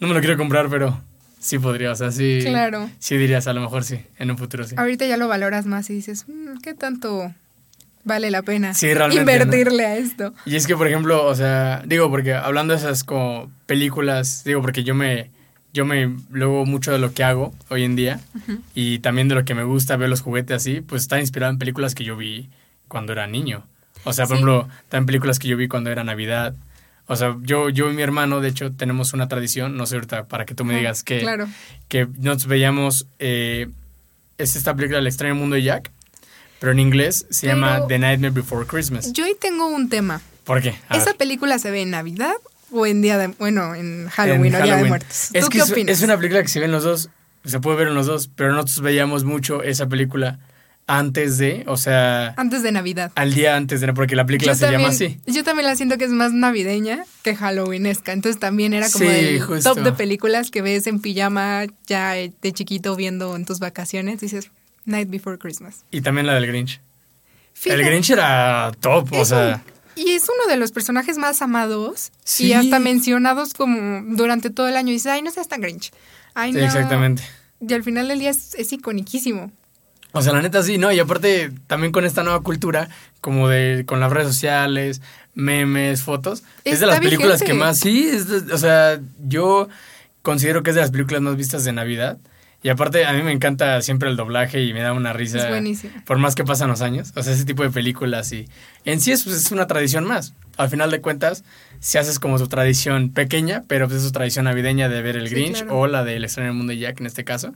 no 0.00 0.06
me 0.08 0.14
lo 0.14 0.20
quiero 0.20 0.36
comprar, 0.36 0.68
pero 0.70 1.02
sí 1.40 1.58
podría. 1.58 1.90
O 1.90 1.96
sea, 1.96 2.12
sí. 2.12 2.38
Claro. 2.42 2.88
Sí 3.00 3.16
dirías, 3.16 3.48
a 3.48 3.52
lo 3.52 3.60
mejor 3.62 3.82
sí, 3.84 3.98
en 4.18 4.30
un 4.30 4.38
futuro 4.38 4.64
sí. 4.66 4.76
Ahorita 4.78 5.04
ya 5.06 5.16
lo 5.16 5.26
valoras 5.26 5.66
más 5.66 5.90
y 5.90 5.94
dices, 5.94 6.24
"Mm, 6.28 6.58
¿qué 6.62 6.74
tanto 6.74 7.34
vale 8.08 8.32
la 8.32 8.42
pena 8.42 8.74
Sí, 8.74 8.92
realmente, 8.92 9.20
invertirle 9.20 9.86
a 9.86 9.96
esto? 9.96 10.34
Y 10.44 10.56
es 10.56 10.66
que, 10.66 10.74
por 10.76 10.88
ejemplo, 10.88 11.24
o 11.24 11.34
sea, 11.36 11.82
digo, 11.86 12.10
porque 12.10 12.34
hablando 12.34 12.72
de 12.74 12.80
esas 12.80 13.04
como 13.04 13.52
películas, 13.66 14.42
digo, 14.44 14.60
porque 14.60 14.82
yo 14.82 14.96
me, 14.96 15.30
yo 15.72 15.84
me, 15.84 16.16
luego 16.30 16.66
mucho 16.66 16.90
de 16.90 16.98
lo 16.98 17.12
que 17.14 17.22
hago 17.22 17.54
hoy 17.68 17.84
en 17.84 17.94
día 17.94 18.18
y 18.74 18.98
también 18.98 19.28
de 19.28 19.36
lo 19.36 19.44
que 19.44 19.54
me 19.54 19.62
gusta 19.62 19.96
ver 19.96 20.08
los 20.08 20.20
juguetes 20.22 20.56
así, 20.56 20.80
pues 20.80 21.02
está 21.02 21.20
inspirado 21.20 21.52
en 21.52 21.58
películas 21.58 21.94
que 21.94 22.02
yo 22.02 22.16
vi 22.16 22.48
cuando 22.88 23.12
era 23.12 23.28
niño. 23.28 23.64
O 24.04 24.12
sea, 24.12 24.26
por 24.26 24.36
Sí. 24.38 24.42
ejemplo, 24.42 24.68
también 24.88 25.06
películas 25.06 25.38
que 25.38 25.46
yo 25.48 25.56
vi 25.56 25.68
cuando 25.68 25.90
era 25.90 26.02
Navidad. 26.02 26.54
O 27.06 27.16
sea, 27.16 27.36
yo, 27.42 27.68
yo 27.70 27.90
y 27.90 27.94
mi 27.94 28.02
hermano, 28.02 28.40
de 28.40 28.48
hecho, 28.48 28.72
tenemos 28.72 29.12
una 29.14 29.28
tradición, 29.28 29.76
no 29.76 29.86
sé 29.86 29.94
ahorita, 29.96 30.24
para 30.26 30.44
que 30.44 30.54
tú 30.54 30.64
me 30.64 30.74
Ajá, 30.74 30.78
digas 30.80 31.02
que, 31.04 31.18
Claro. 31.20 31.46
que 31.88 32.06
nos 32.18 32.46
veíamos, 32.46 33.06
eh, 33.18 33.68
es 34.38 34.56
esta 34.56 34.74
película 34.76 34.98
El 34.98 35.06
extraño 35.06 35.34
mundo 35.34 35.56
de 35.56 35.62
Jack, 35.62 35.90
pero 36.60 36.72
en 36.72 36.78
inglés 36.80 37.26
se 37.30 37.46
Pero- 37.46 37.58
llama 37.60 37.86
The 37.86 37.98
Nightmare 37.98 38.32
Before 38.32 38.66
Christmas. 38.66 39.12
Yo 39.12 39.24
ahí 39.24 39.34
tengo 39.40 39.68
un 39.68 39.88
tema. 39.88 40.20
¿Por 40.44 40.62
qué? 40.62 40.74
A 40.88 40.96
¿Esa 40.96 41.06
ver. 41.06 41.16
película 41.16 41.58
se 41.58 41.70
ve 41.70 41.82
en 41.82 41.90
Navidad 41.90 42.32
o 42.70 42.86
en 42.86 43.00
día 43.02 43.18
de, 43.18 43.28
bueno, 43.28 43.74
en 43.74 44.08
Halloween 44.08 44.46
En 44.46 44.54
o 44.54 44.56
Día 44.56 44.58
de 44.64 44.70
Halloween. 44.70 44.88
Muertos? 44.88 45.28
Es 45.32 45.44
¿Tú 45.44 45.50
que 45.50 45.58
qué 45.58 45.64
es, 45.64 45.70
opinas? 45.70 45.98
es 45.98 46.02
una 46.02 46.16
película 46.16 46.42
que 46.42 46.48
se 46.48 46.58
ve 46.58 46.64
en 46.66 46.72
los 46.72 46.84
dos, 46.84 47.10
se 47.44 47.60
puede 47.60 47.76
ver 47.78 47.88
en 47.88 47.94
los 47.94 48.06
dos, 48.06 48.28
pero 48.34 48.52
nosotros 48.52 48.80
veíamos 48.80 49.24
mucho 49.24 49.62
esa 49.62 49.86
película 49.88 50.38
antes 50.86 51.36
de, 51.36 51.64
o 51.66 51.76
sea, 51.76 52.32
Antes 52.38 52.62
de 52.62 52.72
Navidad. 52.72 53.12
al 53.14 53.34
día 53.34 53.56
antes 53.56 53.82
de, 53.82 53.92
porque 53.92 54.16
la 54.16 54.24
película 54.24 54.54
se 54.54 54.70
llama 54.70 54.88
así. 54.88 55.20
yo 55.26 55.44
también 55.44 55.66
la 55.66 55.76
siento 55.76 55.98
que 55.98 56.04
es 56.04 56.10
más 56.10 56.32
navideña 56.32 57.04
que 57.22 57.36
Halloweenesca. 57.36 58.12
Entonces 58.12 58.40
también 58.40 58.72
era 58.72 58.88
como 58.90 59.04
Sí, 59.04 59.14
el 59.14 59.40
justo. 59.42 59.74
top 59.74 59.84
de 59.84 59.92
películas 59.92 60.50
que 60.50 60.62
ves 60.62 60.86
en 60.86 61.00
pijama 61.00 61.66
ya 61.86 62.12
de 62.12 62.52
chiquito 62.54 62.96
viendo 62.96 63.36
en 63.36 63.44
tus 63.44 63.58
vacaciones. 63.58 64.20
Dices, 64.20 64.50
Night 64.88 65.08
Before 65.10 65.38
Christmas. 65.38 65.84
Y 65.90 66.00
también 66.00 66.26
la 66.26 66.34
del 66.34 66.46
Grinch. 66.46 66.80
Fíjate, 67.54 67.80
El 67.82 67.86
Grinch 67.88 68.10
era 68.10 68.72
top, 68.80 69.12
o 69.12 69.24
sea, 69.24 69.62
un- 69.64 70.02
y 70.02 70.12
es 70.12 70.24
uno 70.28 70.48
de 70.48 70.56
los 70.56 70.70
personajes 70.72 71.18
más 71.18 71.42
amados 71.42 72.12
Sí. 72.24 72.46
y 72.46 72.52
hasta 72.52 72.78
mencionados 72.78 73.52
como 73.54 74.02
durante 74.16 74.48
todo 74.50 74.68
el 74.68 74.76
año. 74.76 74.92
Dices, 74.92 75.10
ay, 75.12 75.22
no 75.22 75.30
seas 75.32 75.48
tan 75.48 75.60
Grinch. 75.60 75.90
Ay, 76.34 76.52
sí, 76.52 76.58
no. 76.58 76.64
exactamente. 76.64 77.22
Y 77.60 77.74
al 77.74 77.82
final 77.82 78.06
del 78.08 78.20
día 78.20 78.30
es, 78.30 78.54
es 78.54 78.72
iconiquísimo. 78.72 79.50
O 80.12 80.22
sea, 80.22 80.32
la 80.32 80.40
neta 80.40 80.62
sí, 80.62 80.78
¿no? 80.78 80.90
Y 80.92 81.00
aparte 81.00 81.50
también 81.66 81.92
con 81.92 82.04
esta 82.04 82.22
nueva 82.22 82.40
cultura, 82.42 82.88
como 83.20 83.48
de 83.48 83.84
con 83.86 83.98
las 84.00 84.10
redes 84.12 84.28
sociales, 84.28 85.02
memes, 85.34 86.02
fotos, 86.02 86.44
es 86.64 86.80
de 86.80 86.86
las 86.86 87.00
películas 87.00 87.42
que 87.42 87.52
más, 87.54 87.78
sí, 87.80 88.08
es 88.08 88.28
de- 88.28 88.54
o 88.54 88.58
sea, 88.58 89.00
yo 89.26 89.68
considero 90.22 90.62
que 90.62 90.70
es 90.70 90.76
de 90.76 90.82
las 90.82 90.90
películas 90.92 91.20
más 91.22 91.36
vistas 91.36 91.64
de 91.64 91.72
Navidad. 91.72 92.18
Y 92.62 92.70
aparte, 92.70 93.04
a 93.06 93.12
mí 93.12 93.22
me 93.22 93.30
encanta 93.30 93.80
siempre 93.82 94.08
el 94.10 94.16
doblaje 94.16 94.62
y 94.64 94.72
me 94.74 94.80
da 94.80 94.92
una 94.92 95.12
risa. 95.12 95.38
Es 95.38 95.48
buenísimo. 95.48 95.92
Por 96.04 96.18
más 96.18 96.34
que 96.34 96.42
pasan 96.44 96.68
los 96.68 96.80
años. 96.82 97.12
O 97.14 97.22
sea, 97.22 97.32
ese 97.32 97.44
tipo 97.44 97.62
de 97.62 97.70
películas 97.70 98.32
y 98.32 98.48
en 98.84 99.00
sí 99.00 99.12
es, 99.12 99.22
pues, 99.22 99.36
es 99.36 99.52
una 99.52 99.66
tradición 99.68 100.04
más. 100.04 100.34
Al 100.56 100.68
final 100.68 100.90
de 100.90 101.00
cuentas, 101.00 101.44
si 101.78 101.98
haces 101.98 102.18
como 102.18 102.36
su 102.38 102.48
tradición 102.48 103.10
pequeña, 103.10 103.62
pero 103.68 103.86
pues 103.86 103.98
es 103.98 104.04
su 104.04 104.10
tradición 104.12 104.46
navideña 104.46 104.88
de 104.88 105.02
ver 105.02 105.16
el 105.16 105.28
Sí, 105.28 105.34
Grinch 105.36 105.58
claro. 105.62 105.78
o 105.78 105.86
la 105.86 106.02
del 106.02 106.24
extraño 106.24 106.52
mundo 106.52 106.72
de 106.72 106.78
Jack 106.80 106.98
en 107.00 107.06
este 107.06 107.22
caso. 107.22 107.54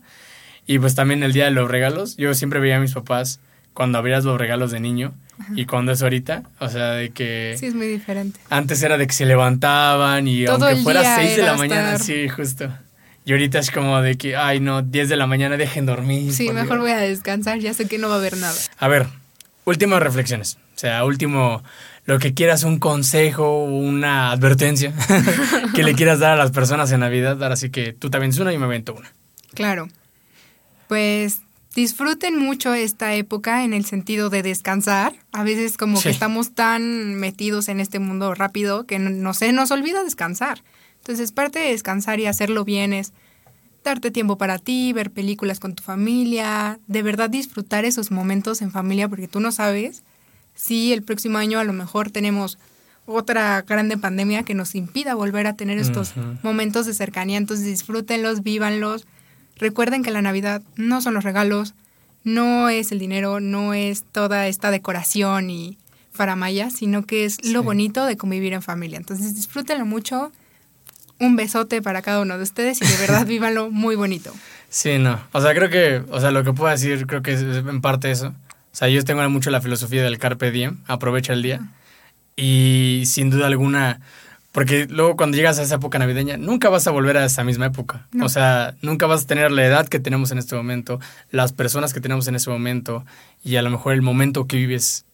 Y 0.69 0.79
pues 0.79 0.95
también 0.95 1.25
el 1.25 1.33
día 1.33 1.47
de 1.47 1.51
los 1.51 1.69
regalos. 1.69 2.17
Yo 2.17 2.33
siempre 2.35 2.61
veía 2.61 2.77
a 2.77 2.81
mis 2.81 2.93
papás 2.95 3.41
cuando 3.75 3.99
abrías 3.99 4.23
los 4.23 4.39
regalos 4.39 4.71
de 4.71 4.79
niño 4.79 5.13
y 5.57 5.65
cuando 5.67 5.91
es 5.91 6.01
ahorita. 6.03 6.45
O 6.61 6.69
sea, 6.69 6.93
de 6.93 7.11
que 7.11 7.57
Sí, 7.59 7.67
es 7.67 7.75
muy 7.75 7.89
diferente. 7.89 8.39
antes 8.51 8.81
era 8.85 8.97
de 8.99 9.09
que 9.09 9.15
se 9.15 9.27
levantaban 9.27 10.29
y 10.29 10.45
Todo 10.45 10.67
aunque 10.67 10.79
el 10.79 10.85
fuera 10.85 11.01
día 11.01 11.17
6 11.17 11.37
de 11.39 11.43
la 11.43 11.57
mañana, 11.57 11.95
estar- 11.95 11.99
sí, 12.07 12.29
justo. 12.29 12.73
Y 13.25 13.33
ahorita 13.33 13.59
es 13.61 13.71
como 13.71 14.01
de 14.03 14.17
que, 14.17 14.37
ay 14.37 14.59
no, 14.61 14.83
10 14.83 15.09
de 15.09 15.17
la 15.17 15.27
mañana 15.27 15.57
dejen 15.57 15.87
dormir. 15.87 16.33
Sí, 16.33 16.49
mejor 16.51 16.79
Dios. 16.79 16.81
voy 16.81 16.91
a 16.91 16.97
descansar, 16.99 17.59
ya 17.61 17.73
sé 17.73 17.87
que 17.87 17.99
no 17.99 18.09
va 18.09 18.15
a 18.17 18.19
haber 18.19 18.37
nada. 18.37 18.55
A 18.79 18.89
ver, 18.89 19.07
últimas 19.65 20.03
reflexiones. 20.03 20.59
O 20.75 20.79
sea, 20.79 21.05
último, 21.05 21.63
lo 22.05 22.19
que 22.19 22.35
quieras, 22.35 22.65
un 22.65 22.79
consejo, 22.81 23.63
una 23.65 24.33
advertencia 24.33 24.93
que 25.75 25.85
le 25.85 25.95
quieras 25.95 26.19
dar 26.19 26.33
a 26.33 26.37
las 26.37 26.51
personas 26.51 26.91
en 26.91 27.01
Navidad. 27.01 27.41
Ahora 27.43 27.55
sí 27.57 27.71
que 27.71 27.93
tú 27.93 28.11
te 28.11 28.17
aventas 28.17 28.41
una 28.41 28.53
y 28.53 28.59
me 28.59 28.65
avento 28.65 28.93
una. 28.95 29.13
Claro. 29.55 29.89
Pues 30.89 31.41
disfruten 31.75 32.39
mucho 32.39 32.75
esta 32.75 33.15
época 33.15 33.65
en 33.65 33.73
el 33.73 33.85
sentido 33.85 34.31
de 34.31 34.43
descansar. 34.43 35.15
A 35.33 35.45
veces 35.45 35.77
como 35.77 35.97
Sí. 35.99 36.05
que 36.05 36.11
estamos 36.11 36.55
tan 36.55 37.15
metidos 37.15 37.69
en 37.69 37.81
este 37.81 37.99
mundo 37.99 38.35
rápido 38.35 38.85
que 38.87 38.99
no, 38.99 39.11
no 39.11 39.33
sé, 39.35 39.53
nos 39.53 39.71
olvida 39.71 40.03
descansar. 40.05 40.63
Entonces 41.03 41.33
parte 41.33 41.59
de 41.59 41.71
descansar 41.71 42.21
y 42.21 42.27
hacerlo 42.27 42.65
bien 42.65 42.93
es 42.93 43.13
darte 43.83 44.13
tiempo 44.13 44.39
para 44.39 44.59
ti, 44.59 44.93
ver 44.93 45.11
películas 45.11 45.59
con 45.59 45.75
tu 45.75 45.83
familia, 45.83 46.79
de 46.87 47.03
verdad 47.03 47.29
disfrutar 47.29 47.85
esos 47.85 48.13
momentos 48.13 48.63
en 48.63 48.71
familia 48.71 49.09
porque 49.09 49.27
tú 49.27 49.41
no 49.41 49.51
sabes 49.51 50.05
si 50.55 50.93
el 50.93 51.03
próximo 51.03 51.39
año 51.39 51.59
a 51.59 51.65
lo 51.65 51.73
mejor 51.73 52.13
tenemos 52.13 52.57
otra 53.07 53.63
grande 53.63 53.99
pandemia 53.99 54.45
que 54.45 54.55
nos 54.55 54.77
impida 54.77 55.17
volver 55.17 55.49
a 55.49 55.57
tener 55.57 55.79
estos 55.79 56.15
momentos 56.45 56.87
de 56.87 56.95
cercanía. 56.95 57.37
Entonces 57.37 57.67
disfrútenlos, 57.67 58.45
vívanlos. 58.45 59.07
Recuerden 59.57 60.05
que 60.05 60.13
la 60.13 60.23
Navidad 60.23 60.63
no 60.77 61.01
son 61.01 61.15
los 61.15 61.25
regalos, 61.25 61.75
no 62.23 62.69
es 62.69 62.93
el 62.93 63.01
dinero, 63.01 63.41
no 63.41 63.75
es 63.75 64.05
toda 64.05 64.47
esta 64.47 64.71
decoración 64.71 65.51
y 65.51 65.79
faramaya, 66.13 66.71
sino 66.71 67.05
que 67.05 67.25
es 67.25 67.45
lo 67.45 67.65
bonito 67.65 68.05
de 68.07 68.17
convivir 68.17 68.53
en 68.53 68.63
familia. 68.63 68.99
Entonces 68.99 69.35
disfrútenlo 69.35 69.85
mucho. 69.85 70.31
Un 71.25 71.37
besote 71.37 71.81
para 71.83 72.03
cada 72.03 72.21
uno 72.21 72.37
de 72.37 72.43
ustedes 72.43 72.81
y 72.83 72.87
de 72.87 72.97
verdad 72.99 73.27
vívanlo 73.27 73.71
muy 73.71 73.95
bonito. 73.97 74.33
Sí, 74.69 74.99
no. 74.99 75.21
O 75.33 75.41
sea, 75.41 75.55
creo 75.55 75.71
que, 75.71 76.03
o 76.11 76.21
sea, 76.21 76.31
lo 76.31 76.45
que 76.45 76.53
puedo 76.53 76.71
decir, 76.71 77.07
creo 77.07 77.23
que 77.23 77.33
es 77.35 77.41
en 77.43 77.81
parte 77.81 78.11
eso. 78.11 78.29
O 78.29 78.75
sea, 78.75 78.89
yo 78.89 79.05
tengo 79.05 79.29
mucho 79.29 79.51
la 79.51 79.61
filosofía 79.61 80.03
del 80.03 80.19
carpe 80.19 80.51
diem, 80.51 80.79
aprovecha 80.87 81.33
el 81.35 81.43
día. 81.43 81.61
Y 82.37 83.03
sin 83.07 83.29
duda 83.31 83.47
alguna, 83.47 84.01
porque 84.53 84.87
luego 84.89 85.17
cuando 85.17 85.37
llegas 85.37 85.59
a 85.59 85.63
esa 85.63 85.75
época 85.75 85.99
navideña, 85.99 86.39
nunca 86.39 86.71
vas 86.71 86.87
a 86.87 86.91
volver 86.91 87.19
a 87.19 87.25
esa 87.27 87.45
misma 87.45 87.67
época. 87.67 88.07
No. 88.13 88.25
O 88.25 88.29
sea, 88.31 88.75
nunca 88.81 89.07
vas 89.07 89.25
a 89.25 89.27
tener 89.27 89.53
la 89.53 89.67
edad 89.67 89.87
que 89.89 90.01
tenemos 90.01 90.31
en 90.33 90.39
este 90.39 90.57
momento, 90.57 90.99
las 91.31 91.53
personas 91.53 91.93
que 91.93 92.01
tenemos 92.01 92.27
en 92.29 92.35
ese 92.37 92.49
momento 92.49 93.05
y 93.45 93.57
a 93.57 93.63
lo 93.63 93.69
mejor 93.71 93.93
el 93.93 94.03
momento 94.03 94.47
que 94.47 94.57
vives 94.57 95.05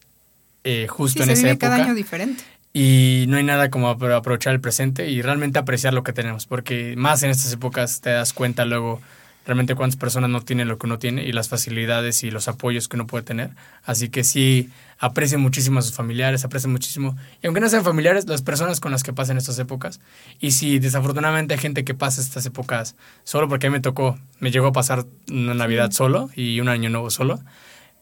eh, 0.63 0.87
justo 0.89 1.23
Sí, 1.23 1.23
en 1.23 1.27
se 1.27 1.33
esa 1.33 1.41
vive 1.43 1.51
época. 1.53 1.69
cada 1.69 1.83
año 1.83 1.93
diferente. 1.95 2.43
Y 2.71 3.25
no 3.27 3.37
hay 3.37 3.43
nada 3.43 3.69
como 3.69 3.89
apro- 3.89 4.15
aprovechar 4.15 4.53
el 4.53 4.61
presente 4.61 5.09
y 5.09 5.21
realmente 5.21 5.57
apreciar 5.59 5.93
lo 5.93 6.03
que 6.03 6.13
tenemos, 6.13 6.45
porque 6.45 6.93
más 6.97 7.23
en 7.23 7.31
estas 7.31 7.51
épocas 7.51 8.01
te 8.01 8.11
das 8.11 8.31
cuenta 8.33 8.65
luego 8.65 9.01
realmente 9.45 9.73
cuántas 9.73 9.97
personas 9.97 10.29
no 10.29 10.41
tienen 10.41 10.67
lo 10.67 10.77
que 10.77 10.85
uno 10.85 10.99
tiene 10.99 11.23
y 11.23 11.31
las 11.31 11.49
facilidades 11.49 12.23
y 12.23 12.29
los 12.29 12.47
apoyos 12.47 12.87
que 12.87 12.97
uno 12.97 13.07
puede 13.07 13.23
tener. 13.23 13.49
Así 13.83 14.09
que 14.09 14.23
sí, 14.23 14.69
aprecien 14.99 15.41
muchísimo 15.41 15.79
a 15.79 15.81
sus 15.81 15.93
familiares, 15.93 16.45
aprecien 16.45 16.71
muchísimo, 16.71 17.17
y 17.41 17.47
aunque 17.47 17.59
no 17.59 17.67
sean 17.69 17.83
familiares, 17.83 18.27
las 18.27 18.43
personas 18.43 18.79
con 18.79 18.91
las 18.91 19.01
que 19.01 19.13
pasen 19.13 19.37
estas 19.37 19.57
épocas. 19.57 19.99
Y 20.39 20.51
si 20.51 20.77
desafortunadamente 20.77 21.55
hay 21.55 21.59
gente 21.59 21.83
que 21.83 21.95
pasa 21.95 22.21
estas 22.21 22.45
épocas 22.45 22.95
solo, 23.23 23.49
porque 23.49 23.65
a 23.65 23.69
mí 23.71 23.77
me 23.77 23.81
tocó, 23.81 24.19
me 24.39 24.51
llegó 24.51 24.67
a 24.67 24.73
pasar 24.73 25.05
una 25.31 25.55
Navidad 25.55 25.89
solo 25.89 26.29
y 26.35 26.59
un 26.59 26.69
año 26.69 26.91
nuevo 26.91 27.09
solo, 27.09 27.39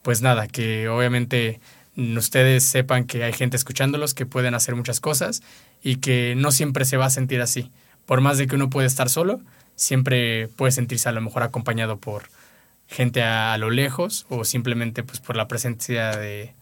pues 0.02 0.22
nada, 0.22 0.48
que 0.50 0.90
obviamente 0.90 1.62
ustedes 1.98 2.64
sepan 2.64 3.06
que 3.06 3.24
hay 3.24 3.34
gente 3.34 3.58
escuchándolos 3.58 4.14
que 4.14 4.26
pueden 4.26 4.54
hacer 4.54 4.76
muchas 4.76 5.00
cosas 5.00 5.42
y 5.82 5.98
que 5.98 6.36
no 6.38 6.52
siempre 6.52 6.86
se 6.86 6.98
va 6.98 7.06
a 7.06 7.10
sentir 7.10 7.42
así. 7.42 7.72
Por 8.06 8.22
más 8.22 8.38
de 8.38 8.48
que 8.48 8.56
uno 8.56 8.70
puede 8.70 8.88
estar 8.88 9.10
solo, 9.10 9.42
siempre 9.76 10.48
puede 10.50 10.72
sentirse 10.72 11.10
a 11.10 11.12
lo 11.12 11.22
mejor 11.22 11.44
acompañado 11.44 11.98
por 11.98 12.30
gente 12.88 13.24
a, 13.24 13.58
lo 13.58 13.70
lejos 13.70 14.26
o 14.30 14.46
simplemente 14.46 15.04
pues 15.04 15.20
por 15.20 15.36
la 15.36 15.48
presencia 15.48 16.16
de, 16.16 16.54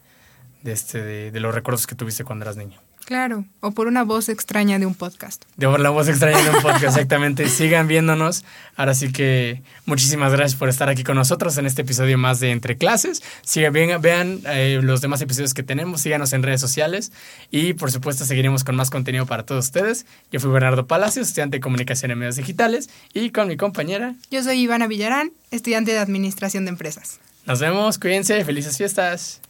de, 0.62 0.72
este, 0.72 1.30
de 1.30 1.40
los 1.40 1.54
recuerdos 1.54 1.86
que 1.86 1.94
tuviste 1.94 2.24
cuando 2.24 2.44
eras 2.44 2.56
niño. 2.56 2.80
Claro, 3.06 3.44
o 3.60 3.70
por 3.70 3.86
una 3.86 4.02
voz 4.02 4.28
extraña 4.28 4.80
de 4.80 4.84
un 4.84 4.96
podcast. 4.96 5.44
De 5.56 5.68
por 5.68 5.78
la 5.78 5.90
voz 5.90 6.08
extraña 6.08 6.42
de 6.42 6.50
un 6.50 6.60
podcast, 6.60 6.82
exactamente. 6.86 7.48
Sigan 7.48 7.86
viéndonos. 7.86 8.44
Ahora 8.74 8.94
sí 8.94 9.12
que 9.12 9.62
muchísimas 9.84 10.32
gracias 10.32 10.58
por 10.58 10.68
estar 10.68 10.88
aquí 10.88 11.04
con 11.04 11.14
nosotros 11.14 11.56
en 11.56 11.66
este 11.66 11.82
episodio 11.82 12.18
más 12.18 12.40
de 12.40 12.50
Entre 12.50 12.76
Clases. 12.76 13.22
Sigan, 13.42 13.72
vean, 13.72 14.02
vean 14.02 14.40
eh, 14.46 14.80
los 14.82 15.02
demás 15.02 15.20
episodios 15.20 15.54
que 15.54 15.62
tenemos, 15.62 16.00
síganos 16.00 16.32
en 16.32 16.42
redes 16.42 16.60
sociales 16.60 17.12
y 17.52 17.74
por 17.74 17.92
supuesto 17.92 18.24
seguiremos 18.24 18.64
con 18.64 18.74
más 18.74 18.90
contenido 18.90 19.24
para 19.24 19.46
todos 19.46 19.66
ustedes. 19.66 20.04
Yo 20.32 20.40
fui 20.40 20.50
Bernardo 20.50 20.88
Palacios, 20.88 21.28
estudiante 21.28 21.58
de 21.58 21.60
Comunicación 21.60 22.10
en 22.10 22.18
Medios 22.18 22.34
Digitales 22.34 22.90
y 23.14 23.30
con 23.30 23.46
mi 23.46 23.56
compañera. 23.56 24.16
Yo 24.32 24.42
soy 24.42 24.58
Ivana 24.58 24.88
Villarán, 24.88 25.30
estudiante 25.52 25.92
de 25.92 26.00
Administración 26.00 26.64
de 26.64 26.70
Empresas. 26.70 27.20
Nos 27.44 27.60
vemos, 27.60 28.00
cuídense, 28.00 28.44
felices 28.44 28.76
fiestas. 28.76 29.40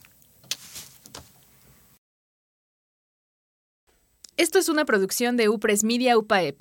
Esto 4.39 4.59
es 4.59 4.69
una 4.69 4.85
producción 4.85 5.39
de 5.39 5.49
Upres 5.49 5.83
Media 5.83 6.19
UPAEP. 6.19 6.61